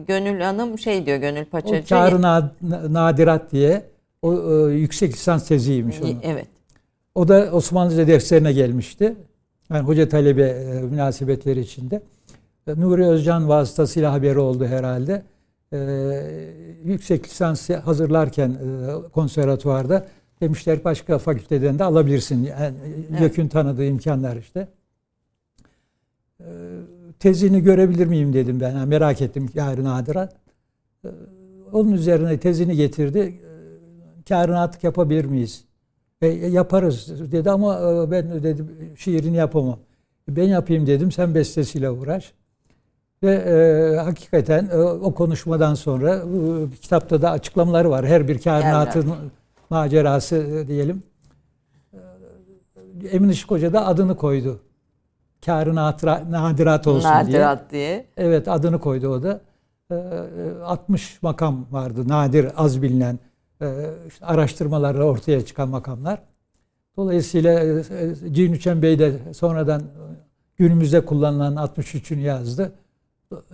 Gönül 0.09 0.41
Hanım 0.41 0.79
şey 0.79 1.07
diyor 1.07 1.17
Gönül 1.17 1.45
Paçacı. 1.45 1.89
Karın 1.89 2.23
Nadirat 2.95 3.53
diye 3.53 3.83
o 4.23 4.35
e, 4.35 4.75
yüksek 4.75 5.13
lisans 5.13 5.49
teziymiş 5.49 6.01
onun. 6.03 6.19
Evet. 6.23 6.47
O 7.15 7.29
da 7.29 7.51
Osmanlıca 7.53 8.07
derslerine 8.07 8.53
gelmişti. 8.53 9.15
Yani 9.71 9.83
hoca 9.87 10.09
talebe 10.09 10.43
e, 10.43 10.81
münasebetleri 10.81 11.61
içinde. 11.61 12.03
Nuri 12.67 13.07
Özcan 13.07 13.49
vasıtasıyla 13.49 14.13
haberi 14.13 14.39
oldu 14.39 14.67
herhalde. 14.67 15.23
Ee, 15.73 15.79
yüksek 16.85 17.25
lisans 17.25 17.70
hazırlarken 17.70 18.51
e, 18.51 19.09
konservatuvarda 19.12 20.07
demişler 20.41 20.85
başka 20.85 21.18
fakülteden 21.18 21.79
de 21.79 21.85
alabilirsin. 21.85 22.45
Yani 22.45 22.77
evet. 23.11 23.20
YÖK'ün 23.20 23.49
tanıdığı 23.49 23.85
imkanlar 23.85 24.37
işte. 24.37 24.68
Ee, 26.41 26.45
tezini 27.18 27.62
görebilir 27.62 28.07
miyim 28.07 28.33
dedim 28.33 28.61
ben. 28.61 28.70
Yani 28.70 28.89
merak 28.89 29.23
ettim 29.23 29.49
yarın 29.55 29.85
Adira. 29.85 30.29
Ee, 31.05 31.09
onun 31.73 31.93
üzerine 31.93 32.39
tezini 32.39 32.77
getirdi. 32.77 33.18
Ee, 33.18 34.23
Karınatlık 34.29 34.85
yapabilir 34.85 35.25
miyiz? 35.25 35.64
E, 36.23 36.27
yaparız 36.29 37.33
dedi 37.33 37.51
ama 37.51 37.81
e, 37.81 38.11
ben 38.11 38.43
dedim 38.43 38.70
şiirini 38.99 39.37
yapamam. 39.37 39.79
Ben 40.29 40.49
yapayım 40.49 40.87
dedim 40.87 41.12
sen 41.12 41.35
bestesiyle 41.35 41.91
uğraş. 41.91 42.33
Ve 43.23 43.35
e, 43.35 43.97
hakikaten 43.97 44.68
e, 44.73 44.77
o 44.79 45.14
konuşmadan 45.14 45.75
sonra 45.75 46.14
e, 46.16 46.70
kitapta 46.81 47.23
da 47.23 47.31
açıklamaları 47.31 47.91
var. 47.91 48.07
Her 48.07 48.29
bir 48.29 48.43
kainatın 48.43 49.09
yani. 49.09 49.31
macerası 49.70 50.37
e, 50.37 50.68
diyelim. 50.68 51.03
E, 51.93 53.09
Emin 53.09 53.29
Işık 53.29 53.51
Hoca 53.51 53.73
da 53.73 53.87
adını 53.87 54.16
koydu. 54.16 54.61
Kârı 55.45 55.75
nadirat 55.75 56.87
olsun 56.87 57.09
nadirat 57.09 57.27
diye. 57.29 57.41
Nadirat 57.41 57.73
diye. 57.73 58.07
Evet 58.16 58.49
adını 58.49 58.81
koydu 58.81 59.09
o 59.09 59.23
da. 59.23 59.41
E, 59.91 59.95
60 60.64 61.23
makam 61.23 61.66
vardı 61.70 62.09
nadir 62.09 62.49
az 62.57 62.83
bilinen 62.83 63.18
e, 63.62 63.66
işte 64.09 64.27
araştırmalarla 64.27 65.05
ortaya 65.05 65.45
çıkan 65.45 65.68
makamlar. 65.68 66.23
Dolayısıyla 66.97 67.61
e, 67.61 67.83
Cin 68.33 68.83
Bey 68.83 68.99
de 68.99 69.35
sonradan 69.35 69.83
günümüzde 70.57 71.05
kullanılan 71.05 71.55
63'ünü 71.55 72.20
yazdı 72.20 72.73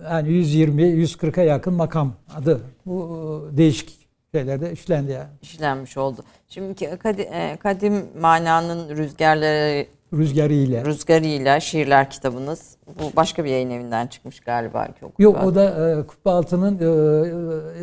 yani 0.03 0.29
120 0.29 0.81
140'a 0.81 1.43
yakın 1.43 1.73
makam 1.73 2.13
adı 2.37 2.61
bu 2.85 3.49
değişik 3.51 3.99
şeylerde 4.35 4.71
işlendi 4.71 5.11
yani. 5.11 5.27
İşlenmiş 5.41 5.97
oldu. 5.97 6.23
Şimdi 6.49 6.85
e, 6.85 7.57
kadim, 7.57 8.05
mananın 8.19 8.97
rüzgarları 8.97 9.85
Rüzgarı 10.13 10.53
ile. 10.53 10.85
Rüzgarı 10.85 11.25
ile 11.25 11.59
şiirler 11.61 12.09
kitabınız. 12.09 12.77
Bu 12.87 13.15
başka 13.15 13.45
bir 13.45 13.49
yayın 13.49 13.69
evinden 13.69 14.07
çıkmış 14.07 14.39
galiba 14.39 14.87
Yok 15.19 15.43
o 15.43 15.55
da 15.55 15.91
e, 15.91 16.07
Kubbe 16.07 16.29
Altı'nın 16.29 16.79
e, 16.79 16.85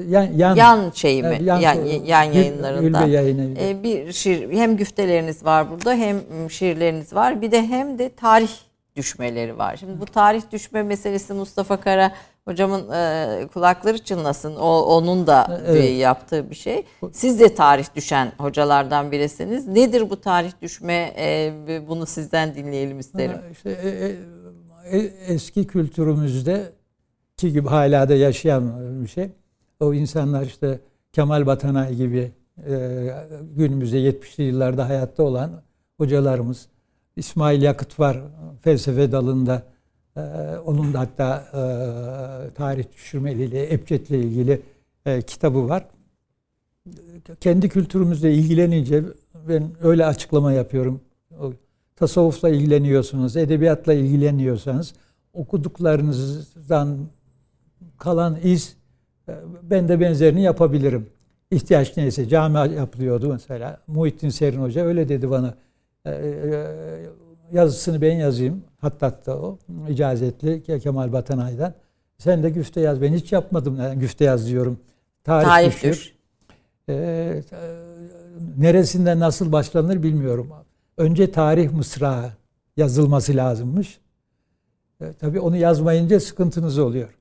yan, 0.09 0.23
yan 0.37 0.57
yan 0.57 0.91
şeyi 0.95 1.23
mi? 1.23 1.39
yan, 1.43 1.59
yan, 1.59 1.75
yan 2.05 2.23
yayınlarında. 2.23 3.07
yayın 3.07 3.39
evi. 3.39 3.69
E, 3.69 3.83
bir 3.83 4.13
şiir 4.13 4.53
hem 4.53 4.77
güfteleriniz 4.77 5.45
var 5.45 5.71
burada 5.71 5.95
hem 5.95 6.21
şiirleriniz 6.51 7.15
var. 7.15 7.43
Bir 7.43 7.53
de 7.53 7.67
hem 7.67 7.99
de 7.99 8.11
tarih 8.15 8.51
düşmeleri 8.97 9.59
var. 9.59 9.77
Şimdi 9.77 10.01
bu 10.01 10.07
tarih 10.07 10.43
düşme 10.53 10.83
meselesi 10.83 11.33
Mustafa 11.33 11.81
Kara 11.81 12.13
hocamın 12.45 12.91
e, 12.93 13.49
kulakları 13.53 13.99
çınlasın. 13.99 14.57
O 14.57 14.81
onun 14.81 15.27
da 15.27 15.63
evet. 15.67 15.99
yaptığı 15.99 16.51
bir 16.51 16.55
şey. 16.55 16.85
Siz 17.13 17.41
de 17.41 17.55
tarih 17.55 17.95
düşen 17.95 18.33
hocalardan 18.39 19.13
birisiniz. 19.13 19.69
Nedir 19.69 20.11
bu 20.11 20.21
tarih 20.21 20.53
düşme? 20.63 21.15
E, 21.19 21.53
bunu 21.89 22.07
sizden 22.07 22.55
dinleyelim 22.55 22.99
isterim. 22.99 23.39
İşte, 23.53 23.71
e, 23.71 23.89
e, 23.89 24.99
e, 24.99 25.13
eski 25.27 25.67
kültürümüzde 25.67 26.73
ki 27.37 27.53
gibi 27.53 27.69
hala 27.69 28.09
da 28.09 28.15
yaşayan 28.15 28.73
bir 29.03 29.09
şey. 29.09 29.31
O 29.81 29.95
insanlar 29.95 30.43
işte 30.43 30.81
Kemal 31.13 31.47
Batanay 31.47 31.95
gibi 31.95 32.33
e, 32.69 33.09
günümüzde 33.57 33.99
70'li 33.99 34.45
yıllarda 34.45 34.89
hayatta 34.89 35.23
olan 35.23 35.63
hocalarımız 35.99 36.69
İsmail 37.17 37.63
Yakıt 37.63 38.01
var 38.01 38.23
felsefe 38.63 39.13
dalında. 39.13 39.63
Ee, 40.17 40.21
onun 40.65 40.95
da 40.95 41.01
hatta 41.01 41.45
e, 41.53 42.55
tarih 42.55 42.85
düşürmeliyle, 42.93 43.75
Ebced'le 43.75 44.11
ilgili 44.11 44.63
e, 45.07 45.23
kitabı 45.23 45.69
var. 45.69 45.87
Kendi 47.41 47.69
kültürümüzle 47.69 48.35
ilgilenince 48.35 49.05
ben 49.49 49.71
öyle 49.83 50.07
açıklama 50.07 50.53
yapıyorum. 50.53 51.01
Tasavvufla 51.97 52.49
ilgileniyorsunuz, 52.49 53.37
edebiyatla 53.37 53.93
ilgileniyorsanız 53.93 54.95
okuduklarınızdan 55.33 56.99
kalan 57.99 58.39
iz 58.43 58.77
e, 59.29 59.35
ben 59.63 59.89
de 59.89 60.01
benzerini 60.01 60.43
yapabilirim. 60.43 61.07
İhtiyaç 61.51 61.97
neyse 61.97 62.29
cami 62.29 62.75
yapılıyordu 62.75 63.29
mesela. 63.29 63.81
Muhittin 63.87 64.29
Serin 64.29 64.63
Hoca 64.63 64.85
öyle 64.85 65.09
dedi 65.09 65.31
bana 65.31 65.55
yazısını 67.53 68.01
ben 68.01 68.15
yazayım. 68.15 68.65
Hatta 68.81 69.21
da 69.27 69.39
o 69.39 69.59
icazetli 69.89 70.81
Kemal 70.81 71.13
Batanay'dan. 71.13 71.75
Sen 72.19 72.43
de 72.43 72.51
güfte 72.51 72.81
yaz. 72.81 73.03
Ben 73.03 73.13
hiç 73.13 73.33
yapmadım. 73.33 73.77
Yani 73.81 73.99
güfte 73.99 74.25
yaz 74.25 74.47
diyorum. 74.47 74.79
Tarih, 75.25 75.47
Tarih 75.47 75.67
düşür. 75.67 75.91
düşür. 75.91 76.17
Ee, 76.89 77.43
e, 77.53 77.59
neresinden 78.59 79.21
nasıl 79.21 79.53
başlanır 79.53 80.03
bilmiyorum. 80.03 80.49
Önce 80.97 81.33
tarih 81.33 81.73
mısra 81.73 82.31
yazılması 82.77 83.37
lazımmış. 83.37 83.99
E, 85.01 85.13
tabii 85.13 85.41
onu 85.41 85.57
yazmayınca 85.57 86.21
sıkıntınız 86.21 86.79
oluyor. 86.79 87.19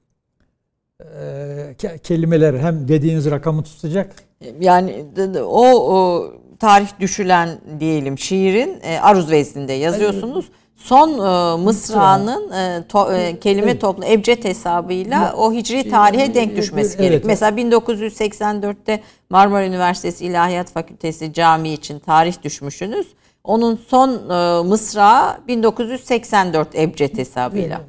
E, 1.01 1.75
kelimeler 2.03 2.53
hem 2.53 2.87
dediğiniz 2.87 3.31
rakamı 3.31 3.63
tutacak. 3.63 4.15
Yani 4.59 5.05
o, 5.41 5.93
o 5.93 6.33
tarih 6.59 6.87
düşülen 6.99 7.49
diyelim 7.79 8.17
şiirin 8.17 8.79
e, 8.83 8.99
aruz 8.99 9.31
vezninde 9.31 9.73
yazıyorsunuz. 9.73 10.45
Son 10.75 11.09
e, 11.09 11.63
mısranın 11.63 12.51
e, 12.51 12.87
to, 12.87 13.13
e, 13.13 13.39
kelime 13.39 13.71
evet. 13.71 13.81
toplu 13.81 14.05
ebced 14.05 14.43
hesabıyla 14.43 15.33
o 15.37 15.53
hicri 15.53 15.89
tarihe 15.89 16.35
denk 16.35 16.55
düşmesi 16.57 16.95
evet. 16.99 17.09
gerek. 17.09 17.25
Mesela 17.25 17.61
1984'te 17.61 19.01
Marmara 19.29 19.65
Üniversitesi 19.65 20.25
İlahiyat 20.25 20.71
Fakültesi 20.71 21.33
cami 21.33 21.69
için 21.69 21.99
tarih 21.99 22.43
düşmüşsünüz. 22.43 23.07
Onun 23.43 23.79
son 23.87 24.29
e, 24.29 24.63
mısra 24.63 25.37
1984 25.47 26.75
ebced 26.75 27.17
hesabıyla. 27.17 27.81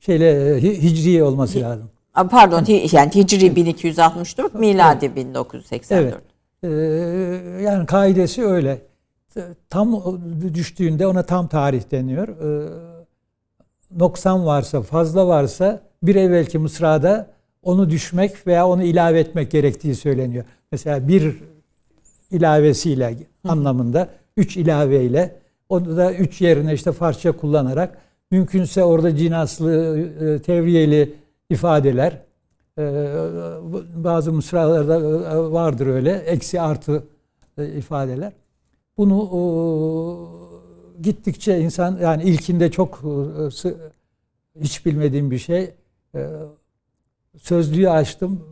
Şeyle 0.00 0.56
e, 0.56 0.62
hicri 0.62 1.22
olması 1.22 1.60
lazım. 1.60 1.90
Pardon 2.30 2.64
yani 2.92 3.10
hicri 3.14 3.56
1264 3.56 4.54
miladi 4.54 5.16
1984. 5.16 6.02
Evet. 6.02 6.33
Ee, 6.64 6.68
yani 7.62 7.86
kaidesi 7.86 8.44
öyle. 8.44 8.78
Tam 9.70 10.02
düştüğünde 10.54 11.06
ona 11.06 11.22
tam 11.22 11.48
tarih 11.48 11.90
deniyor. 11.90 12.28
Ee, 12.28 12.68
noksan 13.96 14.46
varsa, 14.46 14.82
fazla 14.82 15.28
varsa 15.28 15.80
bir 16.02 16.14
evvelki 16.16 16.58
mısrada 16.58 17.30
onu 17.62 17.90
düşmek 17.90 18.46
veya 18.46 18.68
onu 18.68 18.82
ilave 18.82 19.20
etmek 19.20 19.50
gerektiği 19.50 19.94
söyleniyor. 19.94 20.44
Mesela 20.72 21.08
bir 21.08 21.36
ilavesiyle 22.30 23.10
Hı. 23.10 23.16
anlamında, 23.48 24.08
üç 24.36 24.56
ilaveyle 24.56 25.36
onu 25.68 25.96
da 25.96 26.12
üç 26.12 26.40
yerine 26.40 26.74
işte 26.74 26.92
Farsça 26.92 27.32
kullanarak 27.32 27.98
mümkünse 28.30 28.84
orada 28.84 29.16
cinaslı, 29.16 29.98
e, 29.98 30.42
tevriyeli 30.42 31.14
ifadeler. 31.50 32.18
E, 32.78 32.82
bazı 33.94 34.32
mısralarda 34.32 34.96
e, 34.96 35.52
vardır 35.52 35.86
öyle. 35.86 36.12
Eksi 36.12 36.60
artı 36.60 37.04
e, 37.58 37.68
ifadeler. 37.68 38.32
Bunu 38.96 39.28
e, 40.98 41.02
gittikçe 41.02 41.60
insan 41.60 41.98
yani 42.02 42.22
ilkinde 42.22 42.70
çok 42.70 43.02
e, 43.64 43.74
hiç 44.60 44.86
bilmediğim 44.86 45.30
bir 45.30 45.38
şey. 45.38 45.74
E, 46.14 46.30
sözlüğü 47.38 47.90
açtım. 47.90 48.48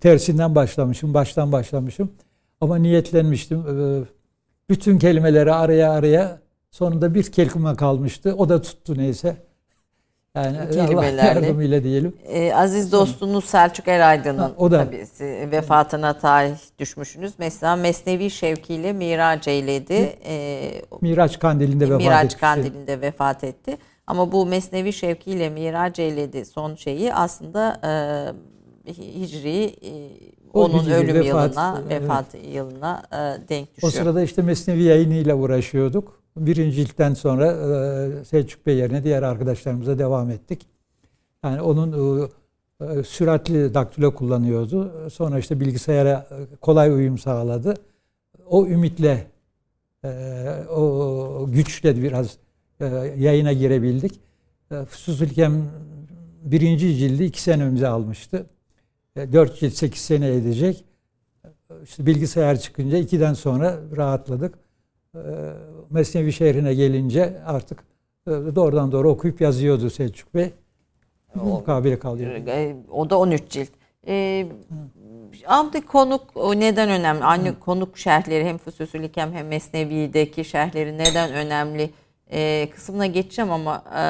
Tersinden 0.00 0.54
başlamışım, 0.54 1.14
baştan 1.14 1.52
başlamışım. 1.52 2.10
Ama 2.60 2.76
niyetlenmiştim. 2.76 3.58
E, 3.58 4.04
bütün 4.70 4.98
kelimeleri 4.98 5.52
araya 5.52 5.92
araya 5.92 6.40
sonunda 6.70 7.14
bir 7.14 7.24
kelime 7.24 7.74
kalmıştı. 7.74 8.34
O 8.38 8.48
da 8.48 8.62
tuttu 8.62 8.98
neyse. 8.98 9.45
Yani 10.36 10.58
Allah 10.96 11.04
yardımıyla 11.06 11.84
diyelim. 11.84 12.14
Ee, 12.28 12.54
aziz 12.54 12.92
dostunuz 12.92 13.44
Selçuk 13.44 13.88
Eraydın'ın 13.88 14.52
o 14.56 14.70
da 14.70 14.84
tabii, 14.84 15.06
vefatına 15.50 16.12
tarih 16.12 16.58
düşmüşsünüz. 16.78 17.32
Mesela 17.38 17.76
Mesnevi 17.76 18.30
Şevki 18.30 18.74
ile 18.74 18.92
Miraç 18.92 19.48
eyledi. 19.48 20.16
Ee, 20.26 20.82
Miraç 21.00 21.38
Kandili'nde 21.38 21.84
vefat 21.84 22.00
Miraç 22.00 22.24
etti. 22.24 22.40
Kandili'nde 22.40 23.00
vefat 23.00 23.44
etti. 23.44 23.76
Ama 24.06 24.32
bu 24.32 24.46
Mesnevi 24.46 24.92
Şevki 24.92 25.30
ile 25.30 25.50
Miraç 25.50 25.98
eyledi 25.98 26.44
son 26.44 26.74
şeyi 26.74 27.14
aslında 27.14 27.80
e, 28.86 28.92
Hicri 28.92 29.64
e, 29.64 29.92
onun 30.52 30.82
hicri, 30.82 30.94
ölüm 30.94 31.14
vefat, 31.14 31.26
yılına, 31.26 31.82
vefat 31.88 32.26
evet. 32.34 32.54
yılına 32.54 33.02
e, 33.12 33.48
denk 33.48 33.76
düşüyor. 33.76 33.92
O 33.92 33.96
sırada 33.96 34.22
işte 34.22 34.42
Mesnevi 34.42 34.82
yayınıyla 34.82 35.34
uğraşıyorduk. 35.34 36.25
Birinci 36.36 36.80
ilkten 36.80 37.14
sonra 37.14 37.46
e, 37.52 38.24
Selçuk 38.24 38.66
Bey 38.66 38.76
yerine 38.76 39.04
diğer 39.04 39.22
arkadaşlarımıza 39.22 39.98
devam 39.98 40.30
ettik. 40.30 40.66
Yani 41.44 41.60
onun 41.60 41.92
e, 41.92 42.28
e, 42.84 43.02
süratli 43.02 43.74
daktilo 43.74 44.14
kullanıyordu. 44.14 45.10
Sonra 45.10 45.38
işte 45.38 45.60
bilgisayara 45.60 46.28
kolay 46.60 46.90
uyum 46.90 47.18
sağladı. 47.18 47.74
O 48.46 48.66
ümitle, 48.66 49.26
o 50.70 51.46
güçle 51.48 52.02
biraz 52.02 52.36
yayına 53.16 53.52
girebildik. 53.52 54.20
Fususülkem 54.88 55.64
birinci 56.44 56.96
cildi 56.96 57.24
iki 57.24 57.42
senemize 57.42 57.88
almıştı. 57.88 58.46
Dört 59.16 59.60
cilt 59.60 59.72
sekiz 59.72 60.02
sene 60.02 60.34
edecek. 60.34 60.84
İşte 61.84 62.06
bilgisayar 62.06 62.60
çıkınca 62.60 62.98
ikiden 62.98 63.34
sonra 63.34 63.78
rahatladık. 63.96 64.65
Ee, 65.16 65.52
Mesnevi 65.90 66.32
şehrine 66.32 66.74
gelince 66.74 67.42
artık 67.46 67.78
e, 68.26 68.30
doğrudan 68.30 68.92
doğru 68.92 69.10
okuyup 69.10 69.40
yazıyordu 69.40 69.90
Selçuk 69.90 70.34
Bey. 70.34 70.52
O, 71.44 71.64
kabile 71.64 71.98
kalıyor. 71.98 72.30
E, 72.30 72.76
o 72.90 73.10
da 73.10 73.18
13 73.18 73.48
cilt. 73.48 73.68
Ee, 74.06 74.46
Abdi 75.46 75.80
konuk 75.80 76.22
neden 76.56 76.88
önemli? 76.88 77.24
Aynı 77.24 77.48
Hı. 77.48 77.60
konuk 77.60 77.98
şerhleri 77.98 78.44
hem 78.44 78.58
Füsusül 78.58 79.08
hem 79.14 79.32
hem 79.32 79.48
Mesnevi'deki 79.48 80.44
şerhleri 80.44 80.98
neden 80.98 81.32
önemli? 81.32 81.90
Ee, 82.32 82.68
kısmına 82.74 83.06
geçeceğim 83.06 83.50
ama 83.50 83.84
e, 83.96 84.02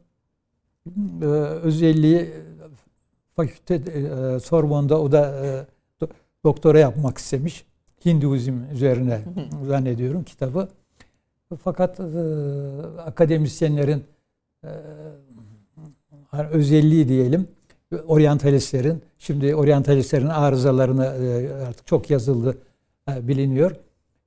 e, 1.22 1.24
özelliği 1.62 2.30
fakülte 3.36 3.74
e, 3.74 4.40
Sorbon'da 4.40 5.00
o 5.00 5.12
da 5.12 5.46
e, 5.46 6.06
doktora 6.44 6.78
yapmak 6.78 7.18
istemiş. 7.18 7.64
Hinduizm 8.04 8.54
üzerine 8.72 9.20
zannediyorum 9.66 10.24
kitabı. 10.24 10.68
Fakat 11.64 12.00
e, 12.00 12.04
akademisyenlerin 13.06 14.04
e, 14.64 14.68
özelliği 16.50 17.08
diyelim 17.08 17.48
oryantalistlerin 18.06 19.02
şimdi 19.18 19.54
oryantalistlerin 19.54 20.26
arızalarını 20.26 21.04
e, 21.04 21.52
artık 21.64 21.86
çok 21.86 22.10
yazıldı 22.10 22.50
e, 22.50 22.73
biliniyor. 23.08 23.70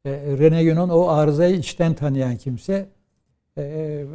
E, 0.05 0.11
Rene 0.11 0.63
Guénon 0.63 0.89
o 0.89 1.09
arızayı 1.09 1.55
içten 1.55 1.93
tanıyan 1.93 2.35
kimse. 2.35 2.89
E, 3.57 4.05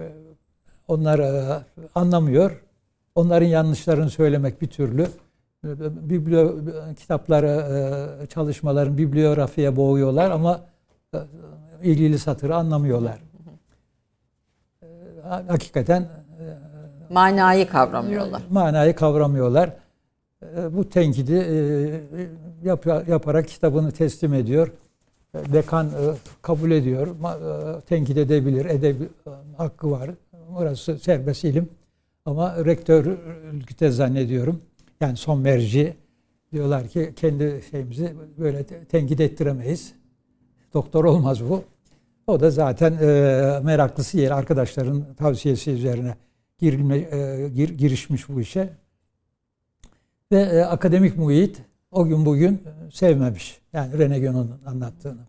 onlar 0.88 1.18
e, 1.18 1.60
anlamıyor. 1.94 2.62
Onların 3.14 3.46
yanlışlarını 3.46 4.10
söylemek 4.10 4.62
bir 4.62 4.66
türlü. 4.66 5.06
Biblio, 6.10 6.54
kitapları, 6.98 7.48
e, 8.22 8.26
çalışmaların 8.26 8.98
bibliografiye 8.98 9.76
boğuyorlar 9.76 10.30
ama 10.30 10.60
e, 11.14 11.18
ilgili 11.82 12.18
satırı 12.18 12.56
anlamıyorlar. 12.56 13.18
Hakikaten 15.48 16.08
manayı 17.10 17.68
kavramıyorlar. 17.68 18.42
Manayı 18.50 18.94
kavramıyorlar. 18.96 19.70
Bu 20.70 20.88
tenkidi 20.88 21.32
yap, 22.64 22.86
yaparak 23.08 23.48
kitabını 23.48 23.92
teslim 23.92 24.34
ediyor. 24.34 24.72
Dekan 25.34 25.90
kabul 26.42 26.70
ediyor. 26.70 27.08
Tenkit 27.86 28.16
edebilir, 28.16 28.64
edebi, 28.64 29.08
hakkı 29.56 29.90
var. 29.90 30.10
Orası 30.56 30.98
serbest 30.98 31.44
ilim. 31.44 31.68
Ama 32.24 32.64
rektör 32.64 33.18
ülküte 33.52 33.90
zannediyorum. 33.90 34.60
Yani 35.00 35.16
son 35.16 35.40
merci 35.40 35.94
diyorlar 36.52 36.88
ki 36.88 37.12
kendi 37.16 37.62
şeyimizi 37.70 38.12
böyle 38.38 38.64
tenkit 38.64 39.20
ettiremeyiz. 39.20 39.94
Doktor 40.74 41.04
olmaz 41.04 41.48
bu. 41.48 41.62
O 42.26 42.40
da 42.40 42.50
zaten 42.50 42.92
e, 42.92 43.60
meraklısı 43.62 44.18
yer 44.18 44.30
arkadaşların 44.30 45.04
tavsiyesi 45.14 45.70
üzerine 45.70 46.14
girme, 46.58 46.96
e, 46.96 47.48
gir, 47.54 47.68
girişmiş 47.68 48.28
bu 48.28 48.40
işe. 48.40 48.70
Ve 50.32 50.40
e, 50.40 50.60
akademik 50.60 51.16
muhit 51.16 51.62
o 51.90 52.06
gün 52.06 52.26
bugün 52.26 52.62
sevmemiş. 52.92 53.60
Yani 53.72 53.98
Rene 53.98 54.18
Guénon'un 54.18 54.60
anlattığını. 54.66 55.20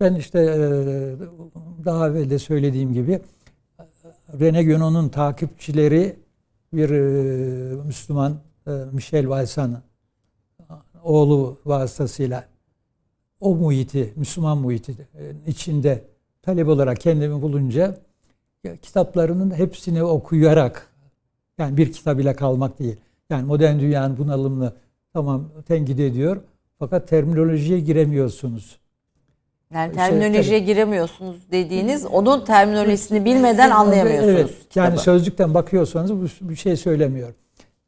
Ben 0.00 0.14
işte 0.14 0.40
e, 0.40 0.58
daha 1.84 2.08
evvel 2.08 2.30
de 2.30 2.38
söylediğim 2.38 2.92
gibi 2.92 3.20
Rene 4.40 4.62
Guénon'un 4.62 5.08
takipçileri 5.08 6.16
bir 6.72 6.90
e, 6.90 7.82
Müslüman 7.82 8.40
e, 8.66 8.70
Michel 8.92 9.28
Valsan 9.28 9.82
oğlu 11.02 11.58
vasıtasıyla 11.66 12.44
o 13.40 13.54
muhiti, 13.54 14.12
Müslüman 14.16 14.58
muhiti 14.58 15.08
içinde 15.46 16.04
talep 16.42 16.68
olarak 16.68 17.00
kendimi 17.00 17.42
bulunca 17.42 17.98
kitaplarının 18.82 19.50
hepsini 19.50 20.02
okuyarak 20.02 20.87
Yani 21.58 21.76
bir 21.76 21.92
kitap 21.92 22.20
ile 22.20 22.36
kalmak 22.36 22.78
değil. 22.78 22.96
Yani 23.30 23.46
modern 23.46 23.78
dünyanın 23.78 24.18
bunalımını 24.18 24.72
tamam 25.12 25.48
tenkit 25.68 26.00
ediyor. 26.00 26.40
Fakat 26.78 27.08
terminolojiye 27.08 27.80
giremiyorsunuz. 27.80 28.78
Yani 29.74 29.92
terminolojiye 29.92 30.42
şey, 30.42 30.64
giremiyorsunuz 30.64 31.36
dediğiniz 31.52 32.06
onun 32.06 32.44
terminolojisini 32.44 33.24
bilmeden 33.24 33.70
anlayamıyorsunuz. 33.70 34.34
Evet. 34.34 34.54
Yani 34.74 34.90
kitabı. 34.90 35.02
sözlükten 35.02 35.54
bakıyorsanız 35.54 36.12
bu 36.12 36.48
bir 36.48 36.56
şey 36.56 36.76
söylemiyor. 36.76 37.34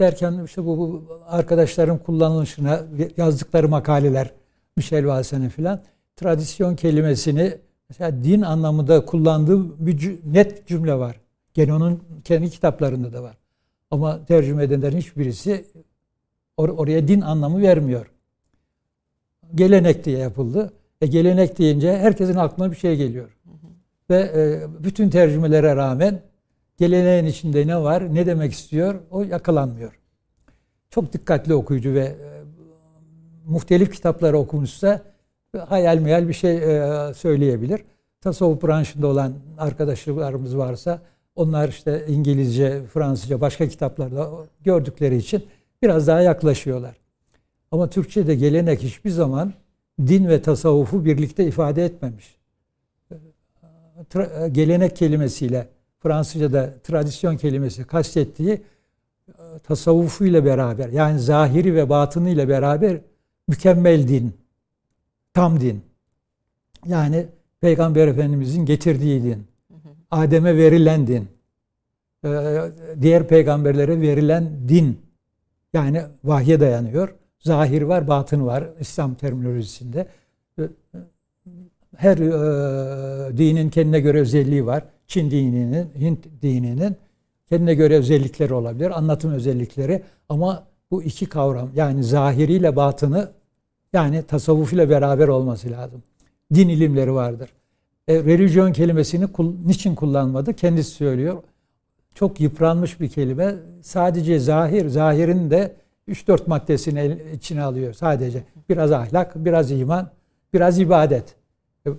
Derken 0.01 0.45
işte 0.45 0.65
bu, 0.65 0.79
bu 0.79 1.05
arkadaşların 1.27 1.99
kullanılışına 1.99 2.81
yazdıkları 3.17 3.69
makaleler 3.69 4.31
Michel 4.77 5.07
Valsen'in 5.07 5.49
filan 5.49 5.81
tradisyon 6.17 6.77
kelimesini 6.77 7.55
mesela 7.89 8.25
din 8.25 8.43
anlamında 8.43 9.05
kullandığı 9.05 9.87
bir 9.87 10.19
net 10.25 10.67
cümle 10.67 10.95
var. 10.95 11.21
Gene 11.55 11.75
onun 11.75 12.03
kendi 12.25 12.51
kitaplarında 12.51 13.13
da 13.13 13.23
var. 13.23 13.40
Ama 13.91 14.25
tercüme 14.25 14.65
edenlerin 14.65 14.99
hiçbirisi 14.99 15.65
or 16.57 16.69
oraya 16.69 17.09
din 17.09 17.21
anlamı 17.21 17.63
vermiyor. 17.63 18.11
Gelenek 19.55 20.05
diye 20.05 20.19
yapıldı. 20.19 20.73
E 21.01 21.07
gelenek 21.07 21.59
deyince 21.59 21.99
herkesin 21.99 22.35
aklına 22.35 22.71
bir 22.71 22.77
şey 22.77 22.97
geliyor. 22.97 23.37
Hı 23.45 23.51
hı. 23.51 23.71
Ve 24.11 24.17
e, 24.17 24.67
bütün 24.85 25.11
tercümelere 25.11 25.77
rağmen 25.77 26.23
geleneğin 26.79 27.25
içinde 27.25 27.67
ne 27.67 27.83
var, 27.83 28.15
ne 28.15 28.27
demek 28.27 28.53
istiyor 28.53 28.95
o 29.11 29.23
yakalanmıyor. 29.23 29.99
Çok 30.91 31.13
dikkatli 31.13 31.55
okuyucu 31.55 31.95
ve 31.95 32.05
e, 32.05 32.17
muhtelif 33.47 33.93
kitapları 33.93 34.39
okumuşsa 34.39 35.03
hayal 35.69 35.99
meyal 35.99 36.29
bir 36.29 36.33
şey 36.33 36.57
e, 36.57 37.15
söyleyebilir. 37.15 37.85
Tasavvuf 38.21 38.63
branşında 38.63 39.07
olan 39.07 39.35
arkadaşlarımız 39.59 40.57
varsa 40.57 41.03
onlar 41.37 41.69
işte 41.69 42.05
İngilizce, 42.09 42.83
Fransızca 42.83 43.41
başka 43.41 43.69
kitaplarda 43.69 44.31
gördükleri 44.65 45.17
için 45.17 45.45
biraz 45.83 46.07
daha 46.07 46.21
yaklaşıyorlar. 46.21 46.97
Ama 47.71 47.91
Türkçe'de 47.91 48.35
gelenek 48.35 48.83
hiçbir 48.83 49.11
zaman 49.11 49.53
din 50.07 50.29
ve 50.29 50.43
tasavvufu 50.43 51.05
birlikte 51.05 51.47
ifade 51.47 51.85
etmemiş. 51.85 52.37
Gelenek 54.53 54.97
kelimesiyle 54.97 55.69
Fransızca'da 55.99 56.75
tradisyon 56.83 57.37
kelimesi 57.37 57.85
kastettiği 57.85 58.63
tasavvufu 59.63 60.25
ile 60.25 60.45
beraber 60.45 60.89
yani 60.89 61.21
zahiri 61.21 61.75
ve 61.75 61.89
batını 61.89 62.31
ile 62.31 62.49
beraber 62.49 63.01
mükemmel 63.49 64.09
din, 64.09 64.33
tam 65.35 65.61
din. 65.61 65.83
Yani 66.87 67.27
Peygamber 67.61 68.09
Efendimizin 68.09 68.65
getirdiği 68.65 69.23
din. 69.23 69.50
Adem'e 70.11 70.57
verilen 70.57 71.07
din. 71.07 71.29
Diğer 73.03 73.29
peygamberlere 73.29 74.01
verilen 74.01 74.69
din. 74.69 74.99
Yani 75.73 76.03
vahye 76.25 76.61
dayanıyor. 76.61 77.15
Zahir 77.39 77.83
var, 77.83 78.09
batın 78.09 78.47
var 78.47 78.65
İslam 78.81 79.15
terminolojisinde. 79.15 80.07
Her 81.97 82.19
e, 82.19 83.39
dinin 83.39 83.71
kendine 83.71 84.01
göre 84.01 84.21
özelliği 84.21 84.67
var. 84.67 84.85
Çin 85.07 85.31
dininin, 85.31 85.91
Hint 86.01 86.27
dininin 86.43 86.97
kendine 87.49 87.75
göre 87.75 87.97
özellikleri 87.97 88.55
olabilir, 88.55 88.99
anlatım 88.99 89.33
özellikleri. 89.33 90.03
Ama 90.29 90.67
bu 90.91 91.03
iki 91.03 91.27
kavram 91.27 91.71
yani 91.75 92.05
zahiriyle 92.05 92.77
batını 92.77 93.31
yani 93.93 94.23
tasavvuf 94.23 94.73
ile 94.73 94.91
beraber 94.91 95.29
olması 95.29 95.71
lazım. 95.71 96.03
Din 96.55 96.69
ilimleri 96.69 97.15
vardır. 97.15 97.51
E, 98.09 98.15
religion 98.15 98.73
kelimesini 98.73 99.27
kul, 99.27 99.55
niçin 99.67 99.95
kullanmadı? 99.95 100.55
Kendisi 100.55 100.91
söylüyor. 100.91 101.43
Çok 102.15 102.41
yıpranmış 102.41 103.01
bir 103.01 103.09
kelime. 103.09 103.55
Sadece 103.83 104.39
zahir, 104.39 104.89
zahirin 104.89 105.51
de 105.51 105.77
3-4 106.09 106.41
maddesini 106.47 107.19
içine 107.35 107.63
alıyor 107.63 107.95
sadece. 107.95 108.43
Biraz 108.69 108.93
ahlak, 108.93 109.45
biraz 109.45 109.71
iman, 109.71 110.11
biraz 110.55 110.79
ibadet. 110.79 111.35
E, 111.87 111.91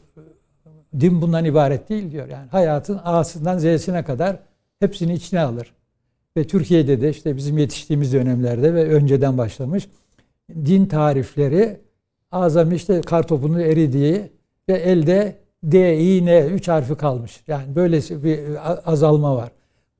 din 0.99 1.21
bundan 1.21 1.45
ibaret 1.45 1.89
değil 1.89 2.11
diyor. 2.11 2.27
Yani 2.27 2.49
hayatın 2.49 2.99
A'sından 3.03 3.57
Z'sine 3.57 4.03
kadar 4.03 4.39
hepsini 4.79 5.13
içine 5.13 5.39
alır. 5.39 5.73
Ve 6.37 6.47
Türkiye'de 6.47 7.01
de 7.01 7.09
işte 7.09 7.37
bizim 7.37 7.57
yetiştiğimiz 7.57 8.13
dönemlerde 8.13 8.73
ve 8.73 8.83
önceden 8.89 9.37
başlamış 9.37 9.87
din 10.55 10.85
tarifleri 10.85 11.79
azami 12.31 12.75
işte 12.75 13.01
kartopunun 13.01 13.59
eridiği 13.59 14.31
ve 14.69 14.73
elde 14.73 15.35
D, 15.63 15.97
I, 15.97 16.25
N 16.25 16.45
üç 16.45 16.67
harfi 16.67 16.95
kalmış. 16.95 17.43
Yani 17.47 17.75
böyle 17.75 18.23
bir 18.23 18.39
azalma 18.91 19.35
var. 19.35 19.51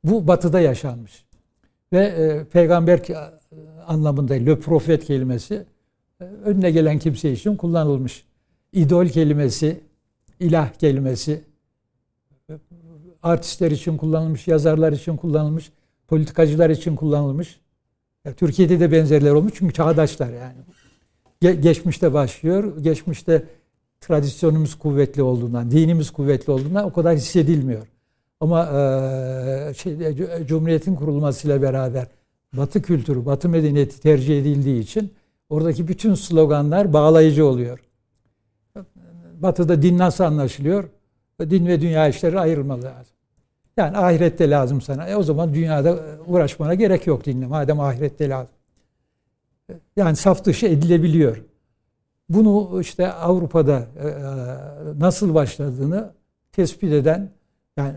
Bu 0.04 0.28
batıda 0.28 0.60
yaşanmış. 0.60 1.26
Ve 1.94 2.06
e, 2.06 2.44
peygamber 2.44 3.00
anlamında 3.88 4.34
le 4.34 4.60
profet 4.60 5.06
kelimesi 5.06 5.66
e, 6.22 6.24
önüne 6.24 6.72
gelen 6.72 7.00
kimse 7.00 7.32
için 7.32 7.56
kullanılmış. 7.56 8.26
İdol 8.74 9.06
kelimesi, 9.06 9.80
ilah 10.40 10.74
kelimesi 10.74 11.42
e, 12.50 12.54
artistler 13.24 13.72
için 13.72 13.98
kullanılmış, 13.98 14.48
yazarlar 14.48 14.92
için 14.92 15.18
kullanılmış, 15.18 15.72
politikacılar 16.08 16.70
için 16.70 16.96
kullanılmış. 16.96 17.60
Ya, 18.26 18.34
Türkiye'de 18.34 18.80
de 18.80 18.92
benzerler 18.92 19.32
olmuş 19.32 19.54
çünkü 19.56 19.74
çağdaşlar 19.74 20.30
yani. 20.30 20.58
Ge- 21.42 21.62
geçmişte 21.62 22.14
başlıyor. 22.14 22.78
Geçmişte 22.78 23.44
tradisyonumuz 24.02 24.76
kuvvetli 24.76 25.24
olduğundan, 25.24 25.72
dinimiz 25.72 26.12
kuvvetli 26.12 26.52
olduğundan 26.52 26.86
o 26.86 26.94
kadar 26.94 27.16
hissedilmiyor. 27.16 27.88
Ama 28.40 28.66
e, 28.66 29.74
şey, 29.74 29.98
Cumhuriyet'in 30.48 30.96
kurulmasıyla 30.96 31.62
beraber 31.62 32.08
Batı 32.54 32.82
kültürü, 32.82 33.26
Batı 33.26 33.50
medeniyeti 33.50 34.02
tercih 34.02 34.40
edildiği 34.40 34.82
için 34.82 35.14
oradaki 35.50 35.88
bütün 35.88 36.16
sloganlar 36.16 36.94
bağlayıcı 36.94 37.46
oluyor. 37.46 37.80
Batı'da 39.40 39.82
din 39.82 39.98
nasıl 39.98 40.24
anlaşılıyor? 40.24 40.90
Din 41.42 41.68
ve 41.68 41.82
dünya 41.82 42.08
işleri 42.08 42.40
ayrılmalı 42.40 42.84
lazım. 42.84 43.14
Yani 43.78 43.98
ahirette 43.98 44.50
lazım 44.50 44.82
sana. 44.82 45.08
E 45.08 45.16
o 45.16 45.24
zaman 45.24 45.54
dünyada 45.54 46.00
uğraşmana 46.28 46.74
gerek 46.74 47.08
yok 47.08 47.26
dinle. 47.26 47.48
Madem 47.48 47.80
ahirette 47.80 48.30
lazım. 48.30 48.56
Yani 49.96 50.16
saf 50.16 50.46
dışı 50.46 50.66
edilebiliyor. 50.66 51.42
Bunu 52.34 52.82
işte 52.82 53.14
Avrupa'da 53.14 53.88
e, 54.04 54.08
e, 54.08 54.14
nasıl 55.00 55.34
başladığını 55.34 56.14
tespit 56.52 56.94
eden 56.94 57.30
yani 57.78 57.94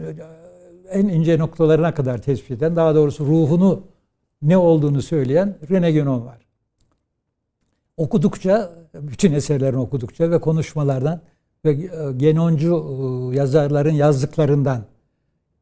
en 0.91 1.09
ince 1.09 1.39
noktalarına 1.39 1.95
kadar 1.95 2.23
tespit 2.23 2.51
eden 2.51 2.77
daha 2.77 2.95
doğrusu 2.95 3.27
ruhunu 3.27 3.83
ne 4.43 4.57
olduğunu 4.57 5.03
söyleyen 5.03 5.57
Rene 5.71 5.91
Guénon 5.91 6.25
var. 6.25 6.39
Okudukça, 7.97 8.73
bütün 8.95 9.33
eserlerini 9.33 9.79
okudukça 9.79 10.31
ve 10.31 10.41
konuşmalardan 10.41 11.21
ve 11.65 11.71
e, 11.71 12.13
Genoncu 12.17 12.87
e, 13.33 13.37
yazarların 13.37 13.95
yazdıklarından 13.95 14.85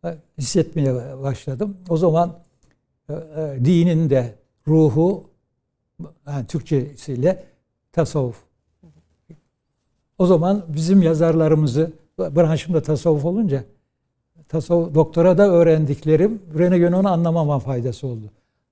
e, 0.05 0.17
hissetmeye 0.39 1.23
başladım. 1.23 1.77
O 1.89 1.97
zaman 1.97 2.39
dinin 3.65 4.11
de 4.11 4.35
ruhu, 4.69 5.25
yani 6.27 6.47
Türkçesiyle 6.47 7.45
tasavvuf. 7.93 8.52
O 10.19 10.27
zaman 10.27 10.65
bizim 10.69 11.03
yazarlarımızı, 11.03 11.93
branşımda 12.19 12.83
tasavvuf 12.83 13.25
olunca, 13.25 13.65
tasavvuf, 14.49 14.95
doktora 14.95 15.39
da 15.39 15.49
öğrendiklerim 15.51 16.43
Rene 16.59 16.77
Guénon'u 16.77 17.09
anlamama 17.09 17.59
faydası 17.59 18.07
oldu. 18.07 18.31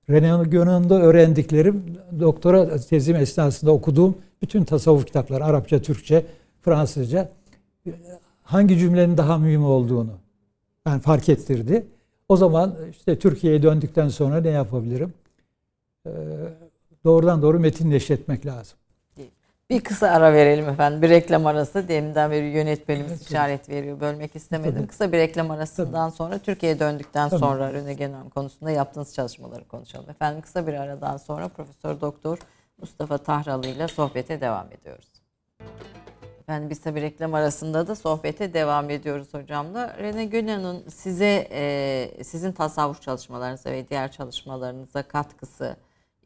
René 0.09 0.49
Guénon'da 0.49 1.01
öğrendiklerim, 1.01 1.83
doktora 2.19 2.77
tezim 2.77 3.15
esnasında 3.15 3.71
okuduğum 3.71 4.15
bütün 4.41 4.63
tasavvuf 4.63 5.05
kitapları, 5.05 5.45
Arapça, 5.45 5.81
Türkçe, 5.81 6.25
Fransızca 6.61 7.29
hangi 8.43 8.77
cümlenin 8.77 9.17
daha 9.17 9.37
mühim 9.37 9.65
olduğunu 9.65 10.11
yani 10.87 11.01
fark 11.01 11.29
ettirdi. 11.29 11.85
O 12.29 12.37
zaman 12.37 12.75
işte 12.91 13.19
Türkiye'ye 13.19 13.63
döndükten 13.63 14.09
sonra 14.09 14.41
ne 14.41 14.49
yapabilirim? 14.49 15.13
Ee, 16.05 16.11
doğrudan 17.05 17.41
doğru 17.41 17.59
metin 17.59 17.91
neşretmek 17.91 18.45
lazım. 18.45 18.77
Bir 19.71 19.81
kısa 19.81 20.07
ara 20.07 20.33
verelim 20.33 20.69
efendim. 20.69 21.01
Bir 21.01 21.09
reklam 21.09 21.45
arası. 21.45 21.87
Deminden 21.87 22.31
beri 22.31 22.45
yönetmenimiz 22.45 23.11
evet, 23.11 23.21
işaret 23.21 23.69
veriyor. 23.69 23.99
Bölmek 23.99 24.35
istemedim. 24.35 24.75
Tabii. 24.75 24.87
Kısa 24.87 25.11
bir 25.11 25.17
reklam 25.17 25.51
arasından 25.51 26.09
Tabii. 26.09 26.17
sonra 26.17 26.37
Türkiye'ye 26.37 26.79
döndükten 26.79 27.29
Tabii. 27.29 27.39
sonra 27.39 27.73
Rene 27.73 27.93
Genom 27.93 28.29
konusunda 28.29 28.71
yaptığınız 28.71 29.15
çalışmaları 29.15 29.67
konuşalım. 29.67 30.09
Efendim 30.09 30.41
kısa 30.41 30.67
bir 30.67 30.73
aradan 30.73 31.17
sonra 31.17 31.47
Profesör 31.47 32.01
Doktor 32.01 32.37
Mustafa 32.77 33.17
Tahralı 33.17 33.67
ile 33.67 33.87
sohbete 33.87 34.41
devam 34.41 34.67
ediyoruz. 34.71 35.07
Efendim 36.39 36.69
biz 36.69 36.81
tabii 36.81 37.01
reklam 37.01 37.33
arasında 37.33 37.87
da 37.87 37.95
sohbete 37.95 38.53
devam 38.53 38.89
ediyoruz 38.89 39.33
hocamla. 39.33 39.97
Rene 39.99 40.25
Gönen'in 40.25 40.89
size 40.89 41.47
e, 41.51 42.23
sizin 42.23 42.51
tasavvuf 42.51 43.01
çalışmalarınıza 43.01 43.71
ve 43.71 43.89
diğer 43.89 44.11
çalışmalarınıza 44.11 45.03
katkısı 45.03 45.75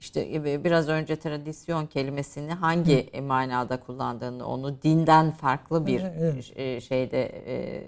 işte 0.06 0.24
gibi 0.24 0.64
biraz 0.64 0.89
önce 0.89 1.16
tradisyon 1.16 1.86
kelimesini 1.86 2.53
hangi 2.53 3.18
Hı. 3.18 3.22
manada 3.22 3.80
kullandığını, 3.80 4.47
onu 4.47 4.82
dinden 4.82 5.32
farklı 5.32 5.86
bir 5.86 6.01
evet. 6.01 6.51
E, 6.56 6.82
şeyde 6.82 7.24
e, 7.26 7.84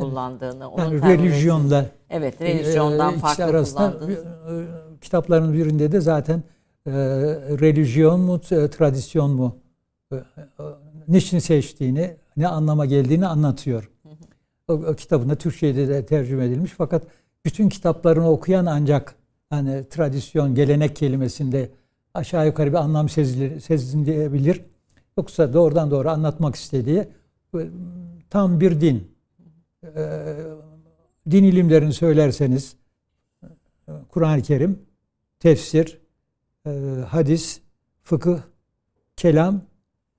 kullandığını, 0.00 0.70
evet. 0.78 1.02
yani 1.04 1.12
religyonda 1.12 1.86
evet, 2.10 2.40
religyondan 2.40 3.14
e, 3.14 3.18
farklı 3.18 3.64
kullandığını. 3.64 4.12
E, 4.12 4.20
kitapların 5.00 5.52
birinde 5.52 5.92
de 5.92 6.00
zaten 6.00 6.42
e, 6.86 6.92
religyon 7.60 8.20
mu, 8.20 8.40
tradisyon 8.40 9.30
mu 9.30 9.56
e, 10.12 10.16
niçin 11.08 11.38
seçtiğini, 11.38 12.16
ne 12.36 12.48
anlama 12.48 12.86
geldiğini 12.86 13.26
anlatıyor. 13.26 13.90
O, 14.68 14.72
o 14.72 14.94
kitabında 14.94 15.34
Türkçe'de 15.34 15.88
de 15.88 16.06
tercüme 16.06 16.44
edilmiş 16.44 16.72
fakat 16.78 17.02
bütün 17.44 17.68
kitaplarını 17.68 18.30
okuyan 18.30 18.66
ancak 18.66 19.14
hani 19.50 19.88
tradisyon, 19.88 20.54
gelenek 20.54 20.96
kelimesinde 20.96 21.70
aşağı 22.14 22.46
yukarı 22.46 22.70
bir 22.70 22.76
anlam 22.76 23.08
sezilir, 23.08 23.60
sezilebilir. 23.60 24.62
Yoksa 25.18 25.52
doğrudan 25.52 25.90
doğru 25.90 26.08
anlatmak 26.08 26.54
istediği 26.54 27.08
tam 28.30 28.60
bir 28.60 28.80
din. 28.80 29.16
Ee, 29.84 30.36
din 31.30 31.44
ilimlerini 31.44 31.92
söylerseniz 31.92 32.76
Kur'an-ı 34.08 34.42
Kerim, 34.42 34.82
tefsir, 35.40 35.98
e, 36.66 36.70
hadis, 37.08 37.60
fıkıh, 38.02 38.38
kelam, 39.16 39.62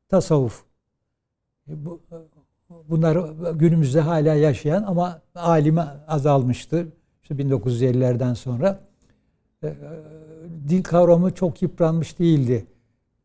tasavvuf. 0.10 0.64
E, 1.70 1.86
bu, 1.86 2.02
bunlar 2.70 3.18
günümüzde 3.52 4.02
hala 4.02 4.34
yaşayan 4.34 4.84
ama 4.84 5.22
alime 5.36 5.82
azalmıştı. 6.08 6.88
İşte 7.24 7.36
1950'lerden 7.36 8.34
sonra 8.34 8.87
e, 9.64 9.76
din 10.70 10.82
kavramı 10.82 11.34
çok 11.34 11.62
yıpranmış 11.62 12.20
değildi. 12.20 12.66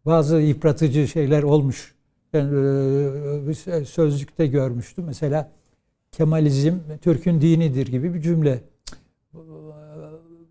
Bazı 0.07 0.37
yıpratıcı 0.37 1.09
şeyler 1.09 1.43
olmuş. 1.43 1.95
Ben 2.33 2.47
e, 3.66 3.85
sözlükte 3.85 4.47
görmüştüm. 4.47 5.05
Mesela 5.05 5.51
Kemalizm 6.12 6.78
Türk'ün 7.03 7.41
dinidir 7.41 7.87
gibi 7.87 8.14
bir 8.14 8.20
cümle. 8.20 8.62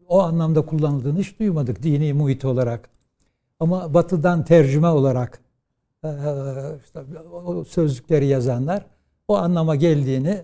O 0.07 0.21
anlamda 0.21 0.65
kullanıldığını 0.65 1.19
hiç 1.19 1.39
duymadık 1.39 1.84
dini 1.84 2.13
muhit 2.13 2.45
olarak. 2.45 2.89
Ama 3.59 3.93
batıdan 3.93 4.45
tercüme 4.45 4.88
olarak 4.88 5.41
e, 6.03 6.09
işte 6.84 6.99
o 7.34 7.63
sözlükleri 7.63 8.25
yazanlar 8.27 8.86
o 9.27 9.38
anlama 9.38 9.75
geldiğini 9.75 10.43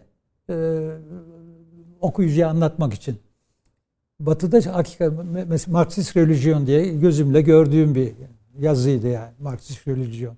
okuyucuya 2.02 2.50
anlatmak 2.50 2.94
için 2.94 3.20
Batı'da 4.20 4.76
hakikat 4.76 5.14
Marksist 5.68 6.18
religion 6.18 6.68
diye 6.68 6.94
gözümle 6.94 7.42
gördüğüm 7.42 7.96
bir 7.96 8.14
yazıydı 8.60 9.08
yani 9.08 9.32
Marksist 9.40 9.88
religion. 9.88 10.36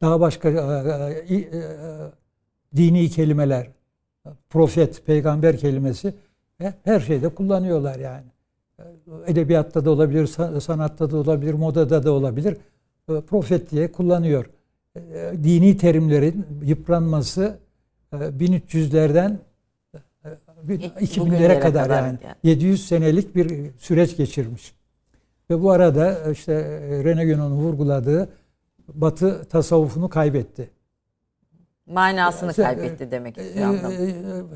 Daha 0.00 0.20
başka 0.20 0.48
e, 0.48 1.34
e, 1.34 1.36
e, 1.36 1.62
dini 2.76 3.10
kelimeler, 3.10 3.70
profet, 4.50 5.06
peygamber 5.06 5.58
kelimesi 5.58 6.14
her 6.84 7.00
şeyde 7.00 7.28
kullanıyorlar 7.28 7.98
yani. 7.98 8.26
Edebiyatta 9.26 9.84
da 9.84 9.90
olabilir, 9.90 10.26
sanatta 10.60 11.10
da 11.10 11.16
olabilir, 11.16 11.54
modada 11.54 12.04
da 12.04 12.12
olabilir. 12.12 12.56
Profet 13.06 13.70
diye 13.70 13.92
kullanıyor. 13.92 14.50
Dini 15.42 15.76
terimlerin 15.76 16.46
yıpranması 16.62 17.58
1300'lerden 18.12 19.38
2000'lere 20.66 21.60
kadar, 21.60 21.84
kadar 21.84 22.02
yani. 22.02 22.18
yani 22.22 22.34
700 22.42 22.88
senelik 22.88 23.36
bir 23.36 23.70
süreç 23.78 24.16
geçirmiş. 24.16 24.74
Ve 25.50 25.62
bu 25.62 25.70
arada 25.70 26.30
işte 26.30 26.54
Rene 27.04 27.24
Guénon'un 27.24 27.56
vurguladığı 27.56 28.28
Batı 28.88 29.44
tasavvufunu 29.44 30.08
kaybetti. 30.08 30.70
Manasını 31.86 32.54
kaybetti 32.54 33.10
demek 33.10 33.38
istiyor. 33.38 33.74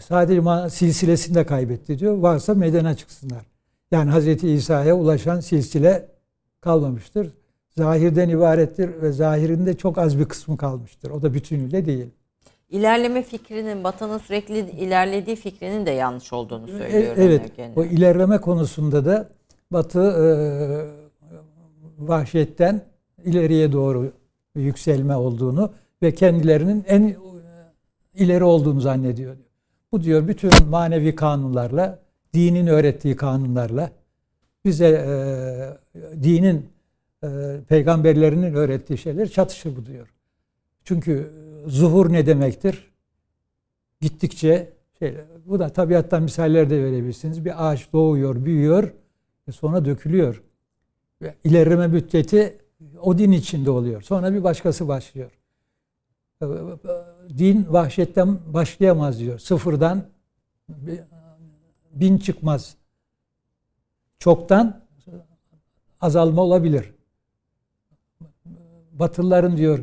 Sadece 0.00 0.70
silsilesini 0.70 1.34
de 1.34 1.46
kaybetti 1.46 1.98
diyor. 1.98 2.16
Varsa 2.16 2.54
meydana 2.54 2.94
çıksınlar. 2.94 3.46
Yani 3.90 4.10
Hazreti 4.10 4.50
İsa'ya 4.50 4.96
ulaşan 4.96 5.40
silsile 5.40 6.08
kalmamıştır. 6.60 7.34
Zahirden 7.76 8.28
ibarettir 8.28 9.02
ve 9.02 9.12
zahirinde 9.12 9.76
çok 9.76 9.98
az 9.98 10.18
bir 10.18 10.24
kısmı 10.24 10.56
kalmıştır. 10.56 11.10
O 11.10 11.22
da 11.22 11.34
bütünüyle 11.34 11.86
değil 11.86 12.10
ilerleme 12.72 13.22
fikrinin 13.22 13.84
Batı'nın 13.84 14.18
sürekli 14.18 14.58
ilerlediği 14.58 15.36
fikrinin 15.36 15.86
de 15.86 15.90
yanlış 15.90 16.32
olduğunu 16.32 16.68
e, 16.70 16.78
söylüyor. 16.78 17.14
Evet. 17.16 17.50
O 17.76 17.84
ilerleme 17.84 18.38
konusunda 18.38 19.04
da 19.04 19.28
Batı 19.70 20.00
e, 20.00 20.26
vahşetten 21.98 22.82
ileriye 23.24 23.72
doğru 23.72 24.12
yükselme 24.54 25.16
olduğunu 25.16 25.72
ve 26.02 26.14
kendilerinin 26.14 26.84
en 26.88 27.16
ileri 28.14 28.44
olduğunu 28.44 28.80
zannediyor. 28.80 29.36
Bu 29.92 30.02
diyor 30.02 30.28
bütün 30.28 30.50
manevi 30.68 31.14
kanunlarla, 31.14 31.98
dinin 32.34 32.66
öğrettiği 32.66 33.16
kanunlarla 33.16 33.90
bize 34.64 34.88
e, 34.88 35.14
dinin 36.22 36.66
e, 37.24 37.28
peygamberlerinin 37.68 38.54
öğrettiği 38.54 38.98
şeyler 38.98 39.28
çatışır 39.28 39.76
bu 39.76 39.86
diyor. 39.86 40.08
Çünkü 40.84 41.30
zuhur 41.66 42.12
ne 42.12 42.26
demektir? 42.26 42.92
Gittikçe 44.00 44.72
şey, 44.98 45.16
bu 45.46 45.58
da 45.58 45.68
tabiattan 45.68 46.22
misaller 46.22 46.70
de 46.70 46.84
verebilirsiniz. 46.84 47.44
Bir 47.44 47.68
ağaç 47.70 47.92
doğuyor, 47.92 48.44
büyüyor 48.44 48.92
ve 49.48 49.52
sonra 49.52 49.84
dökülüyor. 49.84 50.42
Ve 51.22 51.34
ilerleme 51.44 51.86
müddeti 51.86 52.58
o 53.00 53.18
din 53.18 53.32
içinde 53.32 53.70
oluyor. 53.70 54.02
Sonra 54.02 54.34
bir 54.34 54.44
başkası 54.44 54.88
başlıyor. 54.88 55.30
Din 57.38 57.66
vahşetten 57.68 58.38
başlayamaz 58.52 59.18
diyor. 59.18 59.38
Sıfırdan 59.38 60.04
bin 61.92 62.18
çıkmaz. 62.18 62.76
Çoktan 64.18 64.82
azalma 66.00 66.42
olabilir. 66.42 66.94
Batılıların 68.92 69.56
diyor 69.56 69.78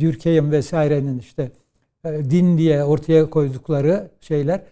Dürkheim 0.00 0.50
vesairenin 0.52 1.18
işte 1.18 1.52
e, 2.04 2.30
din 2.30 2.58
diye 2.58 2.84
ortaya 2.84 3.30
koydukları 3.30 4.10
şeyler 4.20 4.62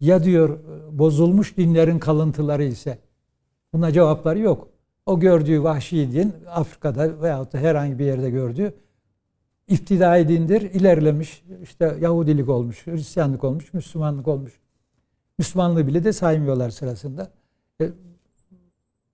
ya 0.00 0.24
diyor 0.24 0.58
bozulmuş 0.90 1.56
dinlerin 1.56 1.98
kalıntıları 1.98 2.64
ise 2.64 2.98
buna 3.72 3.92
cevapları 3.92 4.38
yok. 4.38 4.68
O 5.06 5.20
gördüğü 5.20 5.62
vahşi 5.62 6.12
din 6.12 6.34
Afrika'da 6.48 7.22
veyahut 7.22 7.52
da 7.52 7.58
herhangi 7.58 7.98
bir 7.98 8.04
yerde 8.04 8.30
gördüğü 8.30 8.74
iftidai 9.68 10.28
dindir, 10.28 10.62
ilerlemiş. 10.62 11.44
işte 11.62 11.96
Yahudilik 12.00 12.48
olmuş, 12.48 12.86
Hristiyanlık 12.86 13.44
olmuş, 13.44 13.74
Müslümanlık 13.74 14.28
olmuş. 14.28 14.52
Müslümanlığı 15.38 15.86
bile 15.86 16.04
de 16.04 16.12
saymıyorlar 16.12 16.70
sırasında. 16.70 17.30
E, 17.80 17.90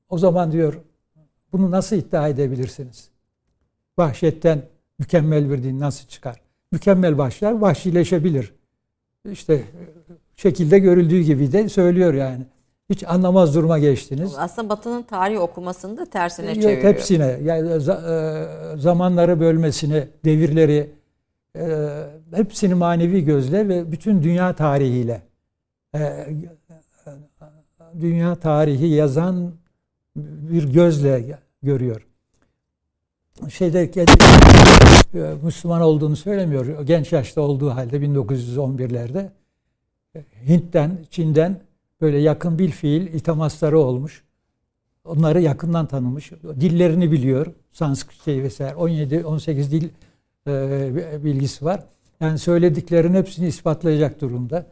o 0.08 0.18
zaman 0.18 0.52
diyor 0.52 0.80
bunu 1.52 1.70
nasıl 1.70 1.96
iddia 1.96 2.28
edebilirsiniz? 2.28 3.11
Vahşetten 3.98 4.62
mükemmel 4.98 5.50
bir 5.50 5.62
din 5.62 5.80
nasıl 5.80 6.08
çıkar? 6.08 6.40
Mükemmel 6.72 7.18
başlar, 7.18 7.52
vahşileşebilir. 7.52 8.52
İşte 9.30 9.64
şekilde 10.36 10.78
görüldüğü 10.78 11.20
gibi 11.20 11.52
de 11.52 11.68
söylüyor 11.68 12.14
yani. 12.14 12.44
Hiç 12.90 13.04
anlamaz 13.04 13.54
duruma 13.54 13.78
geçtiniz. 13.78 14.34
Aslında 14.38 14.68
Batı'nın 14.68 15.02
tarih 15.02 15.40
okumasını 15.40 15.96
da 15.96 16.06
tersine 16.06 16.54
çeviriyor. 16.54 16.82
Hepsine, 16.82 17.38
yani 17.42 17.70
e, 17.70 17.78
zamanları 18.76 19.40
bölmesini, 19.40 20.08
devirleri, 20.24 20.90
e, 21.56 21.88
hepsini 22.34 22.74
manevi 22.74 23.24
gözle 23.24 23.68
ve 23.68 23.92
bütün 23.92 24.22
dünya 24.22 24.56
tarihiyle 24.56 25.22
e, 25.94 26.26
dünya 28.00 28.34
tarihi 28.34 28.86
yazan 28.86 29.52
bir 30.16 30.72
gözle 30.72 31.38
görüyor 31.62 32.06
şeyde 33.50 33.90
e, 35.14 35.34
Müslüman 35.42 35.80
olduğunu 35.80 36.16
söylemiyor. 36.16 36.82
Genç 36.82 37.12
yaşta 37.12 37.40
olduğu 37.40 37.70
halde 37.70 37.96
1911'lerde 37.96 39.28
e, 40.16 40.24
Hint'ten, 40.48 40.98
Çin'den 41.10 41.60
böyle 42.00 42.18
yakın 42.18 42.58
bil 42.58 42.70
fiil 42.70 43.14
itamasları 43.14 43.78
olmuş. 43.78 44.24
Onları 45.04 45.40
yakından 45.40 45.86
tanımış. 45.86 46.32
Dillerini 46.60 47.12
biliyor. 47.12 47.46
Sanskritçe 47.72 48.24
şey 48.24 48.42
vesaire. 48.42 48.74
17-18 48.74 49.70
dil 49.70 49.88
e, 50.46 51.24
bilgisi 51.24 51.64
var. 51.64 51.84
Yani 52.20 52.38
söylediklerin 52.38 53.14
hepsini 53.14 53.46
ispatlayacak 53.46 54.20
durumda. 54.20 54.66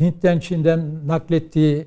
Hint'ten, 0.00 0.40
Çin'den 0.40 1.08
naklettiği 1.08 1.86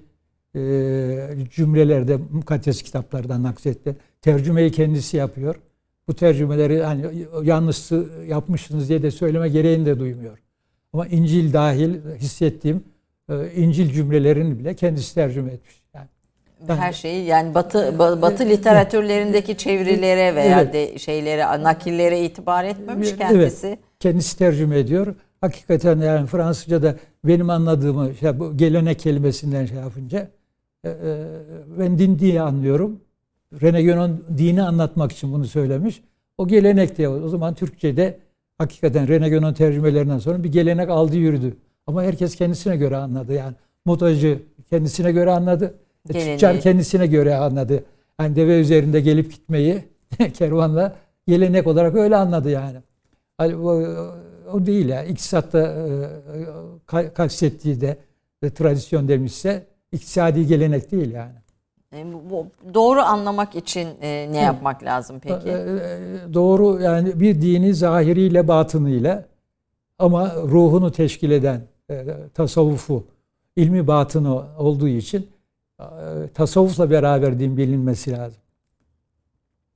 cümlelerde 1.51 2.20
mukaddes 2.32 2.82
kitaplardan 2.82 3.43
nakletti. 3.43 3.95
Tercümeyi 4.22 4.72
kendisi 4.72 5.18
yapıyor 5.18 5.55
bu 6.10 6.14
tercümeleri 6.14 6.84
hani 6.84 7.05
yanlış 7.43 7.91
yapmışsınız 8.28 8.89
diye 8.89 9.03
de 9.03 9.12
söyleme 9.12 9.49
gereğini 9.49 9.86
de 9.86 9.99
duymuyor. 9.99 10.38
Ama 10.93 11.07
İncil 11.07 11.53
dahil 11.53 11.95
hissettiğim 12.20 12.84
e, 13.30 13.51
İncil 13.55 13.93
cümlelerini 13.93 14.60
bile 14.60 14.76
kendisi 14.76 15.16
tercüme 15.16 15.51
etmiş. 15.51 15.82
Yani. 15.95 16.07
her 16.68 16.93
şeyi 16.93 17.26
yani 17.26 17.55
Batı 17.55 17.78
ba- 17.78 18.22
Batı 18.22 18.45
literatürlerindeki 18.45 19.57
çevirilere 19.57 20.36
veya 20.36 20.62
Evet. 20.62 20.74
de 20.74 20.99
şeylere 20.99 21.64
nakillere 21.64 22.26
itibar 22.26 22.64
etmemiş 22.64 23.18
kendisi. 23.18 23.68
Evet, 23.68 23.80
kendisi 23.99 24.38
tercüme 24.38 24.80
ediyor. 24.80 25.16
Hakikaten 25.41 25.99
yani 25.99 26.28
Fransızca'da 26.28 26.95
benim 27.24 27.49
anladığımı 27.49 28.16
şey, 28.16 28.39
bu 28.39 28.57
gelenek 28.57 28.99
kelimesinden 28.99 29.66
şey 29.66 29.78
yapınca 29.78 30.28
e, 30.84 30.89
e, 30.89 30.95
ben 31.80 31.99
din 31.99 32.20
diye 32.20 32.41
anlıyorum. 32.41 32.99
René 33.54 33.82
Guénon 33.84 34.12
dini 34.38 34.62
anlatmak 34.64 35.12
için 35.12 35.34
bunu 35.34 35.45
söylemiş. 35.45 36.02
O 36.38 36.47
gelenek 36.47 36.97
diye 36.97 37.10
o 37.10 37.28
zaman 37.28 37.54
Türkçe'de 37.54 38.20
hakikaten 38.58 39.08
René 39.08 39.30
Guénon 39.30 39.54
tercümelerinden 39.54 40.20
sonra 40.20 40.43
bir 40.43 40.52
gelenek 40.52 40.89
aldı 40.89 41.16
yürüdü. 41.18 41.58
Ama 41.88 42.04
herkes 42.04 42.36
kendisine 42.36 42.78
göre 42.78 42.97
anladı 42.97 43.34
yani. 43.34 43.56
Modacı 43.86 44.39
kendisine 44.70 45.12
göre 45.12 45.32
anladı. 45.32 45.74
E, 46.10 46.14
Geleneği. 46.14 46.36
Tüccar 46.36 46.62
kendisine 46.62 47.08
göre 47.08 47.36
anladı. 47.36 47.84
Yani 48.20 48.36
deve 48.36 48.60
üzerinde 48.60 49.02
gelip 49.02 49.32
gitmeyi 49.32 49.84
kervanla 50.34 50.95
gelenek 51.28 51.68
olarak 51.68 51.95
öyle 51.95 52.16
anladı 52.16 52.50
yani. 52.50 52.78
O, 53.41 53.84
o 54.54 54.66
değil 54.66 54.89
ya. 54.89 55.04
İktisatta 55.04 55.60
e, 55.60 56.43
ka- 56.88 57.14
kastettiği 57.14 57.82
de 57.82 57.97
e, 58.43 58.50
tradisyon 58.50 59.08
demişse 59.08 59.66
iktisadi 59.91 60.47
gelenek 60.47 60.91
değil 60.91 61.12
yani. 61.12 61.36
E, 61.94 62.06
doğru 62.74 63.00
anlamak 63.02 63.56
için 63.56 63.88
e, 64.02 64.28
ne 64.32 64.38
yapmak 64.42 64.84
lazım 64.84 65.16
E, 65.16 65.20
peki? 65.20 65.50
e, 65.50 66.34
Doğru 66.34 66.82
yani 66.82 67.20
bir 67.20 67.42
dini 67.42 67.74
zahiriyle 67.76 68.48
batınıyla 68.48 69.26
ama 70.00 70.36
ruhunu 70.36 70.92
teşkil 70.92 71.32
eden 71.32 71.62
e, 71.90 72.06
tasavvufu 72.34 73.04
ilmi 73.56 73.88
batını 73.88 74.58
olduğu 74.58 74.88
için 74.88 75.28
e, 75.80 75.86
tasavvufla 76.34 76.90
beraber 76.90 77.40
din 77.40 77.58
bilinmesi 77.58 78.12
lazım. 78.12 78.42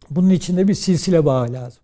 Bunun 0.09 0.30
içinde 0.30 0.68
bir 0.68 0.74
silsile 0.74 1.26
bağı 1.26 1.53
lazım. 1.53 1.84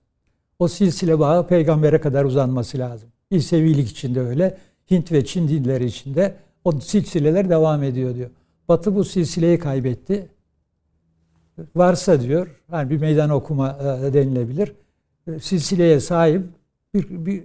O 0.60 0.68
silsile 0.68 1.20
bağı 1.20 1.48
peygambere 1.48 2.02
kadar 2.02 2.26
uzanması 2.26 2.78
lazım. 2.78 3.10
İsevilik 3.32 3.90
içinde 3.92 4.22
öyle. 4.22 4.58
Hint 4.92 5.12
ve 5.12 5.26
Çin 5.26 5.48
dinleri 5.48 5.86
içinde 5.86 6.36
o 6.64 6.72
silsileler 6.72 7.50
devam 7.50 7.84
ediyor 7.84 8.16
diyor. 8.16 8.30
Batı 8.70 8.96
bu 8.96 9.04
silsileyi 9.04 9.60
kaybetti. 9.60 10.30
Varsa 11.76 12.22
diyor, 12.22 12.62
hani 12.70 12.90
bir 12.90 12.98
meydan 12.98 13.30
okuma 13.30 13.70
e, 13.70 14.14
denilebilir. 14.14 14.74
E, 15.28 15.40
Silsileye 15.40 16.00
sahip 16.00 16.46
bir, 16.94 17.26
bir 17.26 17.44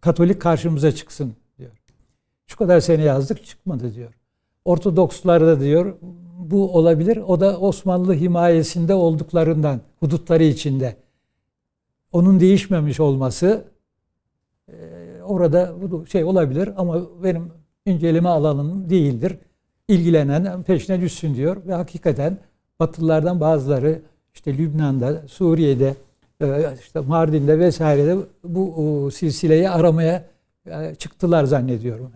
Katolik 0.00 0.42
karşımıza 0.42 0.92
çıksın 0.92 1.34
diyor. 1.58 1.70
Şu 2.46 2.56
kadar 2.56 2.80
sene 2.80 3.02
yazdık 3.02 3.44
çıkmadı 3.44 3.94
diyor. 3.94 4.14
Ortodokslar 4.64 5.42
da 5.42 5.60
diyor 5.60 5.96
bu 6.38 6.74
olabilir. 6.76 7.16
O 7.16 7.40
da 7.40 7.60
Osmanlı 7.60 8.14
himayesinde 8.14 8.94
olduklarından, 8.94 9.80
hudutları 10.00 10.44
içinde. 10.44 10.96
Onun 12.12 12.40
değişmemiş 12.40 13.00
olması 13.00 13.64
e, 14.68 14.74
orada 15.24 15.74
şey 16.08 16.24
olabilir 16.24 16.70
ama 16.76 17.22
benim 17.22 17.52
inceleme 17.86 18.28
alanım 18.28 18.90
değildir. 18.90 19.38
İlgilenen 19.88 20.62
peşine 20.62 21.00
düşsün 21.00 21.34
diyor 21.34 21.56
ve 21.66 21.74
hakikaten 21.74 22.38
Batılılardan 22.80 23.40
bazıları 23.40 24.02
işte 24.34 24.58
Lübnan'da, 24.58 25.28
Suriye'de, 25.28 25.94
e, 26.40 26.74
işte 26.80 27.00
Mardin'de 27.00 27.58
vesairede 27.58 28.16
bu 28.44 28.74
o, 28.74 29.10
silsileyi 29.10 29.70
aramaya 29.70 30.24
e, 30.66 30.94
çıktılar 30.94 31.44
zannediyorum. 31.44 32.12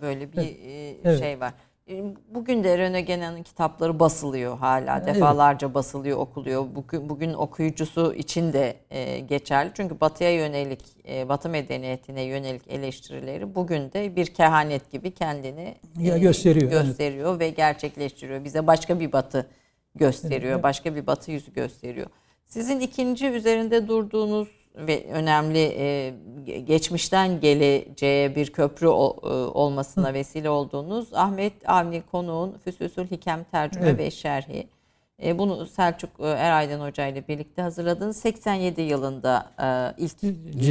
Böyle 0.00 0.32
bir 0.32 0.38
e, 0.38 0.96
Evet. 1.04 1.18
şey 1.18 1.40
var. 1.40 1.54
E, 1.90 2.04
Bugün 2.34 2.64
de 2.64 2.78
René 2.78 3.06
Guénon'un 3.06 3.42
kitapları 3.42 4.00
basılıyor 4.00 4.58
hala. 4.58 4.98
Evet. 4.98 5.14
Defalarca 5.14 5.74
basılıyor, 5.74 6.18
okuluyor. 6.18 6.66
Bugün, 6.74 7.08
bugün 7.08 7.32
okuyucusu 7.32 8.14
için 8.14 8.52
de 8.52 8.76
e, 8.90 9.20
geçerli. 9.20 9.70
Çünkü 9.74 10.00
batıya 10.00 10.34
yönelik, 10.34 10.80
e, 11.08 11.28
batı 11.28 11.48
medeniyetine 11.48 12.22
yönelik 12.22 12.62
eleştirileri 12.68 13.54
bugün 13.54 13.92
de 13.92 14.16
bir 14.16 14.26
kehanet 14.26 14.90
gibi 14.90 15.10
kendini 15.10 15.74
Ya 16.00 16.18
gösteriyor, 16.18 16.72
evet. 16.72 16.86
gösteriyor 16.86 17.40
ve 17.40 17.50
gerçekleştiriyor. 17.50 18.44
Bize 18.44 18.66
başka 18.66 19.00
bir 19.00 19.12
batı 19.12 19.46
gösteriyor. 19.94 20.62
Başka 20.62 20.94
bir 20.94 21.06
batı 21.06 21.30
yüzü 21.30 21.52
gösteriyor. 21.52 22.06
Sizin 22.46 22.80
ikinci 22.80 23.26
üzerinde 23.26 23.88
durduğunuz 23.88 24.48
ve 24.76 25.04
önemli 25.12 25.58
e, 25.78 26.14
ge- 26.46 26.58
geçmişten 26.58 27.40
geleceğe 27.40 28.36
bir 28.36 28.52
köprü 28.52 28.86
ol- 28.86 29.16
e, 29.22 29.50
olmasına 29.50 30.14
vesile 30.14 30.50
olduğunuz 30.50 31.14
Ahmet 31.14 31.52
Avni 31.70 32.02
Konuğ'un 32.10 32.58
Füsusül 32.64 33.06
Hikem 33.10 33.44
tercüme 33.44 33.86
Evet. 33.88 33.98
ve 33.98 34.10
şerhi. 34.10 34.68
E, 35.24 35.38
bunu 35.38 35.66
Selçuk 35.66 36.10
e, 36.20 36.26
Eraydın 36.28 36.80
Hoca 36.80 37.06
ile 37.06 37.28
birlikte 37.28 37.62
hazırladığınız 37.62 38.16
87 38.16 38.82
yılında 38.82 39.46
e, 39.62 40.02
ilk 40.02 40.16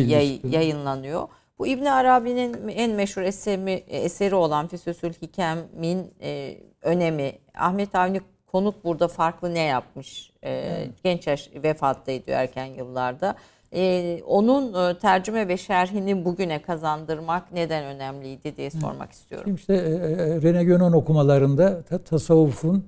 yay- 0.10 0.40
yayınlanıyor. 0.50 1.28
Bu 1.60 1.68
İbn 1.68 1.86
Arabi'nin 1.86 2.68
en 2.68 2.92
meşhur 2.92 3.22
eseri, 3.22 3.72
eseri 3.88 4.36
olan 4.36 4.68
Füsusül 4.68 5.14
Hikem'in 5.14 6.14
e, 6.22 6.58
önemi. 6.82 7.32
Ahmet 7.58 7.96
Avni 7.96 8.22
Konuk 8.52 8.84
burada 8.84 9.08
farklı 9.08 9.54
ne 9.54 9.60
yapmış? 9.60 10.32
E, 10.44 10.86
Genç 11.04 11.28
yaş 11.28 11.50
vefat 11.56 12.10
ediyor 12.10 12.38
erken 12.40 12.66
yıllarda. 12.66 13.36
E, 13.76 14.22
onun 14.28 14.90
e, 14.90 14.98
tercüme 14.98 15.48
ve 15.48 15.58
şerhini 15.58 16.26
bugüne 16.26 16.62
kazandırmak 16.62 17.52
neden 17.52 17.84
önemliydi 17.84 18.58
diye 18.58 18.70
sormak 18.70 19.12
istiyorum. 19.12 19.46
Şimdi 19.46 19.60
işte 19.60 19.74
e, 19.74 19.78
e, 19.78 20.38
René 20.38 20.66
Guénon 20.66 20.96
okumalarında 20.96 21.82
ta- 21.82 22.04
tasavvufun 22.04 22.86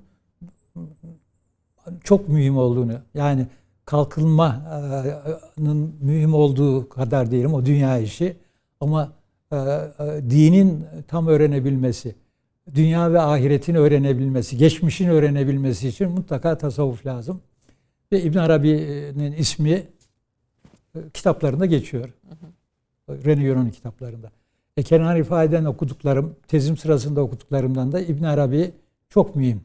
çok 2.04 2.28
mühim 2.28 2.58
olduğunu 2.58 2.92
yani 3.14 3.46
kalkınmanın 3.84 5.94
mühim 6.00 6.34
olduğu 6.34 6.88
kadar 6.88 7.30
diyelim 7.30 7.54
o 7.54 7.66
dünya 7.66 7.98
işi 7.98 8.36
ama 8.80 9.12
e, 9.52 9.56
e, 9.56 9.60
dinin 10.30 10.84
tam 11.08 11.26
öğrenebilmesi, 11.26 12.14
dünya 12.74 13.12
ve 13.12 13.20
ahiretin 13.20 13.74
öğrenebilmesi, 13.74 14.56
geçmişin 14.56 15.08
öğrenebilmesi 15.08 15.88
için 15.88 16.10
mutlaka 16.10 16.58
tasavvuf 16.58 17.06
lazım. 17.06 17.40
Ve 18.12 18.22
İbn 18.22 18.38
Arabi'nin 18.38 19.32
ismi 19.32 19.70
e, 19.70 19.86
kitaplarında 21.14 21.66
geçiyor. 21.66 22.12
René 23.08 23.42
Guénon'un 23.42 23.70
kitaplarında. 23.70 24.30
E, 24.76 24.82
Kenan 24.82 25.16
Rifai'den 25.16 25.64
okuduklarım, 25.64 26.36
tezim 26.48 26.76
sırasında 26.76 27.20
okuduklarımdan 27.20 27.92
da 27.92 28.00
İbn 28.00 28.24
Arabi 28.24 28.72
çok 29.08 29.36
mühim. 29.36 29.60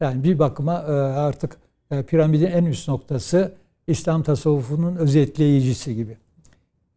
Yani 0.00 0.24
bir 0.24 0.38
bakıma 0.38 0.74
e, 0.74 0.92
artık 0.92 1.56
e, 1.90 2.02
piramidin 2.02 2.46
en 2.46 2.64
üst 2.64 2.88
noktası 2.88 3.54
İslam 3.86 4.22
tasavvufunun 4.22 4.96
özetleyicisi 4.96 5.94
gibi. 5.94 6.16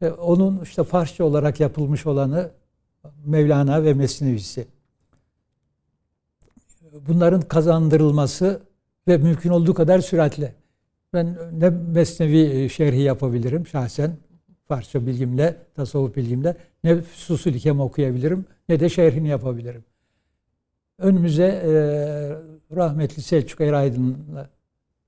E, 0.02 0.10
Onun 0.10 0.60
işte 0.64 0.84
Farsça 0.84 1.24
olarak 1.24 1.60
yapılmış 1.60 2.06
olanı 2.06 2.52
Mevlana 3.26 3.84
ve 3.84 3.94
Mesnevisi. 3.94 4.68
Bunların 7.08 7.42
kazandırılması 7.42 8.62
ve 9.08 9.18
mümkün 9.18 9.50
olduğu 9.50 9.74
kadar 9.74 10.00
süratle. 10.00 10.56
Ben 11.14 11.38
ne 11.60 11.70
Mesnevi 11.70 12.70
şerhi 12.70 13.02
yapabilirim 13.02 13.68
şahsen 13.68 14.18
Farsça 14.68 15.08
bilgimle, 15.08 15.56
tasavvuf 15.76 16.16
bilgimle 16.16 16.58
ne 16.84 17.02
Füsusül 17.02 17.54
Hikem 17.54 17.80
okuyabilirim 17.80 18.46
ne 18.70 18.80
de 18.80 18.90
şerhini 18.90 19.28
yapabilirim. 19.28 19.84
Önümüze 20.98 21.46
e, 21.46 21.72
rahmetli 22.76 23.22
Selçuk 23.22 23.62
Eraydın'la 23.62 24.50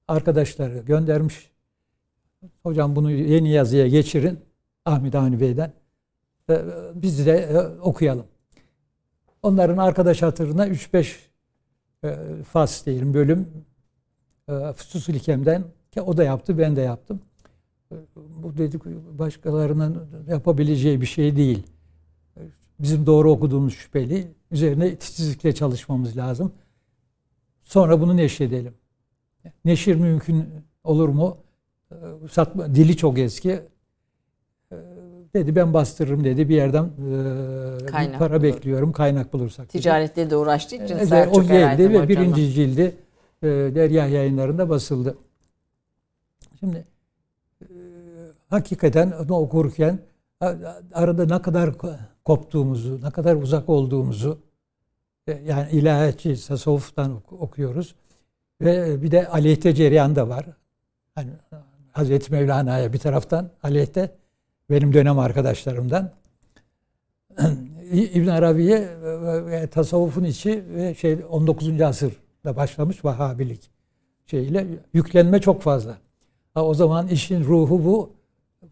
arkadaşları 0.08 0.80
göndermiş. 0.80 1.52
Hocam 2.64 2.96
bunu 2.96 3.12
yeni 3.12 3.50
yazıya 3.50 3.88
geçirin 3.88 4.40
Ahmet 4.86 5.16
Avni 5.16 5.40
Bey'den. 5.40 5.74
E, 6.50 6.62
biz 6.96 7.26
de 7.26 7.32
e, 7.32 7.58
okuyalım. 7.80 8.26
Onların 9.44 9.78
arkadaş 9.78 10.22
hatırına 10.22 10.68
3-5 10.68 11.16
e, 12.04 12.16
fas 12.44 12.86
diyelim 12.86 13.14
bölüm 13.14 13.48
e, 14.50 14.54
Hikem'den 15.14 15.64
ki 15.96 16.02
o 16.02 16.18
da 16.18 16.24
yaptı 16.24 16.58
ben 16.58 16.76
de 16.76 16.82
yaptım. 16.82 17.20
E, 17.92 17.96
Bu 18.44 18.58
dedik 18.58 18.86
başkalarının 19.20 20.08
yapabileceği 20.30 21.02
bir 21.02 21.06
şey 21.06 21.36
değil. 21.36 21.64
E, 22.38 22.42
Bizim 22.80 23.06
doğru 23.06 23.32
okuduğumuz 23.32 23.74
şüpheli. 23.74 24.28
Üzerine 24.52 24.96
titizlikle 24.96 25.56
çalışmamız 25.56 26.18
lazım. 26.18 26.52
Sonra 27.64 28.02
bunu 28.02 28.18
neşredelim. 28.18 28.74
Neşir 29.66 29.96
mümkün 29.96 30.46
olur 30.84 31.10
mu? 31.10 31.38
E, 31.92 31.96
Satma, 32.32 32.76
dili 32.76 32.98
çok 32.98 33.20
eski. 33.20 33.52
E, 33.52 34.76
Dedi 35.34 35.56
ben 35.56 35.74
bastırırım 35.74 36.24
dedi. 36.24 36.50
Bir 36.50 36.56
yerden 36.56 36.84
e, 36.84 36.90
bir 37.82 37.86
Kaynak 37.88 38.20
para 38.20 38.34
bulur. 38.34 38.44
bekliyorum. 38.44 38.92
Kaynak 38.92 39.34
bulursak. 39.34 39.74
dedi. 39.74 39.82
Ticaretle 39.82 40.30
de 40.30 40.38
uğraştığı 40.38 40.76
için 40.76 40.96
Evet, 40.98 41.08
Selçuk 41.10 41.36
o 41.38 41.44
geldi 41.48 41.90
ve 41.94 42.08
birinci 42.08 42.52
cildi 42.52 42.96
e, 43.44 43.48
Derya 43.48 44.08
yayınlarında 44.08 44.70
basıldı. 44.70 45.18
Şimdi 46.66 46.86
e, 47.62 47.68
hakikaten 48.50 49.12
onu 49.12 49.36
okurken 49.36 50.00
arada 50.94 51.26
ne 51.26 51.42
kadar 51.42 51.68
ko- 51.68 51.98
koptuğumuzu, 52.24 53.02
ne 53.02 53.12
kadar 53.12 53.36
uzak 53.36 53.70
olduğumuzu 53.70 54.46
E, 55.28 55.32
yani 55.46 55.72
ilahiyatçı, 55.72 56.48
tasavvuftan 56.48 57.22
okuyoruz. 57.32 57.96
Ve 58.62 59.02
bir 59.02 59.12
de 59.12 59.28
aleyhte 59.28 59.76
cereyan 59.76 60.16
da 60.16 60.30
var. 60.30 60.46
Hani 61.16 61.30
Hazreti 61.92 62.32
Mevlana'ya 62.32 62.94
bir 62.94 63.00
taraftan 63.00 63.50
aleyhte 63.64 64.12
benim 64.70 64.94
dönem 64.94 65.20
arkadaşlarımdan. 65.20 66.12
İbn 67.92 68.28
Arabi'ye 68.28 68.90
tasavvufun 69.72 70.24
içi 70.24 70.66
ve 70.76 70.96
şey 70.96 71.18
19. 71.30 71.82
asırda 71.82 72.56
başlamış 72.56 73.06
Vahabilik 73.06 73.72
şeyle 74.26 74.68
yüklenme 74.94 75.42
çok 75.42 75.62
fazla. 75.62 75.98
Ha, 76.56 76.66
o 76.66 76.74
zaman 76.74 77.08
işin 77.08 77.44
ruhu 77.44 77.86
bu. 77.86 78.10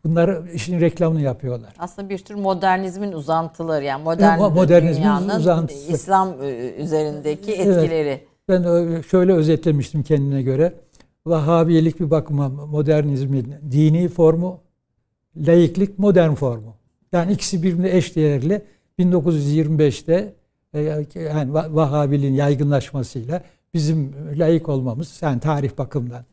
Bunlar 0.03 0.47
işin 0.53 0.81
reklamını 0.81 1.21
yapıyorlar. 1.21 1.73
Aslında 1.79 2.09
bir 2.09 2.17
tür 2.17 2.35
modernizmin 2.35 3.11
uzantıları 3.11 3.83
yani 3.85 4.03
modern 4.03 4.39
modernizmin 4.39 5.03
dünyanın 5.03 5.39
uzantısı. 5.39 5.91
İslam 5.91 6.43
e, 6.43 6.73
üzerindeki 6.77 7.51
etkileri. 7.51 7.93
Evet. 7.93 8.27
Ben 8.49 9.01
şöyle 9.01 9.33
özetlemiştim 9.33 10.03
kendine 10.03 10.41
göre. 10.41 10.73
Vahhabiyelik 11.25 11.99
bir 11.99 12.11
bakıma 12.11 12.49
modernizmin 12.49 13.55
dini 13.71 14.07
formu, 14.09 14.59
laiklik 15.37 15.99
modern 15.99 16.33
formu. 16.33 16.75
Yani 17.11 17.31
ikisi 17.31 17.63
birbirine 17.63 17.97
eş 17.97 18.15
değerli. 18.15 18.61
1925'te 18.99 20.33
e, 20.73 20.81
yani 21.15 21.53
Vahhabiliğin 21.53 22.33
yaygınlaşmasıyla 22.33 23.43
bizim 23.73 24.15
laik 24.39 24.69
olmamız 24.69 25.19
yani 25.21 25.39
tarih 25.39 25.77
bakımından 25.77 26.25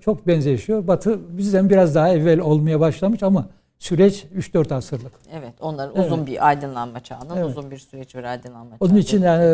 çok 0.00 0.26
benzeşiyor. 0.26 0.86
Batı 0.86 1.38
bizden 1.38 1.70
biraz 1.70 1.94
daha 1.94 2.08
evvel 2.08 2.40
olmaya 2.40 2.80
başlamış 2.80 3.22
ama 3.22 3.46
süreç 3.78 4.24
3-4 4.38 4.74
asırlık. 4.74 5.12
Evet, 5.32 5.54
onlar 5.60 5.90
evet. 5.94 6.06
uzun 6.06 6.26
bir 6.26 6.48
aydınlanma 6.48 7.00
çağının 7.00 7.36
evet. 7.36 7.46
uzun 7.46 7.70
bir 7.70 7.78
süreç 7.78 8.14
bir 8.14 8.24
aydınlanma 8.24 8.70
çağı. 8.70 8.88
Onun 8.88 8.96
için 8.96 9.22
yani 9.22 9.44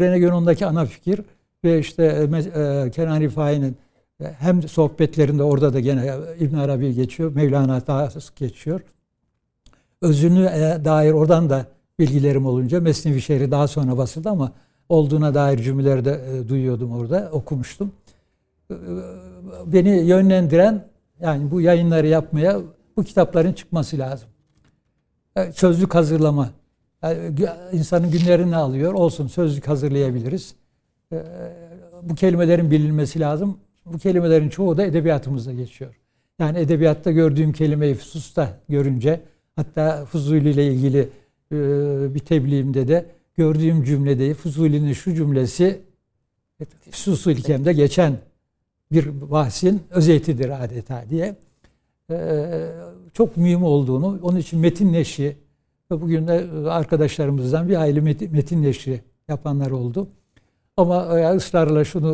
Rene 0.00 0.18
Guénon'daki 0.18 0.66
ana 0.66 0.84
fikir 0.84 1.20
ve 1.64 1.78
işte 1.78 2.04
e, 2.04 2.90
Kenan 2.90 3.20
Rifai'nin 3.20 3.76
e, 4.20 4.24
hem 4.24 4.62
sohbetlerinde 4.62 5.42
orada 5.42 5.74
da 5.74 5.80
gene 5.80 6.14
İbn 6.40 6.56
Arabi 6.56 6.94
geçiyor, 6.94 7.34
Mevlana 7.34 7.86
daha 7.86 8.10
sık 8.10 8.36
geçiyor. 8.36 8.80
Özünü 10.02 10.44
e, 10.44 10.84
dair 10.84 11.12
oradan 11.12 11.50
da 11.50 11.66
bilgilerim 11.98 12.46
olunca 12.46 12.80
Mesnevi 12.80 13.20
Şehri 13.20 13.50
daha 13.50 13.68
sonra 13.68 13.96
basıldı 13.96 14.28
ama 14.28 14.52
olduğuna 14.88 15.34
dair 15.34 15.58
cümleleri 15.58 16.04
de 16.04 16.20
e, 16.32 16.48
duyuyordum 16.48 16.92
orada, 16.92 17.28
okumuştum. 17.32 17.92
E, 18.70 18.76
beni 19.66 19.90
yönlendiren 19.90 20.88
yani 21.20 21.50
bu 21.50 21.60
yayınları 21.60 22.06
yapmaya 22.06 22.60
bu 22.96 23.04
kitapların 23.04 23.52
çıkması 23.52 23.98
lazım. 23.98 24.28
E, 25.36 25.52
sözlük 25.52 25.94
hazırlama. 25.94 26.50
Yani 27.02 27.46
insanın 27.72 28.10
günlerini 28.10 28.56
alıyor. 28.56 28.94
Olsun 28.94 29.26
sözlük 29.26 29.68
hazırlayabiliriz. 29.68 30.54
Bu 32.02 32.14
kelimelerin 32.14 32.70
bilinmesi 32.70 33.20
lazım. 33.20 33.58
Bu 33.86 33.98
kelimelerin 33.98 34.48
çoğu 34.48 34.76
da 34.76 34.84
edebiyatımızda 34.84 35.52
geçiyor. 35.52 36.00
Yani 36.38 36.58
edebiyatta 36.58 37.10
gördüğüm 37.10 37.52
kelimeyi 37.52 37.94
Fusus'ta 37.94 38.58
görünce 38.68 39.20
hatta 39.56 40.04
Fuzuli 40.04 40.50
ile 40.50 40.66
ilgili 40.66 41.08
bir 42.14 42.18
tebliğimde 42.18 42.88
de 42.88 43.06
gördüğüm 43.36 43.84
cümlede 43.84 44.34
Fuzuli'nin 44.34 44.92
şu 44.92 45.14
cümlesi 45.14 45.80
Fusul 46.90 47.30
İlkem'de 47.30 47.72
geçen 47.72 48.18
bir 48.92 49.30
bahsin 49.30 49.82
özetidir 49.90 50.64
adeta 50.64 51.04
diye 51.10 51.36
ee, 52.10 52.66
çok 53.12 53.36
mühim 53.36 53.62
olduğunu, 53.62 54.18
onun 54.22 54.38
için 54.38 54.60
metin 54.60 54.92
neşri 54.92 55.36
ve 55.90 56.00
bugün 56.00 56.28
de 56.28 56.46
arkadaşlarımızdan 56.70 57.68
bir 57.68 57.80
aile 57.80 58.00
metin 58.30 58.62
neşri 58.62 59.00
yapanlar 59.28 59.70
oldu. 59.70 60.08
Ama 60.76 61.20
e, 61.20 61.36
ısrarla 61.36 61.84
şunu 61.84 62.10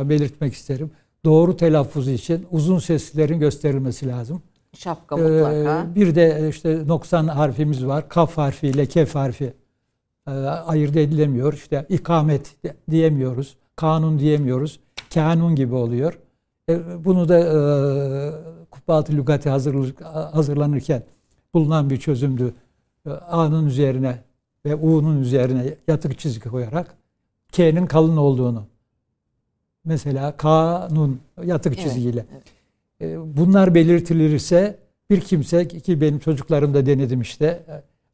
e, 0.00 0.08
belirtmek 0.08 0.52
isterim. 0.52 0.90
Doğru 1.24 1.56
telaffuz 1.56 2.08
için 2.08 2.46
uzun 2.50 2.78
seslerin 2.78 3.40
gösterilmesi 3.40 4.08
lazım. 4.08 4.42
Şapka 4.76 5.16
mutlaka. 5.16 5.86
Bir 5.94 6.14
de 6.14 6.48
işte 6.50 6.86
noksan 6.86 7.28
harfimiz 7.28 7.86
var. 7.86 8.08
Kaf 8.08 8.36
harfi 8.36 8.68
ile 8.68 8.86
kef 8.86 9.14
harfi 9.14 9.52
e, 10.28 10.30
ayırt 10.30 10.96
edilemiyor. 10.96 11.52
İşte 11.52 11.86
ikamet 11.88 12.56
diyemiyoruz. 12.90 13.56
Kanun 13.76 14.18
diyemiyoruz. 14.18 14.80
Kanun 15.14 15.54
gibi 15.54 15.74
oluyor. 15.74 16.18
E, 16.68 17.04
bunu 17.04 17.28
da 17.28 17.38
e, 17.38 17.50
Kubbat-ı 18.70 19.12
Lügati 19.12 19.50
hazırlanırken 20.32 21.02
bulunan 21.54 21.90
bir 21.90 21.96
çözümdü. 21.96 22.54
E, 23.06 23.10
A'nın 23.10 23.66
üzerine 23.66 24.18
ve 24.66 24.74
U'nun 24.74 25.20
üzerine 25.20 25.74
yatık 25.88 26.18
çizgi 26.18 26.48
koyarak 26.48 26.96
K'nin 27.52 27.86
kalın 27.86 28.16
olduğunu 28.16 28.64
mesela 29.84 30.36
K'nun 30.36 31.20
yatık 31.44 31.72
evet, 31.72 31.84
çizgiyle 31.84 32.26
evet. 32.32 33.12
E, 33.12 33.36
bunlar 33.36 33.74
belirtilirse 33.74 34.78
bir 35.10 35.20
kimse 35.20 35.68
ki 35.68 36.00
benim 36.00 36.18
çocuklarım 36.18 36.74
da 36.74 36.86
denedim 36.86 37.20
işte 37.20 37.62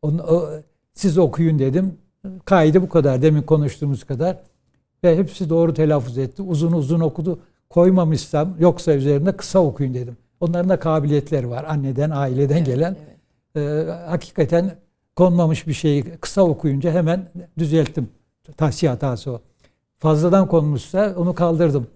onu, 0.03 0.23
o, 0.23 0.51
siz 0.95 1.19
okuyun 1.19 1.59
dedim. 1.59 1.99
Kaydı 2.45 2.83
bu 2.83 2.89
kadar. 2.89 3.23
Demin 3.23 3.43
konuştuğumuz 3.43 4.05
kadar. 4.05 4.39
Ve 5.05 5.17
hepsi 5.17 5.51
doğru 5.51 5.75
telaffuz 5.75 6.19
etti. 6.19 6.43
Uzun 6.43 6.73
uzun 6.73 7.01
okudu. 7.01 7.39
Koymamışsam 7.71 8.55
yoksa 8.59 8.95
üzerinde 8.95 9.33
kısa 9.33 9.59
okuyun 9.59 9.95
dedim. 9.95 10.17
Onların 10.41 10.69
da 10.69 10.79
kabiliyetleri 10.79 11.51
var. 11.51 11.65
Anneden, 11.69 12.11
aileden 12.11 12.57
evet, 12.57 12.67
gelen. 12.67 12.97
Evet. 13.57 13.89
E, 13.89 13.91
hakikaten 13.91 14.77
konmamış 15.17 15.67
bir 15.67 15.73
şeyi 15.73 16.05
kısa 16.05 16.43
okuyunca 16.43 16.93
hemen 16.93 17.29
düzelttim. 17.59 18.09
Tahsiye 18.57 18.91
hatası 18.91 19.33
o. 19.33 19.41
Fazladan 19.99 20.49
konmuşsa 20.49 21.15
onu 21.17 21.35
kaldırdım. 21.35 21.87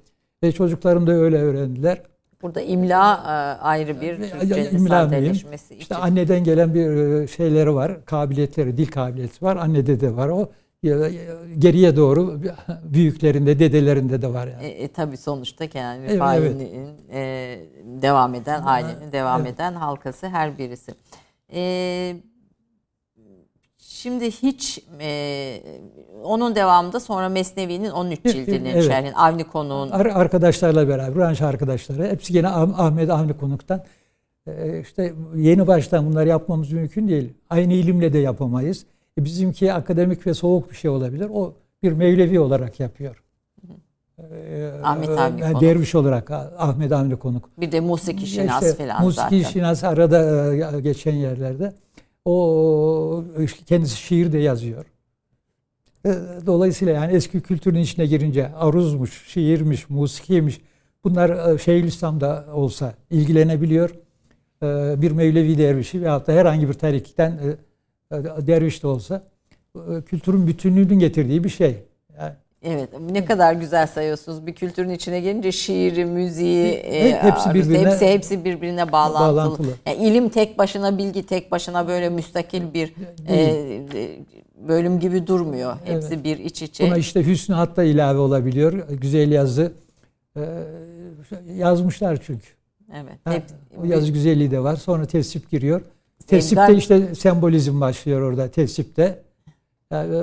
Ve 0.42 0.52
çocuklarım 0.52 1.06
da 1.06 1.12
öyle 1.12 1.38
öğrendiler. 1.38 2.02
Burada 2.42 2.60
imla 2.60 3.14
e, 3.14 3.62
ayrı 3.62 4.00
bir 4.00 4.16
Türkçenin 4.16 4.86
sadeleşmesi 4.86 5.74
için. 5.74 5.80
İşte 5.80 5.94
anneden 5.94 6.44
gelen 6.44 6.74
bir 6.74 6.90
e, 6.90 7.26
şeyleri 7.26 7.74
var, 7.74 8.04
kabiliyetleri, 8.04 8.76
dil 8.76 8.86
kabiliyeti 8.86 9.44
var. 9.44 9.56
Annede 9.56 10.00
de 10.00 10.16
var 10.16 10.28
o. 10.28 10.48
Geriye 11.58 11.96
doğru 11.96 12.40
büyüklerinde, 12.84 13.58
dedelerinde 13.58 14.22
de 14.22 14.32
var 14.32 14.46
yani. 14.46 14.64
E, 14.64 14.68
e 14.68 14.88
tabii 14.88 15.16
sonuçta 15.16 15.64
yani 15.74 16.06
evet, 16.08 16.22
evet. 16.36 16.56
E, 17.12 17.60
devam 18.02 18.34
eden, 18.34 18.62
ailenin 18.64 19.12
devam 19.12 19.40
evet. 19.40 19.54
eden 19.54 19.74
halkası 19.74 20.28
her 20.28 20.58
birisi. 20.58 20.94
E, 21.52 22.16
Şimdi 24.02 24.30
hiç 24.30 24.84
e, 25.00 25.60
onun 26.24 26.54
devamında 26.54 27.00
sonra 27.00 27.28
Mesnevi'nin 27.28 27.90
13 27.90 28.22
cildinin 28.22 28.70
evet. 28.70 28.86
şerhin 28.86 29.12
Avni 29.12 29.44
Konuk'un. 29.44 29.90
Ar 29.90 30.06
arkadaşlarla 30.06 30.88
beraber, 30.88 31.16
branş 31.16 31.40
arkadaşları. 31.40 32.06
Hepsi 32.06 32.32
gene 32.32 32.48
Ahmet 32.48 33.10
Avni 33.10 33.36
Konuk'tan. 33.36 33.84
E, 34.46 34.80
işte 34.80 35.12
yeni 35.34 35.66
baştan 35.66 36.06
bunları 36.06 36.28
yapmamız 36.28 36.72
mümkün 36.72 37.08
değil. 37.08 37.32
Aynı 37.50 37.72
ilimle 37.72 38.12
de 38.12 38.18
yapamayız. 38.18 38.86
E, 39.18 39.24
bizimki 39.24 39.72
akademik 39.72 40.26
ve 40.26 40.34
soğuk 40.34 40.70
bir 40.70 40.76
şey 40.76 40.90
olabilir. 40.90 41.30
O 41.34 41.54
bir 41.82 41.92
Mevlevi 41.92 42.40
olarak 42.40 42.80
yapıyor. 42.80 43.22
Ee, 44.18 44.70
Ahmet 44.82 45.08
Avni 45.08 45.40
yani 45.40 45.52
Konuk. 45.52 45.62
Derviş 45.62 45.94
olarak 45.94 46.30
Ahmet 46.30 46.92
Avni 46.92 47.16
Konuk. 47.16 47.48
Bir 47.60 47.72
de 47.72 47.80
musiki 47.80 48.26
şinas 48.26 48.62
işte, 48.62 48.74
falan 48.74 49.04
musiki 49.04 49.22
zaten. 49.22 49.38
Musiki 49.38 49.52
şinas 49.52 49.84
arada 49.84 50.54
e, 50.54 50.80
geçen 50.80 51.14
yerlerde. 51.14 51.72
O 52.24 53.24
kendisi 53.66 53.96
şiir 53.96 54.32
de 54.32 54.38
yazıyor. 54.38 54.84
E, 56.06 56.10
dolayısıyla 56.46 56.94
yani 56.94 57.12
eski 57.12 57.40
kültürün 57.40 57.80
içine 57.80 58.06
girince 58.06 58.54
aruzmuş, 58.54 59.24
şiirmiş, 59.26 59.90
musikiymiş 59.90 60.60
bunlar 61.04 61.54
e, 61.54 61.58
Şeyhülislam'da 61.58 62.46
olsa 62.54 62.94
ilgilenebiliyor. 63.10 63.90
E, 64.62 64.94
bir 65.02 65.10
Mevlevi 65.10 65.58
dervişi 65.58 66.02
veyahut 66.02 66.26
da 66.26 66.32
herhangi 66.32 66.68
bir 66.68 66.74
tarikten 66.74 67.38
derviş 68.46 68.82
de 68.82 68.86
olsa 68.86 69.22
kültürün 70.06 70.46
bütünlüğünün 70.46 70.98
getirdiği 70.98 71.44
bir 71.44 71.48
şey. 71.48 71.76
Yani 72.18 72.32
Evet 72.64 72.88
ne 73.10 73.24
kadar 73.24 73.52
güzel 73.52 73.86
sayıyorsunuz. 73.86 74.46
Bir 74.46 74.54
kültürün 74.54 74.90
içine 74.90 75.20
gelince 75.20 75.52
şiiri, 75.52 76.04
müziği, 76.04 76.66
e, 76.66 77.22
hepsi 77.22 77.54
birbirine, 77.54 77.90
hepsi, 77.90 78.06
hepsi 78.06 78.44
birbirine 78.44 78.92
bağlantılı. 78.92 79.36
bağlantılı. 79.36 79.72
Yani 79.86 80.08
ilim 80.08 80.28
tek 80.28 80.58
başına, 80.58 80.98
bilgi 80.98 81.26
tek 81.26 81.50
başına 81.50 81.88
böyle 81.88 82.08
müstakil 82.08 82.74
bir 82.74 82.94
e, 83.28 83.56
bölüm 84.68 85.00
gibi 85.00 85.26
durmuyor. 85.26 85.76
Hepsi 85.84 86.14
evet. 86.14 86.24
bir 86.24 86.38
iç 86.38 86.62
içe. 86.62 86.86
Buna 86.86 86.96
işte 86.96 87.26
hüsnü 87.26 87.54
hatta 87.54 87.82
ilave 87.82 88.18
olabiliyor. 88.18 88.88
Güzel 88.88 89.32
yazı 89.32 89.72
e, 90.36 90.40
yazmışlar 91.56 92.18
çünkü. 92.26 92.48
Evet. 92.92 93.18
Ha, 93.24 93.32
hep, 93.32 93.44
o 93.82 93.84
yazı 93.84 94.12
güzelliği 94.12 94.50
de 94.50 94.62
var. 94.62 94.76
Sonra 94.76 95.06
tesip 95.06 95.50
giriyor. 95.50 95.82
Tesipte 96.26 96.74
işte 96.74 97.14
sembolizm 97.14 97.80
başlıyor 97.80 98.22
orada 98.22 98.50
tesipte. 98.50 99.22
Yani 99.90 100.14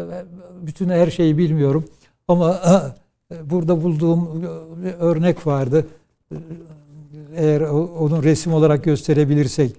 bütün 0.62 0.90
her 0.90 1.12
şeyi 1.12 1.38
bilmiyorum. 1.38 1.86
Ama 2.28 2.62
burada 3.44 3.84
bulduğum 3.84 4.44
örnek 5.00 5.48
vardı. 5.48 5.88
Eğer 7.36 7.62
onu 7.62 8.24
resim 8.24 8.54
olarak 8.54 8.84
gösterebilirsek 8.84 9.76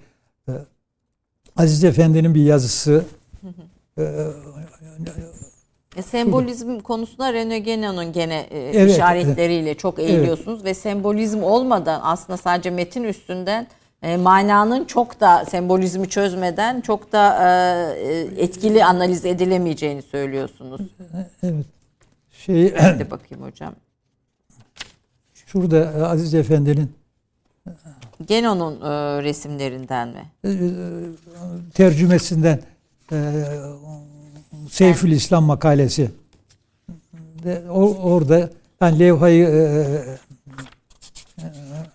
Aziz 1.57 1.83
Efendi'nin 1.83 2.35
bir 2.35 2.43
yazısı 2.43 3.05
E, 5.97 6.01
sembolizm 6.01 6.79
konusunda 6.79 7.31
René 7.31 7.57
Genon'un 7.57 8.13
gene 8.13 8.47
e, 8.51 8.59
Evet, 8.59 8.91
işaretleriyle 8.91 9.75
çok 9.75 9.99
eğiliyorsunuz 9.99 10.63
ve 10.63 10.73
sembolizm 10.73 11.43
olmadan 11.43 12.01
aslında 12.03 12.37
sadece 12.37 12.69
metin 12.69 13.03
üstünden 13.03 13.67
e, 14.01 14.17
mananın 14.17 14.85
çok 14.85 15.19
da 15.19 15.45
sembolizmi 15.45 16.09
çözmeden 16.09 16.81
çok 16.81 17.11
da 17.11 17.37
e, 17.43 18.09
e, 18.13 18.19
etkili 18.43 18.85
analiz 18.85 19.25
edilemeyeceğini 19.25 20.01
söylüyorsunuz. 20.01 20.81
Evet. 21.43 21.65
Şey 22.31 22.75
Hadi 22.75 23.11
bakayım 23.11 23.43
hocam. 23.43 23.73
şurada 25.33 25.77
e, 25.77 26.03
Aziz 26.03 26.33
Efendi'nin 26.33 26.91
Genon'un 28.27 28.75
e, 28.81 29.23
resimlerinden 29.23 30.07
mi? 30.07 30.25
e, 30.43 30.49
e, 30.49 30.55
tercümesinden 31.73 32.59
e, 33.11 33.33
Seyfül 34.69 35.11
İslam 35.11 35.43
makalesi 35.43 36.11
de, 37.43 37.63
o, 37.69 37.95
orada 37.95 38.49
yani 38.81 38.99
levhayı 38.99 39.47
e, 39.47 39.57
e, 39.57 40.17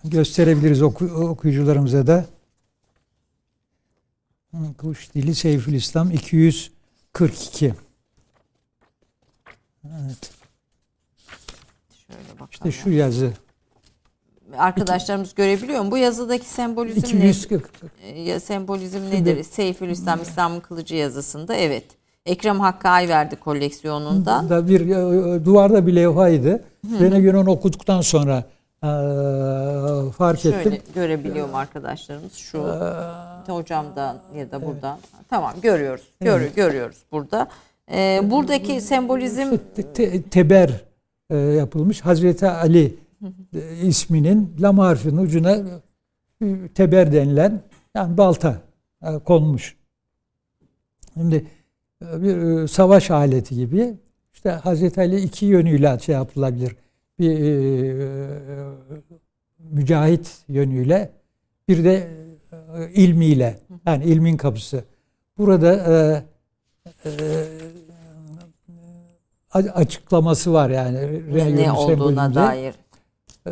gösterebiliriz 0.03 0.81
oku, 0.81 1.05
okuyucularımıza 1.05 2.07
da. 2.07 2.25
Kuş 4.77 5.13
dili 5.13 5.35
Seyfül 5.35 5.73
İslam 5.73 6.11
242. 6.11 7.73
Evet, 9.85 10.31
Şöyle 12.07 12.29
bakalım. 12.33 12.49
işte 12.51 12.71
şu 12.71 12.89
yazı. 12.89 13.31
Arkadaşlarımız 14.57 15.33
görebiliyor 15.35 15.81
mu? 15.81 15.91
Bu 15.91 15.97
yazıdaki 15.97 16.45
sembolizm 16.45 17.19
ne? 17.19 17.29
240 17.29 17.69
E, 18.03 18.21
ya 18.21 18.39
sembolizm 18.39 19.01
nedir? 19.11 19.43
Seyfülislam 19.43 20.21
İslam'ın 20.21 20.59
kılıcı 20.59 20.95
yazısında 20.95 21.55
evet. 21.55 21.85
Ekrem 22.25 22.59
Hakkı 22.59 22.89
Ayverdi 22.89 23.35
koleksiyonundan. 23.35 24.49
da 24.49 24.67
bir 24.67 24.81
e, 24.81 25.45
duvarda 25.45 25.87
bir 25.87 25.95
levhaydı. 25.95 26.63
Rene 26.99 27.19
Gönon 27.21 27.45
okuduktan 27.45 28.01
sonra 28.01 28.43
e, 28.83 28.87
fark 30.11 30.39
Şöyle 30.39 30.57
ettim. 30.57 30.93
görebiliyorum 30.95 31.55
arkadaşlarımız 31.55 32.33
şu 32.33 32.63
hocamdan 33.47 34.17
ya 34.35 34.51
da 34.51 34.65
buradan. 34.65 34.99
Tamam 35.29 35.53
görüyoruz. 35.61 36.07
Gör, 36.21 36.41
Görüyoruz 36.55 36.97
burada. 37.11 37.47
E, 37.91 38.21
buradaki 38.23 38.81
sembolizm 38.81 39.57
Te- 39.75 39.93
te- 39.93 40.21
teber 40.21 40.81
e, 41.29 41.37
yapılmış. 41.37 42.01
Hazreti 42.01 42.47
Ali 42.47 42.95
e, 43.53 43.75
isminin 43.83 44.55
lam 44.59 44.77
harfinin 44.79 45.17
ucuna 45.17 45.57
e, 46.41 46.67
teber 46.75 47.11
denilen 47.11 47.61
yani 47.95 48.17
balta 48.17 48.55
e, 49.03 49.19
konmuş. 49.19 49.77
Şimdi 51.13 51.45
e, 52.05 52.21
bir 52.23 52.67
savaş 52.67 53.11
aleti 53.11 53.55
gibi 53.55 53.93
işte 54.33 54.49
Hazreti 54.49 55.01
Ali 55.01 55.19
iki 55.21 55.45
yönüyle 55.45 55.99
şey 55.99 56.15
yapılabilir. 56.15 56.75
Bir 57.19 57.39
e, 57.39 58.07
mücahit 59.59 60.37
yönüyle 60.47 61.09
bir 61.67 61.83
de 61.83 62.07
e, 62.51 62.89
ilmiyle 62.93 63.59
yani 63.85 64.03
ilmin 64.03 64.37
kapısı. 64.37 64.83
Burada 65.37 65.73
e, 65.73 67.09
e, 67.09 67.11
açıklaması 69.69 70.53
var 70.53 70.69
yani. 70.69 71.21
ne 71.55 71.71
olduğuna 71.71 72.35
dair 72.35 72.75
E, 73.47 73.51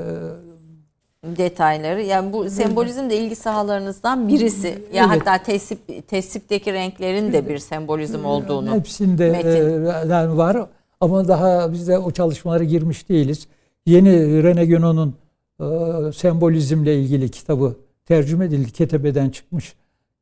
detayları. 1.24 2.02
Yani 2.02 2.34
bu 2.34 2.50
sembolizm 2.50 3.10
de 3.10 3.18
ilgi 3.18 3.36
sahalarınızdan 3.36 4.28
birisi. 4.28 4.68
Ya 4.94 5.08
Evet. 5.12 5.22
hatta 5.22 5.44
tesip 5.44 6.08
tesipteki 6.08 6.74
renklerin 6.74 7.34
de 7.34 7.50
bir 7.50 7.58
sembolizm 7.60 8.26
olduğunu. 8.26 8.76
Hepsinde 8.76 9.32
Metin. 9.32 9.86
e, 9.86 10.14
yani 10.14 10.38
var 10.38 10.68
ama 11.02 11.28
daha 11.28 11.74
biz 11.74 11.88
de 11.88 11.98
o 11.98 12.12
çalışmalara 12.12 12.64
girmiş 12.64 13.10
değiliz. 13.10 13.48
Yeni 13.86 14.44
Rene 14.44 14.66
Genon'un 14.66 15.16
e, 15.60 16.12
sembolizmle 16.14 17.00
ilgili 17.00 17.32
kitabı 17.32 17.76
tercüme 18.06 18.46
edildi. 18.46 18.72
Ketebeden 18.72 19.30
çıkmış. 19.30 19.76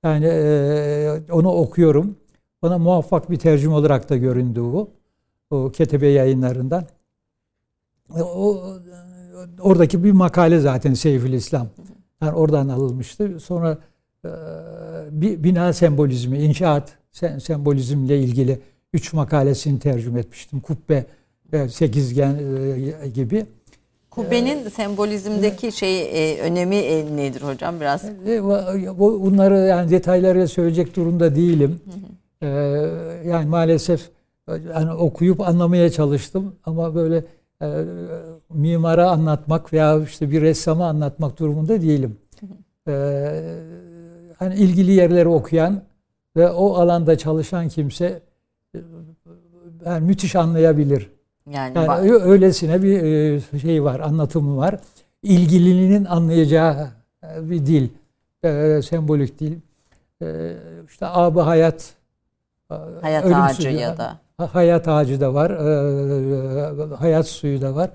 Yani 0.04 0.26
e, 0.26 1.22
onu 1.32 1.50
okuyorum. 1.52 2.16
Bana 2.62 2.78
muvaffak 2.78 3.32
bir 3.32 3.38
tercüme 3.40 3.74
olarak 3.74 4.10
da 4.10 4.18
göründü 4.18 4.60
bu. 4.62 4.90
O 5.50 5.72
Ketebe 5.72 6.08
yayınlarından. 6.08 6.86
E, 8.18 8.22
O 8.22 8.74
oradaki 9.62 10.04
bir 10.04 10.12
makale 10.12 10.60
zaten 10.60 10.94
Seyfül 10.94 11.34
İslam. 11.34 11.68
Yani 12.22 12.34
oradan 12.34 12.70
alınmıştı. 12.70 13.40
Sonra 13.40 13.78
e, 14.26 14.30
bir 15.12 15.44
bina 15.44 15.74
sembolizmi, 15.74 16.40
inşaat 16.40 16.98
sem- 17.14 17.40
sembolizmle 17.42 18.20
ilgili 18.20 18.60
üç 18.94 19.14
makalesini 19.14 19.80
tercüme 19.80 20.20
etmiştim. 20.20 20.60
Kubbe, 20.60 21.06
sekizgen 21.70 22.38
e, 23.04 23.08
gibi. 23.10 23.46
Kubbenin 24.10 24.70
sembolizmdeki 24.70 25.72
şey 25.72 26.02
e, 26.02 26.40
önemi 26.42 26.76
e, 26.76 27.16
nedir 27.16 27.42
hocam 27.42 27.80
biraz? 27.80 28.06
E, 28.06 28.44
bu- 28.44 29.00
bu- 29.00 29.22
Bunları 29.22 29.58
yani 29.58 29.90
detayları 29.92 30.48
söyleyecek 30.48 30.96
durumda 30.96 31.36
değilim. 31.36 31.80
E, 32.42 32.48
Yani 33.26 33.46
maalesef 33.46 34.10
e, 34.48 34.52
yani 34.74 34.92
okuyup 34.94 35.42
anlamaya 35.42 35.90
çalıştım 35.90 36.56
ama 36.66 36.96
böyle 36.96 37.24
e, 37.62 37.68
mimara 38.54 39.10
anlatmak 39.12 39.74
veya 39.74 40.00
işte 40.04 40.32
bir 40.32 40.42
ressama 40.42 40.88
anlatmak 40.88 41.40
durumunda 41.40 41.82
değilim. 41.82 42.18
E, 42.88 42.94
hani 44.40 44.56
ilgili 44.56 44.92
yerleri 44.92 45.28
okuyan 45.28 45.82
ve 46.36 46.50
o 46.50 46.74
alanda 46.74 47.18
çalışan 47.18 47.70
kimse 47.70 48.22
e, 48.76 48.80
yani 49.86 50.06
müthiş 50.06 50.36
anlayabilir. 50.36 51.10
Yani, 51.52 51.78
Yani 51.78 52.12
ö- 52.12 52.22
öylesine 52.22 52.84
bir 52.84 53.04
e, 53.04 53.60
şey 53.60 53.84
var, 53.84 54.00
anlatımı 54.00 54.58
var. 54.58 54.80
İlgilinin 55.24 56.06
anlayacağı 56.06 56.88
e, 57.24 57.50
bir 57.50 57.66
dil, 57.66 57.90
e, 58.44 58.82
sembolik 58.82 59.40
dil. 59.40 59.56
E, 60.22 60.54
işte 60.90 61.06
abı 61.08 61.40
hayat, 61.42 61.94
e, 62.72 62.76
hayat 63.02 63.26
ağacı 63.26 63.70
ya 63.82 63.98
da. 63.98 64.20
Ha- 64.38 64.50
Hayat 64.56 64.88
ağacı 64.88 65.22
da 65.22 65.34
var, 65.34 65.52
e, 65.52 66.96
hayat 66.96 67.28
suyu 67.28 67.62
da 67.62 67.76
var. 67.76 67.90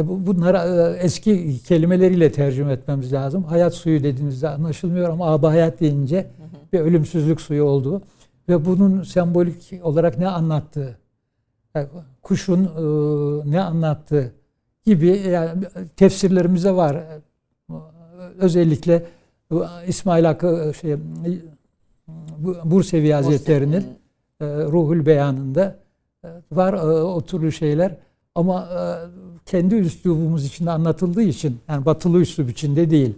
E, 0.00 0.08
bu- 0.08 0.26
Bunları 0.26 0.96
eski 1.00 1.62
kelimeleriyle 1.62 2.32
tercüme 2.32 2.72
etmemiz 2.72 3.12
lazım. 3.12 3.44
Hayat 3.44 3.74
suyu 3.74 4.02
dediğinizde 4.02 4.48
anlaşılmıyor 4.48 5.08
ama 5.08 5.26
abı 5.26 5.46
hayat 5.46 5.80
deyince 5.80 6.26
bir 6.72 6.80
ölümsüzlük 6.80 7.40
suyu 7.40 7.64
olduğu 7.64 8.02
ve 8.48 8.64
bunun 8.64 9.02
sembolik 9.02 9.80
olarak 9.82 10.18
ne 10.18 10.28
anlattığı, 10.28 10.98
kuşun 12.22 12.64
e, 12.64 13.50
ne 13.50 13.60
anlattığı 13.60 14.32
gibi 14.86 15.06
yani 15.08 15.64
tefsirlerimize 15.96 16.72
var. 16.72 16.96
Özellikle 18.38 19.06
İsmail 19.86 20.24
Hakkı 20.24 20.72
şey 20.80 20.96
bu 22.38 22.56
Bursevi 22.64 23.12
Hazretleri'nin 23.12 23.84
e, 24.40 24.46
Ruhul 24.46 25.06
Beyanı'nda 25.06 25.78
e, 26.24 26.28
var 26.52 26.74
e, 26.74 26.78
o 26.86 27.20
türlü 27.20 27.52
şeyler 27.52 27.96
ama 28.34 28.68
e, 28.72 28.80
kendi 29.46 29.74
üslubumuz 29.74 30.44
içinde 30.44 30.70
anlatıldığı 30.70 31.22
için 31.22 31.58
yani 31.68 31.84
batılı 31.84 32.20
üslub 32.20 32.48
içinde 32.48 32.90
değil. 32.90 33.14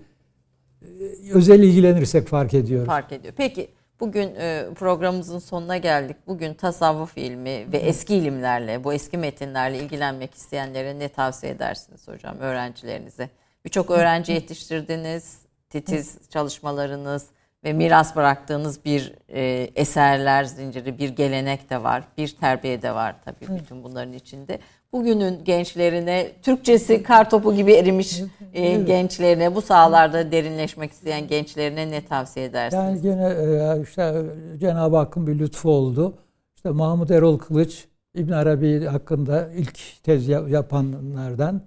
E, 0.83 1.33
Özel 1.33 1.61
ilgilenirsek 1.61 2.29
fark 2.29 2.55
ediyoruz. 2.55 2.87
fark 2.87 3.13
ediyor. 3.13 3.35
Peki 3.37 3.69
bugün 4.03 4.35
e, 4.35 4.67
programımızın 4.75 5.39
sonuna 5.39 5.77
geldik. 5.77 6.17
Bugün 6.27 6.55
tasavvuf 6.55 7.19
ilmi 7.19 7.73
ve 7.73 7.79
eski 7.79 8.15
ilimlerle, 8.15 8.85
bu 8.85 8.93
eski 8.93 9.19
metinlerle 9.19 9.79
ilgilenmek 9.79 10.35
isteyenlere 10.35 10.99
ne 10.99 11.09
tavsiye 11.09 11.53
edersiniz 11.53 12.09
hocam 12.09 12.39
öğrencilerinize? 12.39 13.29
Birçok 13.65 13.91
öğrenci 13.91 14.33
yetiştirdiniz, 14.33 15.39
titiz 15.71 16.19
çalışmalarınız 16.31 17.27
ve 17.65 17.73
miras 17.73 18.17
bıraktığınız 18.17 18.85
bir 18.85 19.15
e, 19.29 19.71
eserler 19.75 20.45
zinciri, 20.45 20.99
bir 20.99 21.09
gelenek 21.09 21.71
de 21.71 21.83
var, 21.83 22.05
bir 22.19 22.29
terbiye 22.29 22.83
de 22.83 22.95
var 22.95 23.17
tabii 23.25 23.61
bütün 23.61 23.85
bunların 23.85 24.13
içinde. 24.13 24.59
Bugünün 24.93 25.45
gençlerine, 25.45 26.33
Türkçesi 26.43 27.03
kar 27.03 27.31
topu 27.31 27.55
gibi 27.55 27.73
erimiş 27.73 28.21
e, 28.55 28.75
gençlerine, 28.83 29.55
bu 29.55 29.63
sahalarda 29.63 30.33
derinleşmek 30.33 30.93
isteyen 30.93 31.29
gençlerine 31.29 31.91
ne 31.91 32.05
tavsiye 32.07 32.47
edersiniz? 32.47 32.85
Yani 32.85 33.01
gene 33.03 33.29
e, 33.29 33.83
işte 33.83 34.23
Cenab-ı 34.61 34.97
Hakk'ın 34.97 35.27
bir 35.27 35.39
lütfu 35.39 35.71
oldu. 35.71 36.15
İşte 36.57 36.71
Mahmut 36.71 37.11
Erol 37.11 37.39
Kılıç 37.39 37.85
İbn 38.15 38.33
Arabi 38.33 38.85
hakkında 38.87 39.49
ilk 39.57 40.03
tez 40.03 40.29
ya- 40.29 40.49
yapanlardan. 40.49 41.63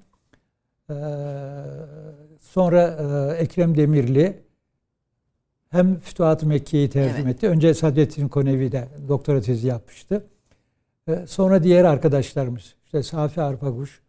Ee, 0.89 0.93
sonra 2.41 2.97
e, 3.33 3.35
Ekrem 3.43 3.77
Demirli 3.77 4.39
hem 5.69 5.99
Fütuhat-ı 5.99 6.47
Mekke'yi 6.47 6.89
tercüme 6.89 7.19
Evet. 7.21 7.35
etti. 7.35 7.47
Önce 7.47 7.73
Sadrettin 7.73 8.27
Konevi 8.27 8.71
de 8.71 8.87
doktora 9.07 9.41
tezi 9.41 9.67
yapmıştı. 9.67 10.23
Sonra 11.27 11.63
diğer 11.63 11.83
arkadaşlarımız 11.83 12.75
işte 12.85 13.03
Safi 13.03 13.41
Arpaguş 13.41 14.01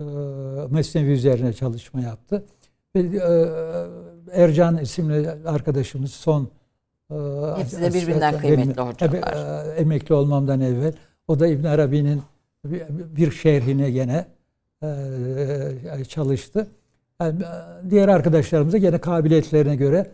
e, 0.00 0.04
Mesnevi 0.70 1.10
üzerine 1.10 1.52
çalışma 1.52 2.00
yaptı. 2.00 2.44
E, 2.96 3.00
Ercan 4.32 4.78
isimli 4.78 5.30
arkadaşımız 5.30 6.10
son 6.10 6.48
e, 7.10 7.14
Hepsi 7.56 7.82
de 7.82 7.94
birbirinden 7.94 8.38
kıymetli 8.38 8.82
hocalar. 8.82 9.76
emekli 9.76 10.14
olmamdan 10.14 10.60
evvel 10.60 10.94
O 11.28 11.40
da 11.40 11.46
İbn 11.46 11.66
Arabi'nin 11.66 12.22
bir, 12.64 13.30
şerhine 13.30 13.90
gene 13.90 14.26
çalıştı. 16.08 16.66
Yani 17.20 17.42
diğer 17.90 18.08
arkadaşlarımız 18.08 18.72
da 18.72 18.78
gene 18.78 18.98
kabiliyetlerine 18.98 19.76
göre 19.76 20.10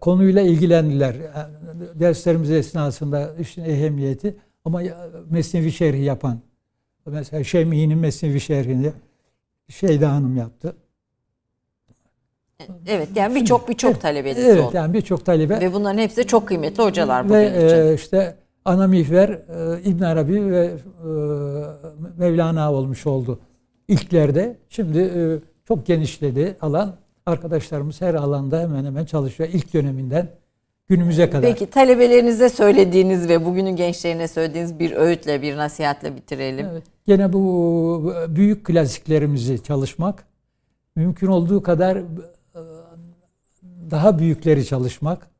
konuyla 0.00 0.42
ilgilendiler. 0.42 1.14
Yani 1.14 1.54
derslerimiz 1.94 2.50
esnasında 2.50 3.34
işin 3.40 3.64
ehemmiyeti 3.64 4.36
ama 4.64 4.82
Mesnevi 5.30 5.72
şerhi 5.72 6.02
yapan 6.04 6.40
mesela 7.06 7.44
Şemi'nin 7.44 7.98
Mesnevi 7.98 8.40
şerhini 8.40 8.92
Şeyda 9.68 10.12
Hanım 10.12 10.36
yaptı. 10.36 10.76
Evet 12.86 13.08
yani 13.14 13.34
birçok 13.34 13.68
birçok 13.68 13.90
evet, 13.90 14.02
talebeniz 14.02 14.44
evet, 14.44 14.64
oldu. 14.64 14.76
yani 14.76 14.94
birçok 14.94 15.26
talebe. 15.26 15.60
Ve 15.60 15.72
bunların 15.72 15.98
hepsi 15.98 16.26
çok 16.26 16.48
kıymetli 16.48 16.82
hocalar 16.82 17.24
bugün 17.24 17.34
ve, 17.34 17.66
için. 17.66 17.76
E, 17.76 17.94
işte 17.94 18.36
ana 18.64 18.86
mihver 18.86 19.28
e, 19.28 19.82
İbn 19.84 20.02
Arabi 20.02 20.50
ve 20.50 20.64
e, 20.66 21.08
Mevlana 22.18 22.72
olmuş 22.72 23.06
oldu 23.06 23.40
ilklerde. 23.88 24.56
Şimdi 24.68 24.98
e, 24.98 25.38
çok 25.68 25.86
genişledi 25.86 26.56
alan. 26.60 26.96
Arkadaşlarımız 27.26 28.00
her 28.00 28.14
alanda 28.14 28.60
hemen 28.60 28.84
hemen 28.84 29.04
çalışıyor 29.04 29.48
ilk 29.52 29.74
döneminden 29.74 30.28
günümüze 30.92 31.30
kadar. 31.30 31.50
Peki 31.50 31.70
talebelerinize 31.70 32.48
söylediğiniz 32.48 33.28
ve 33.28 33.44
bugünün 33.44 33.76
gençlerine 33.76 34.28
söylediğiniz 34.28 34.78
bir 34.78 34.92
öğütle, 34.92 35.42
bir 35.42 35.56
nasihatle 35.56 36.16
bitirelim. 36.16 36.66
Evet. 36.66 36.82
Gene 37.06 37.32
bu 37.32 38.14
büyük 38.28 38.64
klasiklerimizi 38.66 39.62
çalışmak, 39.62 40.24
mümkün 40.96 41.26
olduğu 41.26 41.62
kadar 41.62 41.96
e, 41.96 42.02
daha 43.90 44.18
büyükleri 44.18 44.66
çalışmak. 44.66 45.30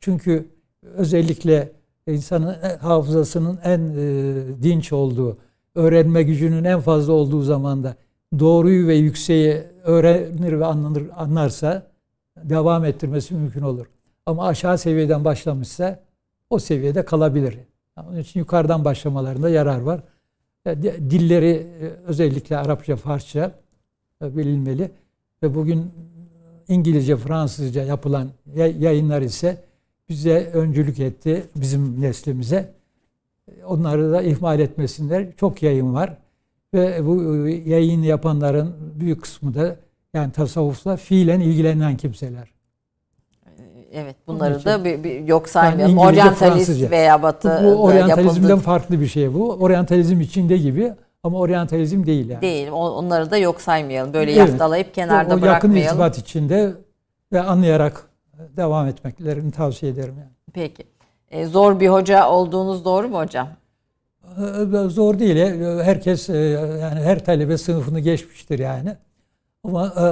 Çünkü 0.00 0.48
özellikle 0.82 1.72
insanın 2.06 2.56
hafızasının 2.80 3.58
en 3.64 3.80
e, 3.80 4.62
dinç 4.62 4.92
olduğu, 4.92 5.38
öğrenme 5.74 6.22
gücünün 6.22 6.64
en 6.64 6.80
fazla 6.80 7.12
olduğu 7.12 7.42
zamanda 7.42 7.94
doğruyu 8.38 8.86
ve 8.88 8.94
yükseği 8.94 9.62
öğrenir 9.84 10.60
ve 10.60 10.64
anlanır, 10.64 11.02
anlarsa 11.16 11.86
devam 12.36 12.84
ettirmesi 12.84 13.34
mümkün 13.34 13.62
olur. 13.62 13.86
Ama 14.28 14.46
aşağı 14.46 14.78
seviyeden 14.78 15.24
başlamışsa 15.24 16.00
o 16.50 16.58
seviyede 16.58 17.04
kalabilir. 17.04 17.58
Onun 17.96 18.18
için 18.18 18.40
yukarıdan 18.40 18.84
başlamalarında 18.84 19.48
yarar 19.48 19.80
var. 19.80 20.00
Dilleri 21.10 21.66
özellikle 22.06 22.56
Arapça, 22.56 22.96
Farsça 22.96 23.52
bilinmeli. 24.22 24.90
Ve 25.42 25.54
bugün 25.54 25.90
İngilizce, 26.68 27.16
Fransızca 27.16 27.82
yapılan 27.84 28.28
yayınlar 28.56 29.22
ise 29.22 29.64
bize 30.08 30.50
öncülük 30.54 31.00
etti, 31.00 31.46
bizim 31.56 32.00
neslimize. 32.00 32.72
Onları 33.66 34.12
da 34.12 34.22
ihmal 34.22 34.60
etmesinler. 34.60 35.26
Çok 35.36 35.62
yayın 35.62 35.94
var. 35.94 36.16
Ve 36.74 37.06
bu 37.06 37.22
yayın 37.48 38.02
yapanların 38.02 38.74
büyük 39.00 39.22
kısmı 39.22 39.54
da 39.54 39.76
yani 40.14 40.32
tasavvufla 40.32 40.96
fiilen 40.96 41.40
ilgilenen 41.40 41.96
kimseler. 41.96 42.57
Evet 43.92 44.16
bunları 44.26 44.64
da 44.64 44.84
bir, 44.84 45.04
bir 45.04 45.20
yok 45.20 45.48
saymayalım. 45.48 45.96
Yani 45.98 46.08
Oryantalist 46.08 46.38
Fransızca. 46.38 46.90
veya 46.90 47.22
Batı 47.22 47.60
bu 47.64 47.82
oryantalizmden 47.82 48.48
yapıldı. 48.48 48.64
farklı 48.64 49.00
bir 49.00 49.06
şey 49.06 49.34
bu. 49.34 49.50
Oryantalizm 49.52 50.20
içinde 50.20 50.56
gibi 50.56 50.92
ama 51.22 51.38
oryantalizm 51.38 52.06
değil 52.06 52.28
yani. 52.28 52.42
Değil. 52.42 52.68
Onları 52.70 53.30
da 53.30 53.36
yok 53.36 53.60
saymayalım. 53.60 54.12
Böyle 54.14 54.32
Evet. 54.32 54.48
yaftalayıp 54.48 54.94
kenarda 54.94 55.28
o 55.28 55.30
yakın 55.30 55.42
bırakmayalım. 55.42 55.88
irtibat 55.88 56.18
içinde 56.18 56.72
ve 57.32 57.40
anlayarak 57.40 58.02
devam 58.56 58.86
etmeklerini 58.86 59.52
tavsiye 59.52 59.92
ederim 59.92 60.14
yani. 60.18 60.30
Peki. 60.52 60.84
E, 61.30 61.46
zor 61.46 61.80
bir 61.80 61.88
hoca 61.88 62.28
olduğunuz 62.28 62.84
doğru 62.84 63.08
mu 63.08 63.18
hocam? 63.18 63.48
Ee, 64.38 64.88
Zor 64.88 65.18
değil. 65.18 65.36
ya. 65.36 65.84
Herkes 65.84 66.30
e, 66.30 66.36
yani 66.82 67.00
her 67.00 67.24
talebe 67.24 67.58
sınıfını 67.58 68.00
geçmiştir 68.00 68.58
yani. 68.58 68.96
Ama 69.64 69.86
e, 69.86 70.04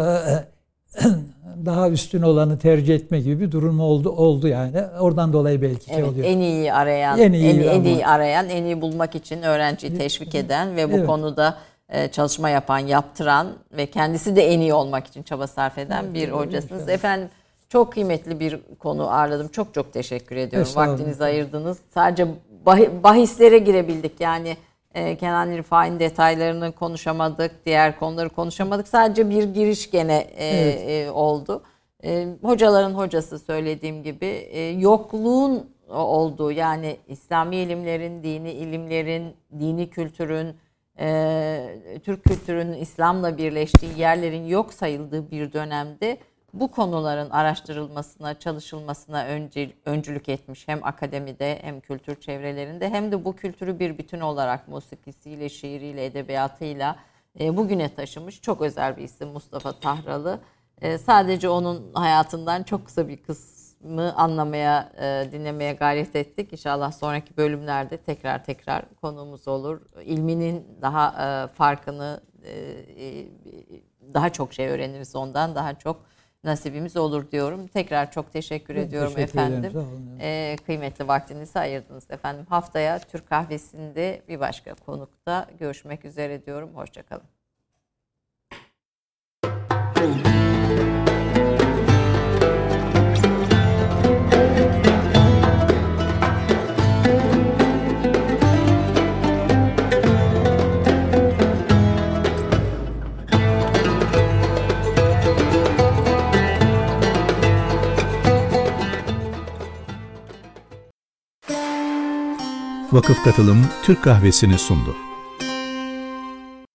daha 1.65 1.91
üstün 1.91 2.23
olanı 2.23 2.59
tercih 2.59 2.95
etme 2.95 3.21
gibi 3.21 3.41
bir 3.41 3.53
durum 3.53 3.81
oldu 3.81 4.11
oldu 4.11 4.49
yani. 4.49 4.83
Oradan 5.01 5.33
dolayı 5.33 5.63
belki 5.63 5.85
şey 5.85 5.95
Evet, 5.99 6.09
oluyor. 6.09 6.27
en 6.27 6.39
iyi 6.39 6.73
arayan, 6.73 7.19
En 7.19 7.23
en 7.25 7.33
iyi 7.33 7.63
en, 7.65 7.75
ama- 7.81 7.89
iyi 7.89 8.07
arayan, 8.07 8.49
en 8.49 8.65
iyi 8.65 8.81
bulmak 8.81 9.15
için 9.15 9.43
öğrenciyi 9.43 9.99
teşvik 9.99 10.35
eden 10.35 10.77
ve 10.77 10.93
bu 10.93 10.97
Evet. 10.97 11.07
konuda 11.07 11.57
e, 11.89 12.09
çalışma 12.09 12.49
yapan, 12.51 12.79
yaptıran 12.79 13.47
ve 13.77 13.87
kendisi 13.87 14.37
de 14.37 14.53
en 14.53 14.61
iyi 14.61 14.75
olmak 14.75 15.07
için 15.07 15.23
çaba 15.23 15.47
sarf 15.47 15.79
eden 15.79 16.15
bir 16.15 16.29
hocasınız. 16.31 16.89
Efendim 16.89 17.29
çok 17.69 17.93
kıymetli 17.93 18.41
bir 18.41 18.59
konu 18.79 19.11
ağırladım. 19.11 19.49
Çok 19.49 19.75
çok 19.75 19.93
teşekkür 19.93 20.37
ediyorum. 20.37 20.71
Vaktinizi 20.77 21.25
ayırdınız. 21.25 21.79
Sadece 21.95 22.27
bahi- 22.67 22.91
bahislere 23.03 23.59
girebildik. 23.59 24.21
Yani 24.21 24.57
e, 24.97 25.17
Kenan 25.17 25.53
İrfak'ın 25.53 26.01
detaylarını 26.01 26.73
konuşamadık. 26.73 27.67
Diğer 27.67 27.99
konuları 27.99 28.29
konuşamadık. 28.29 28.89
Sadece 28.89 29.31
bir 29.31 29.43
giriş 29.45 29.91
gene 29.91 30.17
e, 30.17 30.47
Evet. 30.47 30.89
e, 30.89 31.11
oldu. 31.11 31.63
E, 32.05 32.27
hocaların 32.43 32.95
hocası 32.95 33.39
söylediğim 33.39 34.03
gibi 34.03 34.27
e, 34.27 34.61
yokluğun 34.61 35.71
olduğu 35.89 36.53
yani 36.53 36.97
İslami 37.09 37.57
ilimlerin, 37.57 38.23
dini 38.23 38.51
ilimlerin, 38.53 39.35
dini 39.59 39.91
kültürün, 39.91 40.57
e, 40.99 42.01
Türk 42.05 42.25
kültürünün 42.25 42.79
İslam'la 42.79 43.39
birleştiği 43.39 44.01
yerlerin 44.01 44.47
yok 44.47 44.73
sayıldığı 44.73 45.31
bir 45.31 45.53
dönemde 45.53 46.19
bu 46.61 46.71
konuların 46.71 47.31
araştırılmasına, 47.31 48.39
çalışılmasına 48.39 49.27
öncülük 49.85 50.29
etmiş 50.29 50.69
hem 50.69 50.85
akademide 50.85 51.59
hem 51.63 51.81
kültür 51.81 52.21
çevrelerinde 52.21 52.91
hem 52.91 53.13
de 53.13 53.25
bu 53.25 53.37
kültürü 53.37 53.79
bir 53.79 53.99
bütün 53.99 54.21
olarak 54.21 54.69
musikisiyle, 54.69 55.49
şiiriyle, 55.49 56.05
edebiyatıyla 56.05 56.97
e, 57.41 57.57
bugüne 57.57 57.95
taşımış 57.95 58.41
çok 58.41 58.61
özel 58.61 58.97
bir 58.97 59.03
isim 59.03 59.29
Mustafa 59.29 59.73
Tahralı. 59.73 60.41
E, 60.81 60.99
sadece 60.99 61.49
onun 61.49 61.95
hayatından 61.95 62.63
çok 62.63 62.87
kısa 62.87 63.09
bir 63.09 63.17
kısmı 63.17 64.15
anlamaya, 64.17 64.93
e, 65.01 65.33
dinlemeye 65.33 65.73
gayret 65.73 66.17
ettik. 66.17 66.53
İnşallah 66.53 66.93
sonraki 66.93 67.37
bölümlerde 67.37 67.97
tekrar 67.97 68.45
tekrar 68.45 68.85
konuğumuz 68.95 69.49
olur. 69.49 69.81
İlminin 70.05 70.67
daha 70.83 71.49
farkını, 71.49 72.21
daha 74.15 74.31
çok 74.31 74.53
şey 74.53 74.69
öğreniriz 74.69 75.17
ondan, 75.17 75.55
daha 75.55 75.75
çok 75.75 76.16
nasibimiz 76.47 76.97
olur 76.97 77.31
diyorum. 77.31 77.67
Tekrar 77.67 78.11
çok 78.13 78.33
teşekkür 78.33 78.77
ediyorum 78.77 79.15
Teşekkür 79.15 79.39
ederim, 79.39 79.53
efendim. 79.53 79.73
sağ 79.73 79.79
olun. 79.79 80.19
E, 80.21 80.57
kıymetli 80.67 81.09
vaktinizi 81.09 81.59
ayırdınız 81.59 82.11
efendim. 82.11 82.47
Haftaya 82.49 82.99
Türk 82.99 83.29
Kahvesi'nde 83.29 84.23
bir 84.29 84.41
başka 84.41 84.75
konukta 84.75 85.47
görüşmek 85.59 86.05
üzere 86.05 86.47
diyorum. 86.47 86.71
Hoşçakalın. 86.75 87.23
Vakıf 112.97 113.25
Katılım 113.25 113.59
Türk 113.83 114.03
Kahvesi'ni 114.05 114.59
sundu. 114.59 115.06